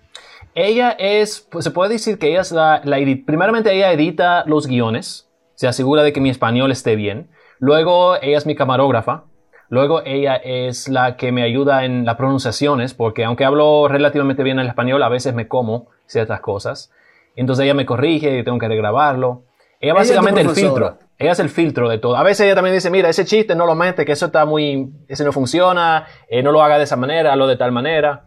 Ella 0.54 0.90
es, 0.98 1.46
pues 1.50 1.64
se 1.64 1.70
puede 1.70 1.92
decir 1.92 2.18
que 2.18 2.30
ella 2.30 2.40
es 2.40 2.52
la, 2.52 2.80
la 2.84 2.96
primeramente 3.26 3.70
ella 3.74 3.92
edita 3.92 4.44
los 4.46 4.66
guiones, 4.66 5.28
se 5.54 5.68
asegura 5.68 6.02
de 6.02 6.12
que 6.12 6.20
mi 6.20 6.30
español 6.30 6.70
esté 6.70 6.96
bien. 6.96 7.28
Luego 7.58 8.16
ella 8.20 8.38
es 8.38 8.46
mi 8.46 8.54
camarógrafa. 8.54 9.24
Luego 9.68 10.02
ella 10.04 10.36
es 10.36 10.88
la 10.88 11.16
que 11.16 11.32
me 11.32 11.42
ayuda 11.42 11.84
en 11.84 12.04
las 12.04 12.16
pronunciaciones, 12.16 12.94
porque 12.94 13.24
aunque 13.24 13.44
hablo 13.44 13.88
relativamente 13.88 14.42
bien 14.42 14.58
el 14.58 14.66
español, 14.66 15.02
a 15.02 15.08
veces 15.08 15.34
me 15.34 15.48
como 15.48 15.88
ciertas 16.06 16.40
cosas. 16.40 16.92
Entonces 17.34 17.64
ella 17.64 17.74
me 17.74 17.86
corrige 17.86 18.38
y 18.38 18.44
tengo 18.44 18.58
que 18.58 18.68
regrabarlo. 18.68 19.44
Ella 19.80 19.92
Ella 19.92 20.02
es 20.02 20.08
básicamente 20.08 20.40
el 20.42 20.50
filtro. 20.50 20.98
Ella 21.18 21.32
es 21.32 21.38
el 21.38 21.48
filtro 21.48 21.88
de 21.88 21.98
todo. 21.98 22.16
A 22.16 22.22
veces 22.22 22.46
ella 22.46 22.54
también 22.54 22.74
dice, 22.74 22.90
mira, 22.90 23.08
ese 23.08 23.24
chiste 23.24 23.54
no 23.54 23.66
lo 23.66 23.74
mete, 23.74 24.04
que 24.04 24.12
eso 24.12 24.26
está 24.26 24.44
muy, 24.44 24.92
ese 25.08 25.24
no 25.24 25.32
funciona, 25.32 26.06
eh, 26.28 26.42
no 26.42 26.52
lo 26.52 26.62
haga 26.62 26.78
de 26.78 26.84
esa 26.84 26.96
manera, 26.96 27.32
hazlo 27.32 27.46
de 27.46 27.56
tal 27.56 27.72
manera. 27.72 28.24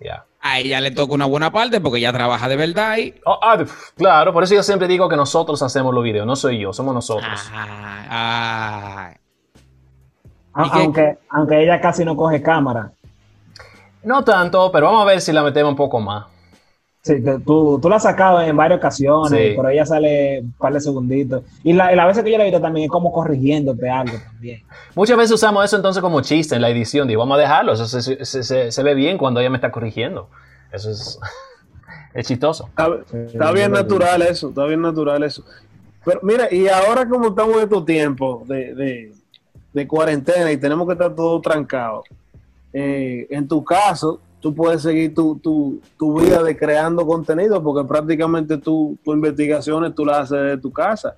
Ya. 0.00 0.24
A 0.46 0.58
ella 0.58 0.78
le 0.82 0.90
toca 0.90 1.14
una 1.14 1.24
buena 1.24 1.50
parte 1.50 1.80
porque 1.80 1.98
ella 2.00 2.12
trabaja 2.12 2.48
de 2.48 2.56
verdad 2.56 2.98
y... 2.98 3.14
Oh, 3.24 3.38
ah, 3.42 3.64
claro, 3.96 4.30
por 4.34 4.44
eso 4.44 4.54
yo 4.54 4.62
siempre 4.62 4.86
digo 4.86 5.08
que 5.08 5.16
nosotros 5.16 5.62
hacemos 5.62 5.94
los 5.94 6.04
videos, 6.04 6.26
no 6.26 6.36
soy 6.36 6.58
yo, 6.58 6.70
somos 6.74 6.92
nosotros. 6.94 7.50
Ay, 7.50 8.06
ay. 8.10 9.14
A- 10.52 10.66
¿Y 10.66 10.70
qué- 10.70 10.78
Aunque, 10.82 11.18
aunque 11.30 11.62
ella 11.62 11.80
casi 11.80 12.04
no 12.04 12.14
coge 12.14 12.42
cámara. 12.42 12.92
No 14.02 14.22
tanto, 14.22 14.70
pero 14.70 14.84
vamos 14.86 15.00
a 15.02 15.06
ver 15.06 15.20
si 15.22 15.32
la 15.32 15.42
metemos 15.42 15.70
un 15.70 15.76
poco 15.76 15.98
más. 15.98 16.26
Sí, 17.04 17.16
tú, 17.44 17.78
tú 17.82 17.88
la 17.90 17.96
has 17.96 18.02
sacado 18.04 18.40
en 18.40 18.56
varias 18.56 18.78
ocasiones, 18.78 19.30
Sí. 19.30 19.52
pero 19.54 19.68
ella 19.68 19.84
sale 19.84 20.40
un 20.40 20.52
par 20.52 20.72
de 20.72 20.80
segunditos. 20.80 21.42
Y 21.62 21.74
la, 21.74 21.92
y 21.92 21.96
las 21.96 22.06
veces 22.06 22.24
que 22.24 22.32
yo 22.32 22.38
la 22.38 22.44
he 22.44 22.46
visto 22.46 22.62
también 22.62 22.84
es 22.86 22.90
como 22.90 23.12
corrigiéndote 23.12 23.90
algo 23.90 24.16
también. 24.24 24.62
Muchas 24.94 25.18
veces 25.18 25.32
usamos 25.32 25.62
eso 25.66 25.76
entonces 25.76 26.00
como 26.00 26.22
chiste 26.22 26.54
en 26.56 26.62
la 26.62 26.70
edición, 26.70 27.06
digo, 27.06 27.20
vamos 27.20 27.36
a 27.36 27.40
dejarlo, 27.42 27.74
eso 27.74 27.86
se, 27.86 28.00
se- 28.24 28.42
se- 28.42 28.72
se 28.72 28.82
ve 28.82 28.94
bien 28.94 29.18
cuando 29.18 29.40
ella 29.40 29.50
me 29.50 29.58
está 29.58 29.70
corrigiendo. 29.70 30.30
Eso 30.72 30.90
es, 30.90 31.20
es 32.14 32.26
chistoso. 32.26 32.68
Está, 32.68 32.88
está 33.26 33.52
bien 33.52 33.70
natural 33.72 34.22
eso, 34.22 34.48
está 34.48 34.64
bien 34.64 34.80
natural 34.80 35.22
eso. 35.24 35.44
Pero 36.06 36.20
mira, 36.22 36.48
y 36.50 36.68
ahora 36.68 37.06
como 37.06 37.28
estamos 37.28 37.56
en 37.56 37.62
estos 37.64 37.84
tiempos 37.84 38.48
de, 38.48 38.74
de, 38.74 39.12
de 39.74 39.86
cuarentena 39.86 40.50
y 40.50 40.56
tenemos 40.56 40.86
que 40.86 40.94
estar 40.94 41.14
todos 41.14 41.42
trancados, 41.42 42.06
eh, 42.72 43.26
en 43.28 43.46
tu 43.46 43.62
caso, 43.62 44.20
tú 44.44 44.54
puedes 44.54 44.82
seguir 44.82 45.14
tu, 45.14 45.38
tu, 45.38 45.80
tu 45.98 46.20
vida 46.20 46.42
de 46.42 46.54
creando 46.54 47.06
contenido 47.06 47.62
porque 47.62 47.88
prácticamente 47.88 48.58
tu, 48.58 48.98
tus 49.02 49.14
investigaciones 49.14 49.94
tú 49.94 50.04
las 50.04 50.30
haces 50.30 50.42
de 50.50 50.58
tu 50.58 50.70
casa. 50.70 51.16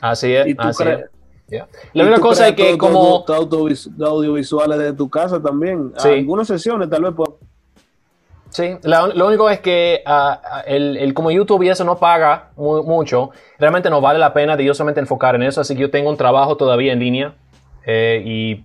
Así 0.00 0.34
es, 0.34 0.48
Y 0.48 0.54
tú 0.56 0.62
así 0.66 0.82
es. 0.82 1.04
Yeah. 1.48 1.68
La 1.92 2.16
tú 2.16 2.20
cosa 2.20 2.48
es 2.48 2.56
que 2.56 2.76
como... 2.76 3.24
audiovisuales 3.28 4.76
de 4.80 4.92
tu 4.92 5.08
casa 5.08 5.40
también. 5.40 5.92
Sí. 5.98 6.08
Algunas 6.08 6.48
sesiones 6.48 6.90
tal 6.90 7.02
vez 7.04 7.12
pues, 7.14 7.30
Sí, 8.50 8.76
la- 8.82 9.06
lo 9.06 9.28
único 9.28 9.48
es 9.48 9.60
que 9.60 10.02
ah, 10.04 10.40
ah, 10.44 10.60
el, 10.66 10.96
el- 10.96 11.14
como 11.14 11.30
YouTube 11.30 11.62
y 11.62 11.68
eso 11.68 11.84
no 11.84 11.96
paga 11.96 12.50
mu- 12.56 12.82
mucho, 12.82 13.30
realmente 13.56 13.88
no 13.88 14.00
vale 14.00 14.18
la 14.18 14.32
pena 14.34 14.56
de 14.56 14.64
yo 14.64 14.74
solamente 14.74 14.98
enfocar 15.00 15.36
en 15.36 15.44
eso, 15.44 15.60
así 15.60 15.76
que 15.76 15.82
yo 15.82 15.90
tengo 15.92 16.10
un 16.10 16.16
trabajo 16.16 16.56
todavía 16.56 16.92
en 16.92 16.98
línea 16.98 17.34
eh, 17.86 18.20
y 18.26 18.64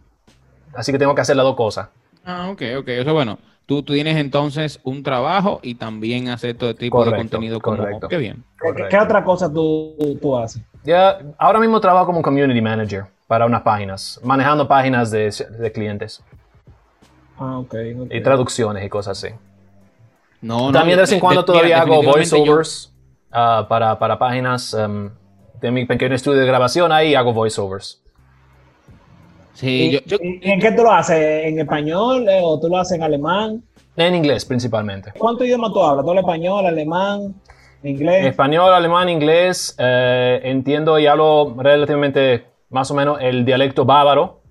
así 0.74 0.92
que 0.92 0.98
tengo 0.98 1.14
que 1.14 1.22
hacer 1.22 1.36
las 1.36 1.46
dos 1.46 1.56
cosas. 1.56 1.90
Ah, 2.26 2.50
ok, 2.52 2.62
ok. 2.80 2.88
Eso 2.90 3.14
bueno. 3.14 3.38
Tú, 3.68 3.84
tú 3.84 3.94
tienes 3.94 4.16
entonces 4.18 4.80
un 4.84 5.04
trabajo 5.04 5.60
y 5.62 5.76
también 5.76 6.30
hacer 6.30 6.56
todo 6.58 6.74
tipo 6.74 7.04
de 7.06 7.14
contenido 7.16 7.60
como... 7.60 7.78
correcto. 7.78 8.08
Qué 8.08 8.18
bien. 8.18 8.44
¿Qué, 8.90 8.98
otra 8.98 9.24
cosa 9.24 9.52
tú, 9.54 9.94
tú 10.22 10.36
haces? 10.38 10.62
Ya, 10.84 11.20
ahora 11.38 11.60
mismo 11.60 11.80
trabajo 11.82 12.06
como 12.08 12.22
community 12.22 12.62
manager 12.62 13.06
para 13.28 13.46
unas 13.46 13.62
páginas, 13.64 14.20
manejando 14.24 14.68
páginas 14.68 15.12
de, 15.12 15.30
de 15.60 15.72
clientes 15.72 16.24
Ah, 17.38 17.60
ok. 17.60 17.76
ok. 18.04 18.08
y 18.10 18.22
traducciones 18.22 18.84
y 18.86 18.90
cosas 18.90 19.22
así. 19.24 19.36
No, 20.42 20.68
no, 20.68 20.72
También 20.72 20.96
de 20.98 21.02
vez 21.02 21.12
en 21.12 21.20
cuando 21.20 21.42
de- 21.42 21.46
todavía 21.48 21.76
mira, 21.76 21.82
hago 21.82 21.96
definitivamente 22.02 22.38
yo- 22.38 22.42
voiceovers 22.46 22.94
ah, 23.32 23.66
para, 23.68 24.00
para 24.00 24.18
páginas 24.18 24.74
um, 24.74 25.10
de 25.60 25.72
mi 25.72 25.86
pequeño 25.86 26.16
estudio 26.16 26.40
de 26.40 26.48
grabación, 26.48 26.92
ahí 26.94 27.16
hago 27.16 27.34
voiceovers. 27.34 28.02
Sí, 29.58 29.88
¿Y, 29.88 29.92
yo, 29.92 30.00
yo- 30.06 30.18
y- 30.22 30.40
y 30.48 30.52
en 30.52 30.60
qué 30.60 30.72
tú 30.72 30.84
lo 30.84 30.92
haces? 30.92 31.46
¿En 31.46 31.58
español 31.60 32.30
eh, 32.30 32.42
o 32.44 32.60
tú 32.60 32.68
lo 32.70 32.78
haces 32.78 32.98
en 32.98 33.02
alemán? 33.04 33.64
En 33.96 34.14
inglés 34.14 34.46
principalmente. 34.46 35.14
¿Cuántos 35.18 35.48
idiomas 35.48 35.74
tú 35.74 35.82
hablas? 35.82 36.06
¿Tú 36.06 36.12
hablas 36.12 36.24
español, 36.24 36.64
alemán, 36.68 37.34
inglés? 37.82 38.28
Español, 38.28 38.72
alemán, 38.72 39.10
inglés, 39.10 39.76
eh, 39.80 40.42
entiendo 40.44 41.00
y 41.00 41.08
hablo 41.08 41.56
relativamente 41.58 42.46
más 42.70 42.92
o 42.92 42.94
menos 42.94 43.18
el 43.20 43.46
dialecto 43.46 43.84
bávaro, 43.84 44.42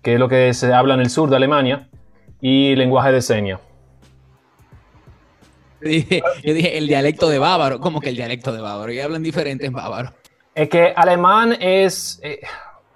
que 0.00 0.14
es 0.14 0.18
lo 0.18 0.30
que 0.30 0.54
se 0.54 0.72
habla 0.72 0.94
en 0.94 1.00
el 1.00 1.10
sur 1.10 1.28
de 1.28 1.36
Alemania, 1.36 1.90
y 2.40 2.74
lenguaje 2.74 3.12
de 3.12 3.20
señas. 3.20 3.60
yo 5.82 5.88
dije, 5.90 6.22
yo 6.42 6.54
dije 6.54 6.78
el 6.78 6.86
dialecto 6.86 7.28
de 7.28 7.38
bávaro. 7.38 7.80
¿Cómo 7.80 8.00
que 8.00 8.08
el 8.08 8.16
dialecto 8.16 8.52
de 8.52 8.62
bávaro? 8.62 8.90
Y 8.92 9.00
hablan 9.00 9.22
diferente 9.22 9.66
en 9.66 9.74
bávaro. 9.74 10.14
Es 10.54 10.68
que 10.70 10.92
alemán 10.96 11.54
es... 11.60 12.18
eh, 12.22 12.40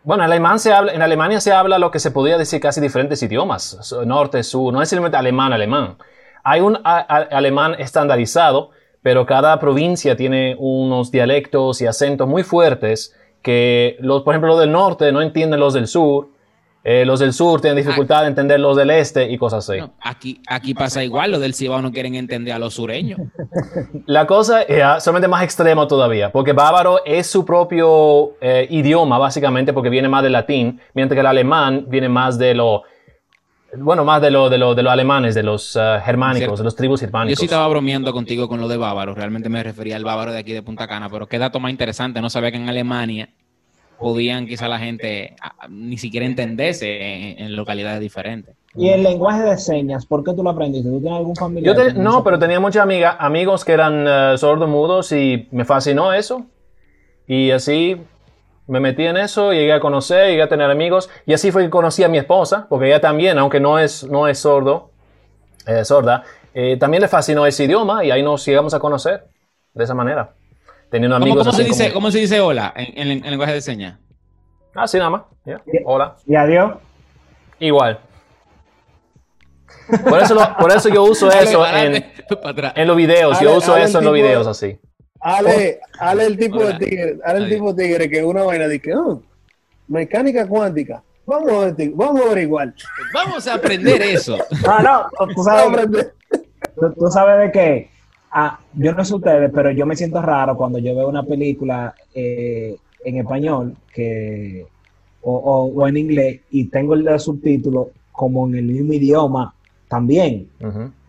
bueno, 0.04 0.24
en, 0.24 0.30
alemán 0.30 0.58
se 0.58 0.72
habla, 0.72 0.92
en 0.92 1.02
Alemania 1.02 1.40
se 1.40 1.52
habla 1.52 1.78
lo 1.78 1.90
que 1.90 1.98
se 1.98 2.10
podría 2.10 2.38
decir 2.38 2.60
casi 2.60 2.80
diferentes 2.80 3.22
idiomas, 3.22 3.94
norte, 4.06 4.42
sur, 4.42 4.72
no 4.72 4.82
es 4.82 4.88
simplemente 4.88 5.16
alemán, 5.16 5.52
alemán. 5.52 5.96
Hay 6.44 6.60
un 6.60 6.78
alemán 6.84 7.76
estandarizado, 7.78 8.70
pero 9.02 9.26
cada 9.26 9.58
provincia 9.60 10.16
tiene 10.16 10.56
unos 10.58 11.10
dialectos 11.10 11.80
y 11.82 11.86
acentos 11.86 12.26
muy 12.26 12.42
fuertes 12.42 13.16
que, 13.42 13.96
los, 14.00 14.22
por 14.22 14.34
ejemplo, 14.34 14.48
los 14.48 14.60
del 14.60 14.72
norte 14.72 15.12
no 15.12 15.22
entienden 15.22 15.60
los 15.60 15.74
del 15.74 15.86
sur, 15.86 16.28
eh, 16.84 17.04
los 17.04 17.20
del 17.20 17.32
sur 17.32 17.60
tienen 17.60 17.84
dificultad 17.84 18.22
de 18.22 18.28
entender 18.28 18.58
los 18.58 18.76
del 18.76 18.90
este 18.90 19.30
y 19.30 19.38
cosas 19.38 19.68
así. 19.68 19.78
No, 19.78 19.94
aquí, 20.00 20.40
aquí 20.48 20.74
pasa 20.74 21.04
igual, 21.04 21.30
los 21.30 21.40
del 21.40 21.54
Cibao 21.54 21.80
no 21.80 21.92
quieren 21.92 22.16
entender 22.16 22.52
a 22.54 22.58
los 22.58 22.74
sureños. 22.74 23.20
La 24.06 24.26
cosa 24.26 24.62
es 24.62 24.82
ah, 24.82 24.98
solamente 24.98 25.28
más 25.28 25.44
extremo 25.44 25.86
todavía, 25.86 26.32
porque 26.32 26.52
bávaro 26.52 27.04
es 27.04 27.28
su 27.28 27.44
propio 27.44 28.32
eh, 28.40 28.66
idioma, 28.70 29.18
básicamente, 29.18 29.72
porque 29.72 29.90
viene 29.90 30.08
más 30.08 30.24
del 30.24 30.32
latín, 30.32 30.80
mientras 30.94 31.14
que 31.14 31.20
el 31.20 31.26
alemán 31.26 31.86
viene 31.88 32.08
más 32.08 32.36
de 32.36 32.54
lo, 32.54 32.82
bueno, 33.76 34.04
más 34.04 34.20
de 34.20 34.32
lo, 34.32 34.50
de 34.50 34.58
lo, 34.58 34.74
de 34.74 34.82
los 34.82 34.92
alemanes, 34.92 35.36
de 35.36 35.44
los 35.44 35.76
ah, 35.76 36.02
germánicos, 36.04 36.40
Cierto. 36.40 36.56
de 36.56 36.64
los 36.64 36.74
tribus 36.74 37.00
Yo 37.00 37.06
germánicos. 37.06 37.38
sí 37.38 37.44
estaba 37.44 37.68
bromeando 37.68 38.12
contigo 38.12 38.48
con 38.48 38.60
lo 38.60 38.66
de 38.66 38.76
bávaro, 38.76 39.14
realmente 39.14 39.48
me 39.48 39.62
refería 39.62 39.94
al 39.94 40.04
bávaro 40.04 40.32
de 40.32 40.38
aquí 40.38 40.52
de 40.52 40.62
Punta 40.64 40.88
Cana, 40.88 41.08
pero 41.08 41.28
qué 41.28 41.38
dato 41.38 41.60
más 41.60 41.70
interesante, 41.70 42.20
no 42.20 42.28
sabía 42.28 42.50
que 42.50 42.56
en 42.56 42.68
Alemania 42.68 43.28
podían 44.02 44.46
quizá 44.46 44.68
la 44.68 44.78
gente 44.78 45.36
ni 45.68 45.96
siquiera 45.98 46.26
entenderse 46.26 47.00
en, 47.00 47.38
en 47.46 47.56
localidades 47.56 48.00
diferentes. 48.00 48.54
Y 48.74 48.88
el 48.88 49.02
lenguaje 49.02 49.42
de 49.42 49.56
señas, 49.58 50.06
¿por 50.06 50.24
qué 50.24 50.32
tú 50.34 50.42
lo 50.42 50.50
aprendiste? 50.50 50.88
¿Tú 50.88 51.00
tienes 51.00 51.18
algún 51.18 51.36
familiar? 51.36 51.76
Yo 51.76 51.82
te- 51.82 51.92
no, 51.94 52.24
pero 52.24 52.38
tenía 52.38 52.58
muchas 52.58 52.82
amigas, 52.82 53.16
amigos 53.18 53.64
que 53.64 53.72
eran 53.72 54.06
eh, 54.08 54.34
sordomudos 54.38 55.12
y 55.12 55.46
me 55.50 55.64
fascinó 55.64 56.12
eso. 56.12 56.46
Y 57.26 57.50
así 57.50 58.00
me 58.66 58.80
metí 58.80 59.04
en 59.04 59.16
eso, 59.16 59.52
llegué 59.52 59.72
a 59.72 59.80
conocer, 59.80 60.28
llegué 60.28 60.42
a 60.42 60.48
tener 60.48 60.70
amigos. 60.70 61.10
Y 61.26 61.34
así 61.34 61.50
fue 61.50 61.64
que 61.64 61.70
conocí 61.70 62.02
a 62.04 62.08
mi 62.08 62.18
esposa, 62.18 62.66
porque 62.68 62.86
ella 62.88 63.00
también, 63.00 63.38
aunque 63.38 63.60
no 63.60 63.78
es, 63.78 64.04
no 64.04 64.28
es 64.28 64.38
sordo, 64.38 64.90
eh, 65.66 65.84
sorda, 65.84 66.24
eh, 66.54 66.76
también 66.78 67.02
le 67.02 67.08
fascinó 67.08 67.46
ese 67.46 67.64
idioma 67.64 68.04
y 68.04 68.10
ahí 68.10 68.22
nos 68.22 68.44
llegamos 68.46 68.74
a 68.74 68.80
conocer 68.80 69.24
de 69.74 69.84
esa 69.84 69.94
manera. 69.94 70.34
Teniendo 70.92 71.16
¿Cómo, 71.16 71.24
amigos 71.24 71.46
cómo 71.46 71.56
se 71.56 71.64
dice, 71.64 71.84
como- 71.84 71.94
¿Cómo 71.94 72.10
se 72.12 72.18
dice 72.18 72.38
hola 72.40 72.72
en, 72.76 73.10
en- 73.10 73.24
en 73.24 73.30
lenguaje 73.30 73.54
de 73.54 73.60
señas? 73.62 73.98
Así 74.74 74.98
nada 74.98 75.10
más. 75.10 75.22
Hola. 75.86 76.16
Y 76.26 76.36
adiós. 76.36 76.74
Igual. 77.58 77.98
Por 80.08 80.18
eso, 80.20 80.34
lo- 80.34 80.56
por 80.58 80.70
eso 80.70 80.88
yo 80.90 81.02
uso 81.04 81.28
eso 81.32 81.64
en, 81.74 82.86
los 82.86 82.96
videos. 82.96 83.40
Yo 83.40 83.56
uso 83.56 83.72
Ale, 83.74 83.84
eso 83.84 83.98
en 83.98 84.04
los 84.04 84.14
tipo- 84.14 84.22
videos 84.24 84.46
así. 84.46 84.78
Ale, 85.20 85.80
Ale 85.98 86.26
el 86.26 86.36
tipo 86.36 86.58
Hola. 86.58 86.72
de 86.72 86.78
tigre, 86.86 87.18
Ale 87.24 87.38
el 87.38 87.48
tipo 87.48 87.72
de 87.72 87.82
tigre 87.84 88.10
que 88.10 88.22
una 88.24 88.42
vaina 88.42 88.68
dice, 88.68 88.94
oh, 88.94 89.22
mecánica 89.88 90.46
cuántica. 90.46 91.02
Vamos 91.24 91.50
a, 91.52 91.70
ver- 91.72 91.90
vamos 91.94 92.20
a 92.20 92.24
averiguar. 92.26 92.74
Vamos 93.14 93.46
a 93.46 93.54
aprender 93.54 94.02
eso. 94.02 94.36
No, 94.66 94.82
no, 94.82 95.34
tú 95.34 95.42
sabes, 95.42 96.10
tú 96.98 97.06
sabes 97.10 97.38
de 97.46 97.52
qué. 97.52 97.90
Ah, 98.34 98.58
yo 98.72 98.92
no 98.94 99.04
sé 99.04 99.14
ustedes, 99.14 99.50
pero 99.54 99.70
yo 99.72 99.84
me 99.84 99.94
siento 99.96 100.22
raro 100.22 100.56
cuando 100.56 100.78
yo 100.78 100.94
veo 100.96 101.08
una 101.08 101.22
película 101.24 101.94
eh, 102.14 102.78
en 103.04 103.16
español 103.18 103.76
que, 103.92 104.66
o, 105.20 105.34
o- 105.36 105.66
o 105.82 105.86
en 105.88 105.96
inglés 105.98 106.40
y 106.50 106.68
tengo 106.70 106.94
el 106.94 107.20
subtítulo 107.20 107.90
como 108.10 108.46
en 108.48 108.56
el 108.56 108.64
mismo 108.64 108.92
idioma 108.94 109.54
también. 109.88 110.48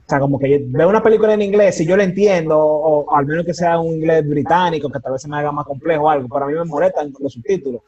O 0.05 0.09
sea, 0.09 0.19
como 0.19 0.37
que 0.37 0.49
yo 0.49 0.57
veo 0.67 0.89
una 0.89 1.01
película 1.01 1.33
en 1.33 1.41
inglés 1.43 1.79
y 1.79 1.85
yo 1.85 1.95
la 1.95 2.03
entiendo, 2.03 2.59
o, 2.59 3.05
o 3.05 3.15
al 3.15 3.25
menos 3.25 3.45
que 3.45 3.53
sea 3.53 3.79
un 3.79 3.95
inglés 3.95 4.27
británico, 4.27 4.89
que 4.89 4.99
tal 4.99 5.13
vez 5.13 5.21
se 5.21 5.29
me 5.29 5.37
haga 5.37 5.51
más 5.53 5.65
complejo 5.65 6.03
o 6.05 6.09
algo, 6.09 6.27
pero 6.27 6.45
a 6.45 6.47
mí 6.49 6.53
me 6.55 6.65
molestan 6.65 7.13
los 7.19 7.31
subtítulos. 7.33 7.81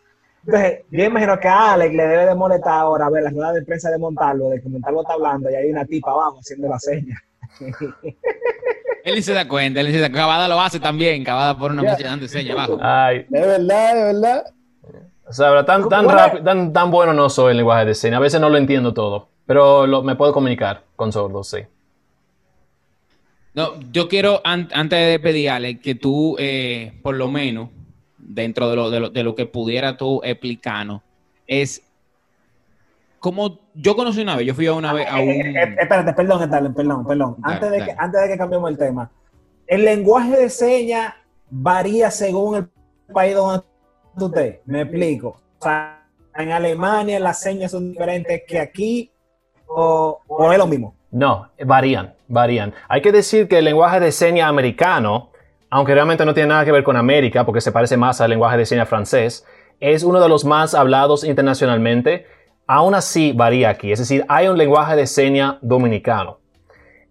Entonces, 0.45 0.79
yo 0.91 1.03
imagino 1.03 1.37
que 1.39 1.47
a 1.49 1.73
Alex 1.73 1.93
le 1.93 2.07
debe 2.07 2.25
de 2.27 2.35
molestar 2.35 2.73
ahora 2.79 3.09
ver 3.09 3.23
las 3.23 3.33
ruedas 3.33 3.55
de 3.55 3.63
prensa 3.63 3.89
de 3.91 3.97
Montalvo, 3.97 4.49
de 4.49 4.61
que 4.61 4.69
Montalvo 4.69 5.01
está 5.01 5.13
hablando 5.13 5.49
y 5.49 5.55
hay 5.55 5.69
una 5.71 5.85
tipa 5.85 6.11
abajo 6.11 6.37
haciendo 6.39 6.69
la 6.69 6.79
seña. 6.79 7.19
Él 9.05 9.23
se 9.23 9.33
da 9.33 9.47
cuenta, 9.47 9.79
él 9.81 9.91
se 9.91 9.99
da 9.99 10.11
Cavada 10.11 10.47
lo 10.47 10.59
hace 10.59 10.79
también, 10.79 11.23
Cavada 11.23 11.57
por 11.57 11.71
una 11.71 11.83
Ya. 11.83 11.91
muchacha 11.91 12.17
de 12.17 12.27
señas 12.27 12.55
abajo. 12.57 12.77
Ay, 12.81 13.25
De 13.29 13.39
verdad, 13.39 13.93
de 13.95 14.03
verdad. 14.03 14.43
o 15.27 15.31
sea, 15.31 15.63
tan, 15.63 15.87
tan, 15.87 16.05
¿Cuál 16.05 16.17
es? 16.17 16.23
rápido, 16.25 16.43
tan, 16.43 16.73
tan 16.73 16.91
bueno 16.91 17.13
no 17.13 17.29
soy 17.29 17.51
en 17.51 17.57
lenguaje 17.57 17.85
de 17.85 17.93
señas. 17.95 18.17
A 18.17 18.21
veces 18.21 18.41
no 18.41 18.49
lo 18.49 18.57
entiendo 18.57 18.93
todo, 18.93 19.29
pero 19.45 19.85
lo- 19.87 20.01
me 20.03 20.15
puedo 20.15 20.33
comunicar 20.33 20.83
con 20.95 21.11
sordos, 21.13 21.47
sí. 21.49 21.59
No, 23.53 23.79
yo 23.91 24.09
quiero, 24.09 24.41
an- 24.43 24.69
antes 24.73 24.99
de 25.11 25.19
pedir, 25.19 25.49
Ale, 25.49 25.79
que 25.79 25.95
tú, 25.95 26.35
eh, 26.39 26.99
por 27.01 27.15
lo 27.15 27.29
menos, 27.29 27.69
dentro 28.17 28.69
de 28.69 28.75
lo, 28.75 28.89
de 28.89 28.99
lo, 28.99 29.09
de 29.11 29.23
lo 29.23 29.35
que 29.35 29.45
pudiera 29.45 29.95
tú 29.95 30.19
explicarnos, 30.23 31.01
es 31.47 31.81
como 33.25 33.57
yo 33.73 33.95
conocí 33.95 34.21
una 34.21 34.35
vez, 34.35 34.45
yo 34.45 34.53
fui 34.53 34.67
a 34.67 34.73
una 34.73 34.93
vez 34.93 35.07
a 35.09 35.15
un... 35.15 35.29
Eh, 35.29 35.53
eh, 35.55 35.75
espérate, 35.79 36.13
perdón, 36.13 36.43
Stalin, 36.43 36.75
perdón, 36.75 37.07
perdón. 37.07 37.35
Dale, 37.39 37.55
antes, 37.55 37.71
de 37.71 37.79
dale. 37.79 37.91
que, 37.91 37.97
antes 37.97 38.21
de 38.21 38.27
que 38.27 38.37
cambiemos 38.37 38.69
el 38.69 38.77
tema, 38.77 39.09
el 39.65 39.83
lenguaje 39.83 40.37
de 40.37 40.47
señas 40.47 41.15
varía 41.49 42.11
según 42.11 42.55
el 42.55 42.69
país 43.11 43.33
donde 43.33 43.63
tú 44.15 44.27
estés. 44.27 44.59
Me 44.67 44.81
explico. 44.81 45.41
O 45.57 45.63
sea, 45.63 46.05
en 46.35 46.51
Alemania 46.51 47.19
las 47.19 47.39
señas 47.39 47.71
son 47.71 47.89
diferentes 47.89 48.43
que 48.47 48.59
aquí 48.59 49.09
o, 49.65 50.19
o 50.27 50.51
es 50.51 50.59
lo 50.59 50.67
mismo. 50.67 50.93
No, 51.09 51.49
varían, 51.65 52.13
varían. 52.27 52.75
Hay 52.87 53.01
que 53.01 53.11
decir 53.11 53.47
que 53.47 53.57
el 53.57 53.65
lenguaje 53.65 53.99
de 54.01 54.11
señas 54.11 54.47
americano, 54.47 55.31
aunque 55.71 55.95
realmente 55.95 56.27
no 56.27 56.35
tiene 56.35 56.49
nada 56.49 56.63
que 56.63 56.71
ver 56.71 56.83
con 56.83 56.95
América, 56.95 57.43
porque 57.43 57.61
se 57.61 57.71
parece 57.71 57.97
más 57.97 58.21
al 58.21 58.29
lenguaje 58.29 58.57
de 58.57 58.67
señas 58.67 58.87
francés, 58.87 59.47
es 59.79 60.03
uno 60.03 60.21
de 60.21 60.29
los 60.29 60.45
más 60.45 60.75
hablados 60.75 61.23
internacionalmente. 61.23 62.27
Aún 62.67 62.95
así 62.95 63.31
varía 63.31 63.69
aquí. 63.69 63.91
Es 63.91 63.99
decir, 63.99 64.25
hay 64.27 64.47
un 64.47 64.57
lenguaje 64.57 64.95
de 64.95 65.07
señas 65.07 65.55
dominicano. 65.61 66.39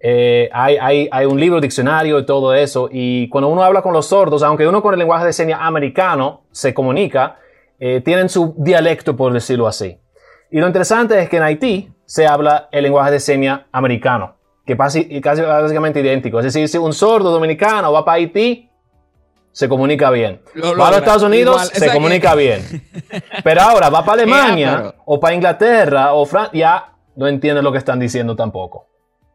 Eh, 0.00 0.50
hay, 0.52 1.08
un 1.24 1.40
libro, 1.40 1.60
diccionario 1.60 2.18
y 2.18 2.26
todo 2.26 2.52
eso. 2.54 2.88
Y 2.92 3.28
cuando 3.28 3.48
uno 3.48 3.62
habla 3.62 3.80
con 3.80 3.92
los 3.92 4.06
sordos, 4.06 4.42
aunque 4.42 4.66
uno 4.66 4.82
con 4.82 4.92
el 4.92 4.98
lenguaje 4.98 5.24
de 5.24 5.32
señas 5.32 5.60
americano 5.62 6.42
se 6.50 6.74
comunica, 6.74 7.38
eh, 7.78 8.02
tienen 8.04 8.28
su 8.28 8.54
dialecto, 8.58 9.16
por 9.16 9.32
decirlo 9.32 9.66
así. 9.66 9.98
Y 10.50 10.60
lo 10.60 10.66
interesante 10.66 11.18
es 11.20 11.28
que 11.28 11.38
en 11.38 11.42
Haití 11.44 11.92
se 12.04 12.26
habla 12.26 12.68
el 12.70 12.82
lenguaje 12.82 13.12
de 13.12 13.20
señas 13.20 13.62
americano, 13.72 14.36
que 14.66 14.76
y 15.08 15.20
casi 15.20 15.40
básicamente 15.40 16.00
idéntico. 16.00 16.38
Es 16.38 16.44
decir, 16.44 16.68
si 16.68 16.78
un 16.78 16.92
sordo 16.92 17.30
dominicano 17.30 17.90
va 17.90 18.04
para 18.04 18.16
Haití, 18.16 18.70
se 19.54 19.68
comunica 19.68 20.10
bien. 20.10 20.42
Lo 20.54 20.76
va 20.76 20.88
a 20.88 20.90
los 20.90 20.98
Estados 20.98 21.22
Unidos, 21.22 21.54
Igual, 21.54 21.68
se 21.68 21.92
comunica 21.92 22.34
bien. 22.34 22.60
Pero 23.44 23.60
ahora 23.60 23.88
va 23.88 24.04
para 24.04 24.22
Alemania 24.22 24.66
Ya, 24.66 24.76
pero- 24.78 24.94
o 25.04 25.20
para 25.20 25.34
Inglaterra 25.36 26.12
o 26.12 26.26
Francia, 26.26 26.58
ya 26.58 26.92
no 27.14 27.28
entienden 27.28 27.62
lo 27.62 27.70
que 27.70 27.78
están 27.78 28.00
diciendo 28.00 28.34
tampoco. 28.34 28.88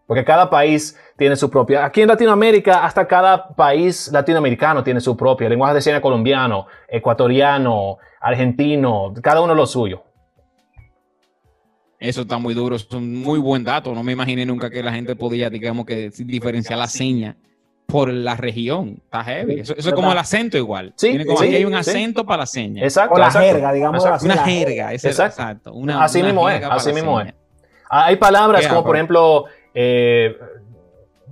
Porque 0.06 0.26
cada 0.26 0.50
país 0.50 0.98
tiene 1.18 1.38
su 1.38 1.50
propia. 1.50 1.86
Aquí 1.86 2.02
en 2.02 2.10
Latinoamérica, 2.10 2.84
hasta 2.84 3.08
cada 3.08 3.48
país 3.48 4.12
latinoamericano 4.12 4.84
tiene 4.84 5.00
su 5.00 5.16
propio. 5.16 5.48
El 5.48 5.52
lenguaje 5.52 5.76
de 5.76 5.82
señas 5.82 6.02
colombiano, 6.02 6.68
ecuatoriano, 6.90 7.98
argentino, 8.20 9.14
cada 9.24 9.40
uno 9.40 9.56
lo 9.56 9.66
suyo. 9.66 10.04
Eso 11.98 12.22
está 12.22 12.38
muy 12.38 12.54
duro, 12.54 12.76
es 12.76 12.90
un 12.92 13.22
muy 13.22 13.40
buen 13.40 13.64
dato. 13.64 13.94
No 13.94 14.04
me 14.04 14.12
imaginé 14.12 14.46
nunca 14.46 14.70
que 14.70 14.84
la 14.84 14.92
gente 14.92 15.16
podía, 15.16 15.50
digamos, 15.50 15.86
que 15.86 16.10
diferenciar 16.10 16.78
la 16.78 16.88
seña 16.88 17.38
por 17.90 18.10
la 18.10 18.36
región. 18.36 19.02
Está 19.04 19.24
heavy. 19.24 19.60
Eso, 19.62 19.74
eso 19.76 19.90
es 19.90 19.96
como 19.96 20.12
el 20.12 20.18
acento 20.18 20.58
igual. 20.58 20.94
Sí, 20.96 21.10
Tiene 21.10 21.26
como 21.26 21.40
sí, 21.40 21.46
aquí 21.48 21.56
hay 21.56 21.66
un 21.66 21.74
sí. 21.74 21.80
acento 21.80 22.26
para 22.26 22.44
la 22.44 22.46
seña. 22.46 22.84
Exacto. 22.84 23.16
O 23.16 23.18
la 23.18 23.26
exacto. 23.26 23.48
jerga, 23.48 23.72
digamos 23.74 24.04
Exacto. 24.06 24.16
así. 24.18 24.26
Una 24.26 24.38
jerga, 24.46 24.94
ese 24.94 25.10
es 25.10 25.20
Exacto. 25.20 25.42
exacto. 25.42 25.74
Una, 25.74 26.04
así 26.04 26.20
una 26.20 26.28
mismo 26.28 26.50
es, 26.50 26.64
así 26.64 26.94
mismo 26.94 27.18
seña. 27.20 27.30
es. 27.32 27.36
Ah, 27.90 28.06
Hay 28.06 28.16
palabras 28.18 28.62
Qué 28.62 28.68
como, 28.70 28.84
por 28.84 28.96
ejemplo, 28.96 29.46
eh, 29.74 30.38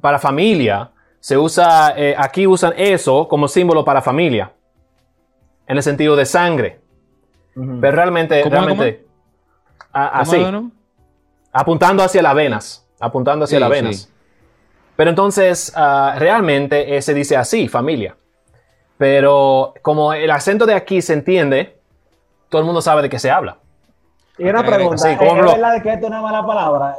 para 0.02 0.18
familia, 0.20 0.90
se 1.20 1.38
usa, 1.38 1.94
eh, 1.96 2.16
aquí 2.18 2.48
usan 2.48 2.74
eso 2.78 3.28
como 3.28 3.48
símbolo 3.48 3.86
para 3.86 4.02
familia, 4.02 4.52
en 5.68 5.78
el 5.78 5.84
sentido 5.84 6.16
de 6.16 6.26
sangre. 6.26 6.80
Ujú. 7.56 7.80
Pero 7.82 7.96
realmente, 7.96 8.42
¿Cómo, 8.42 8.56
realmente, 8.56 9.06
a- 9.94 10.10
¿Cómo, 10.10 10.22
así, 10.22 10.40
no? 10.52 10.72
apuntando 11.52 12.04
hacia 12.04 12.22
las 12.22 12.36
venas, 12.36 12.88
apuntando 13.00 13.46
hacia 13.46 13.58
Sí, 13.58 13.60
las 13.62 13.70
venas. 13.70 14.14
Pero 14.98 15.10
entonces, 15.12 15.72
ah, 15.76 16.16
realmente 16.18 16.98
eh, 16.98 17.02
se 17.02 17.14
dice 17.14 17.38
así, 17.38 17.68
familia. 17.70 18.16
Pero 18.98 19.74
como 19.82 20.14
el 20.14 20.30
acento 20.32 20.66
de 20.66 20.74
aquí 20.74 21.02
se 21.02 21.14
entiende, 21.14 21.78
todo 22.50 22.60
el 22.62 22.66
mundo 22.66 22.82
sabe 22.82 23.04
de 23.04 23.10
qué 23.10 23.20
se 23.20 23.30
habla. 23.32 23.58
Y 24.40 24.46
una 24.50 24.64
pregunta, 24.66 24.98
sí, 24.98 25.10
¿es, 25.10 25.18
¿cómo 25.18 25.36
es 25.38 25.44
lo- 25.46 25.52
verdad 25.52 25.74
de 25.76 25.82
que 25.82 25.90
esto 25.94 26.06
es 26.08 26.10
una 26.12 26.22
mala 26.22 26.46
palabra? 26.46 26.96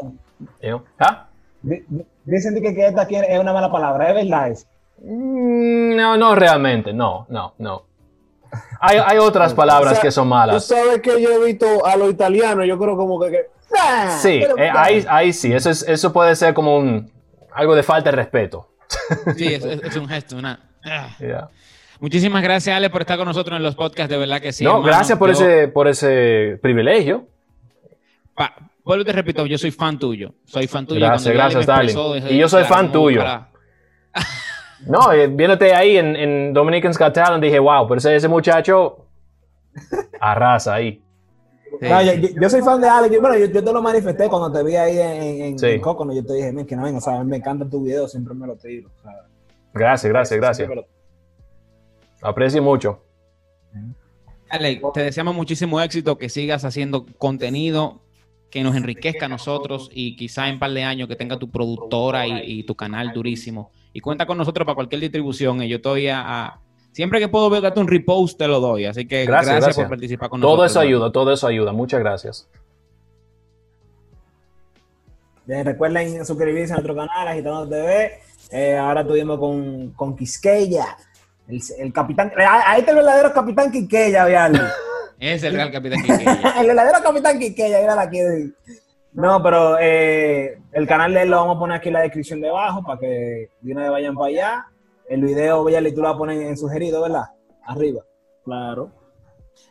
know? 0.61 0.83
¿Ah? 0.99 1.27
Di- 1.63 1.85
di- 1.89 2.05
Dicen 2.25 2.55
de 2.55 2.63
que, 2.63 2.75
que 2.75 2.87
esta 2.87 3.03
aquí 3.03 3.17
es 3.17 3.39
una 3.41 3.53
mala 3.53 3.71
palabra, 3.73 4.09
¿es 4.11 4.15
verdad 4.15 4.49
eso? 4.51 4.67
Mm, 5.03 5.97
No, 5.97 6.17
no 6.17 6.35
realmente, 6.35 6.93
no, 6.93 7.27
no, 7.31 7.55
no. 7.59 7.83
Hay, 8.81 8.99
hay 9.05 9.19
otras 9.19 9.53
palabras 9.55 9.93
O 9.93 9.95
sea, 9.97 10.03
que 10.03 10.11
son 10.11 10.25
Tú 10.25 10.31
malas. 10.31 10.65
sabes 10.67 11.01
que 11.03 11.21
yo 11.21 11.31
he 11.31 11.45
visto 11.47 11.85
a 11.85 11.97
los 11.97 12.11
italianos, 12.11 12.67
yo 12.67 12.79
creo 12.79 12.97
como 12.97 13.19
que... 13.21 13.31
que 13.31 13.47
¡Ah! 13.79 14.17
Sí, 14.21 14.41
Pero- 14.43 14.59
eh, 14.59 14.71
ahí, 14.73 15.05
ahí 15.09 15.33
sí, 15.33 15.53
eso, 15.53 15.69
es, 15.71 15.83
eso 15.89 16.13
puede 16.13 16.35
ser 16.37 16.55
como 16.55 16.77
un, 16.79 17.11
algo 17.53 17.75
de 17.75 17.83
falta 17.83 18.11
de 18.11 18.17
respeto. 18.17 18.69
Sí, 19.37 19.47
es, 19.55 19.97
un 19.97 20.09
gesto, 20.09 20.37
una... 20.37 20.61
Ah. 20.85 21.09
Yeah. 21.19 21.49
Muchísimas 22.01 22.43
gracias, 22.43 22.77
Ale, 22.77 22.91
por 22.91 23.03
estar 23.03 23.19
con 23.19 23.27
nosotros 23.27 23.57
en 23.57 23.63
los 23.63 23.75
podcasts, 23.75 24.09
de 24.11 24.17
verdad 24.17 24.41
que 24.41 24.53
sí. 24.53 24.63
no, 24.65 24.71
hermano. 24.71 24.87
gracias 24.87 25.19
por 25.19 25.29
Yo- 25.29 25.35
ese, 25.35 25.69
por 25.69 25.89
ese 25.89 26.59
privilegio. 26.63 27.27
vuelvo 28.85 29.03
y 29.03 29.05
te 29.05 29.13
repito, 29.13 29.45
yo 29.47 29.59
soy 29.59 29.71
fan 29.73 29.99
tuyo. 29.99 30.33
Soy 30.45 30.67
fan 30.69 30.87
tuyo. 30.87 31.01
Gracias, 31.01 31.35
gracias, 31.35 31.67
Darling. 31.67 31.89
expresó, 31.97 32.17
Y 32.33 32.39
yo 32.39 32.49
soy 32.49 32.63
claro, 32.63 32.75
fan 32.75 32.93
tuyo. 32.93 33.21
para- 33.21 33.49
No, 34.87 35.13
eh, 35.13 35.27
viéndote 35.27 35.75
ahí 35.75 35.97
en, 35.97 36.15
en 36.15 36.55
Dominican 36.55 36.93
Got 36.93 37.13
Talent, 37.13 37.43
dije, 37.43 37.59
wow, 37.59 37.87
pero 37.89 37.99
ese, 37.99 38.15
ese 38.15 38.29
muchacho 38.29 39.07
arrasa 40.21 40.75
ahí. 40.75 41.03
Sí. 41.81 41.89
No, 41.89 42.03
yo, 42.03 42.12
yo- 42.14 42.29
yo 42.41 42.51
soy 42.51 42.61
fan 42.62 42.81
de 42.81 42.89
Alex. 42.89 43.14
Yo, 43.14 43.21
bueno, 43.21 43.37
yo, 43.39 43.47
yo 43.47 43.62
te 43.64 43.73
lo 43.73 43.81
manifesté 43.83 44.29
cuando 44.29 44.51
te 44.51 44.64
vi 44.64 44.75
ahí 44.77 44.99
en, 44.99 45.43
en, 45.43 45.59
Sí. 45.59 45.66
en 45.66 45.81
Cocono. 45.81 46.12
Yo 46.14 46.25
te 46.25 46.35
dije, 46.35 46.53
"Men, 46.53 46.66
que 46.66 46.75
no 46.77 46.83
venga, 46.83 46.99
o 46.99 47.01
sea, 47.01 47.23
me 47.25 47.37
encantan 47.37 47.71
tus 47.71 47.83
videos, 47.83 48.11
siempre 48.11 48.35
me 48.35 48.47
lo 48.47 48.57
tiro. 48.57 48.91
sea, 49.03 49.12
Gracias, 49.75 50.11
gracias, 50.12 50.41
gracias. 50.41 50.69
me 50.69 50.85
Aprecio 52.23 52.62
mucho. 52.62 53.03
Ale, 54.51 54.81
te 54.95 55.03
deseamos 55.03 55.35
muchísimo 55.35 55.81
éxito, 55.81 56.16
que 56.16 56.29
sigas 56.31 56.64
haciendo 56.64 57.05
contenido 57.19 58.01
que 58.51 58.62
nos 58.62 58.75
enriquezca 58.77 59.27
a 59.27 59.29
nosotros 59.29 59.91
y 59.93 60.16
quizá 60.16 60.49
en 60.49 60.55
un 60.55 60.59
par 60.59 60.71
de 60.73 60.83
años 60.83 61.07
que 61.07 61.16
tenga 61.16 61.39
tu 61.39 61.51
productora 61.51 62.27
y, 62.27 62.61
y 62.61 62.62
tu 62.64 62.75
canal 62.75 63.12
durísimo. 63.12 63.71
Y 63.93 64.01
cuenta 64.01 64.25
con 64.25 64.39
nosotros 64.39 64.64
para 64.64 64.75
cualquier 64.75 65.03
distribución. 65.03 65.62
Y 65.62 65.69
yo 65.69 65.77
estoy 65.77 66.09
a, 66.09 66.23
a- 66.47 66.61
siempre 66.99 67.21
que 67.21 67.29
puedo 67.29 67.49
ver 67.49 67.63
darte 67.63 67.79
un 67.79 67.87
repost, 67.87 68.37
te 68.37 68.49
lo 68.49 68.59
doy. 68.59 68.87
Así 68.87 69.07
que 69.07 69.25
Gracias, 69.25 69.47
gracias, 69.47 69.65
gracias. 69.67 69.85
por 69.87 69.91
participar 69.91 70.29
con 70.31 70.41
Todo 70.41 70.51
nosotros. 70.57 70.71
eso 70.73 70.81
hermano. 70.81 70.97
ayuda, 70.97 71.13
todo 71.13 71.33
eso 71.33 71.47
ayuda. 71.47 71.73
Muchas 71.73 72.01
gracias. 72.01 72.49
Eh, 75.47 75.63
recuerden 75.65 76.25
suscribirse 76.27 76.73
a 76.73 76.77
nuestro 76.77 76.97
canal, 76.97 77.29
Agitando 77.29 77.69
TV. 77.69 78.19
Eh, 78.51 78.77
ahora 78.77 79.03
estuvimos 79.03 79.39
con, 79.39 79.91
con 79.93 80.17
Quisqueya, 80.17 80.97
el, 81.47 81.61
el 81.79 81.93
capitán. 81.93 82.33
a- 82.37 82.73
Ahí 82.73 82.81
está 82.81 82.91
el 82.91 82.97
verdadero 82.97 83.33
capitán 83.33 83.71
Quisqueya, 83.71 84.27
Vial. 84.27 84.61
Es 85.21 85.43
el 85.45 85.53
Real 85.55 85.71
Capitán 85.73 86.01
Quiqueya. 86.03 86.55
el 86.61 86.67
verdadero 86.67 86.99
capitán 87.03 87.39
Quisqueya, 87.39 87.81
mira 87.81 88.01
aquí. 88.01 88.19
No, 89.13 89.41
pero 89.43 89.77
eh, 89.81 90.59
el 90.73 90.87
canal 90.89 91.13
de 91.15 91.23
él 91.23 91.31
lo 91.31 91.37
vamos 91.39 91.57
a 91.57 91.59
poner 91.61 91.77
aquí 91.79 91.89
en 91.89 91.95
la 91.95 92.01
descripción 92.03 92.41
debajo 92.41 92.83
para 92.85 93.01
que 93.01 93.51
de 93.61 93.73
una 93.73 93.83
vez 93.83 93.91
vayan 93.91 94.15
para 94.15 94.27
allá. 94.29 94.67
El 95.09 95.23
video, 95.23 95.69
y 95.69 95.95
tú 95.95 96.03
lo 96.03 96.09
vas 96.09 96.15
a 96.15 96.19
poner 96.19 96.43
en 96.43 96.57
sugerido, 96.57 97.03
¿verdad? 97.03 97.25
Arriba. 97.65 98.03
Claro. 98.45 98.93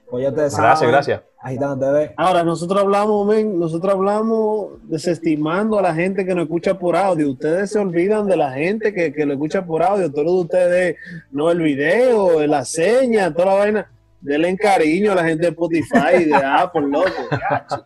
Pues 0.10 0.24
ya 0.24 0.30
ustedes 0.30 0.56
Gracias, 0.56 0.80
saben, 0.80 0.92
gracias. 0.94 1.22
Agitando 1.40 1.86
TV. 1.86 2.14
Ahora, 2.18 2.44
nosotros 2.44 2.82
hablamos, 2.82 3.28
men, 3.28 3.60
nosotros 3.60 3.94
hablamos 3.94 4.80
desestimando 4.84 5.78
a 5.78 5.82
la 5.82 5.94
gente 5.94 6.26
que 6.26 6.34
nos 6.34 6.46
escucha 6.46 6.78
por 6.80 6.96
audio. 6.96 7.32
Ustedes 7.32 7.72
se 7.72 7.80
olvidan 7.80 8.26
de 8.26 8.38
la 8.38 8.52
gente 8.52 8.94
que, 8.94 9.14
que 9.14 9.26
lo 9.26 9.34
escucha 9.34 9.66
por 9.66 9.84
audio. 9.84 10.12
Todos 10.12 10.46
ustedes, 10.46 10.96
no 11.32 11.52
el 11.52 11.62
video, 11.62 12.46
la 12.48 12.66
seña, 12.66 13.34
toda 13.34 13.46
la 13.46 13.54
vaina. 13.54 13.92
Denle 14.22 14.58
cariño 14.58 15.12
a 15.12 15.16
la 15.16 15.24
gente 15.26 15.44
de 15.44 15.50
Spotify 15.50 16.22
y 16.22 16.26
de 16.26 16.36
Apple, 16.36 16.88
loco. 16.88 17.12
Gacho. 17.50 17.86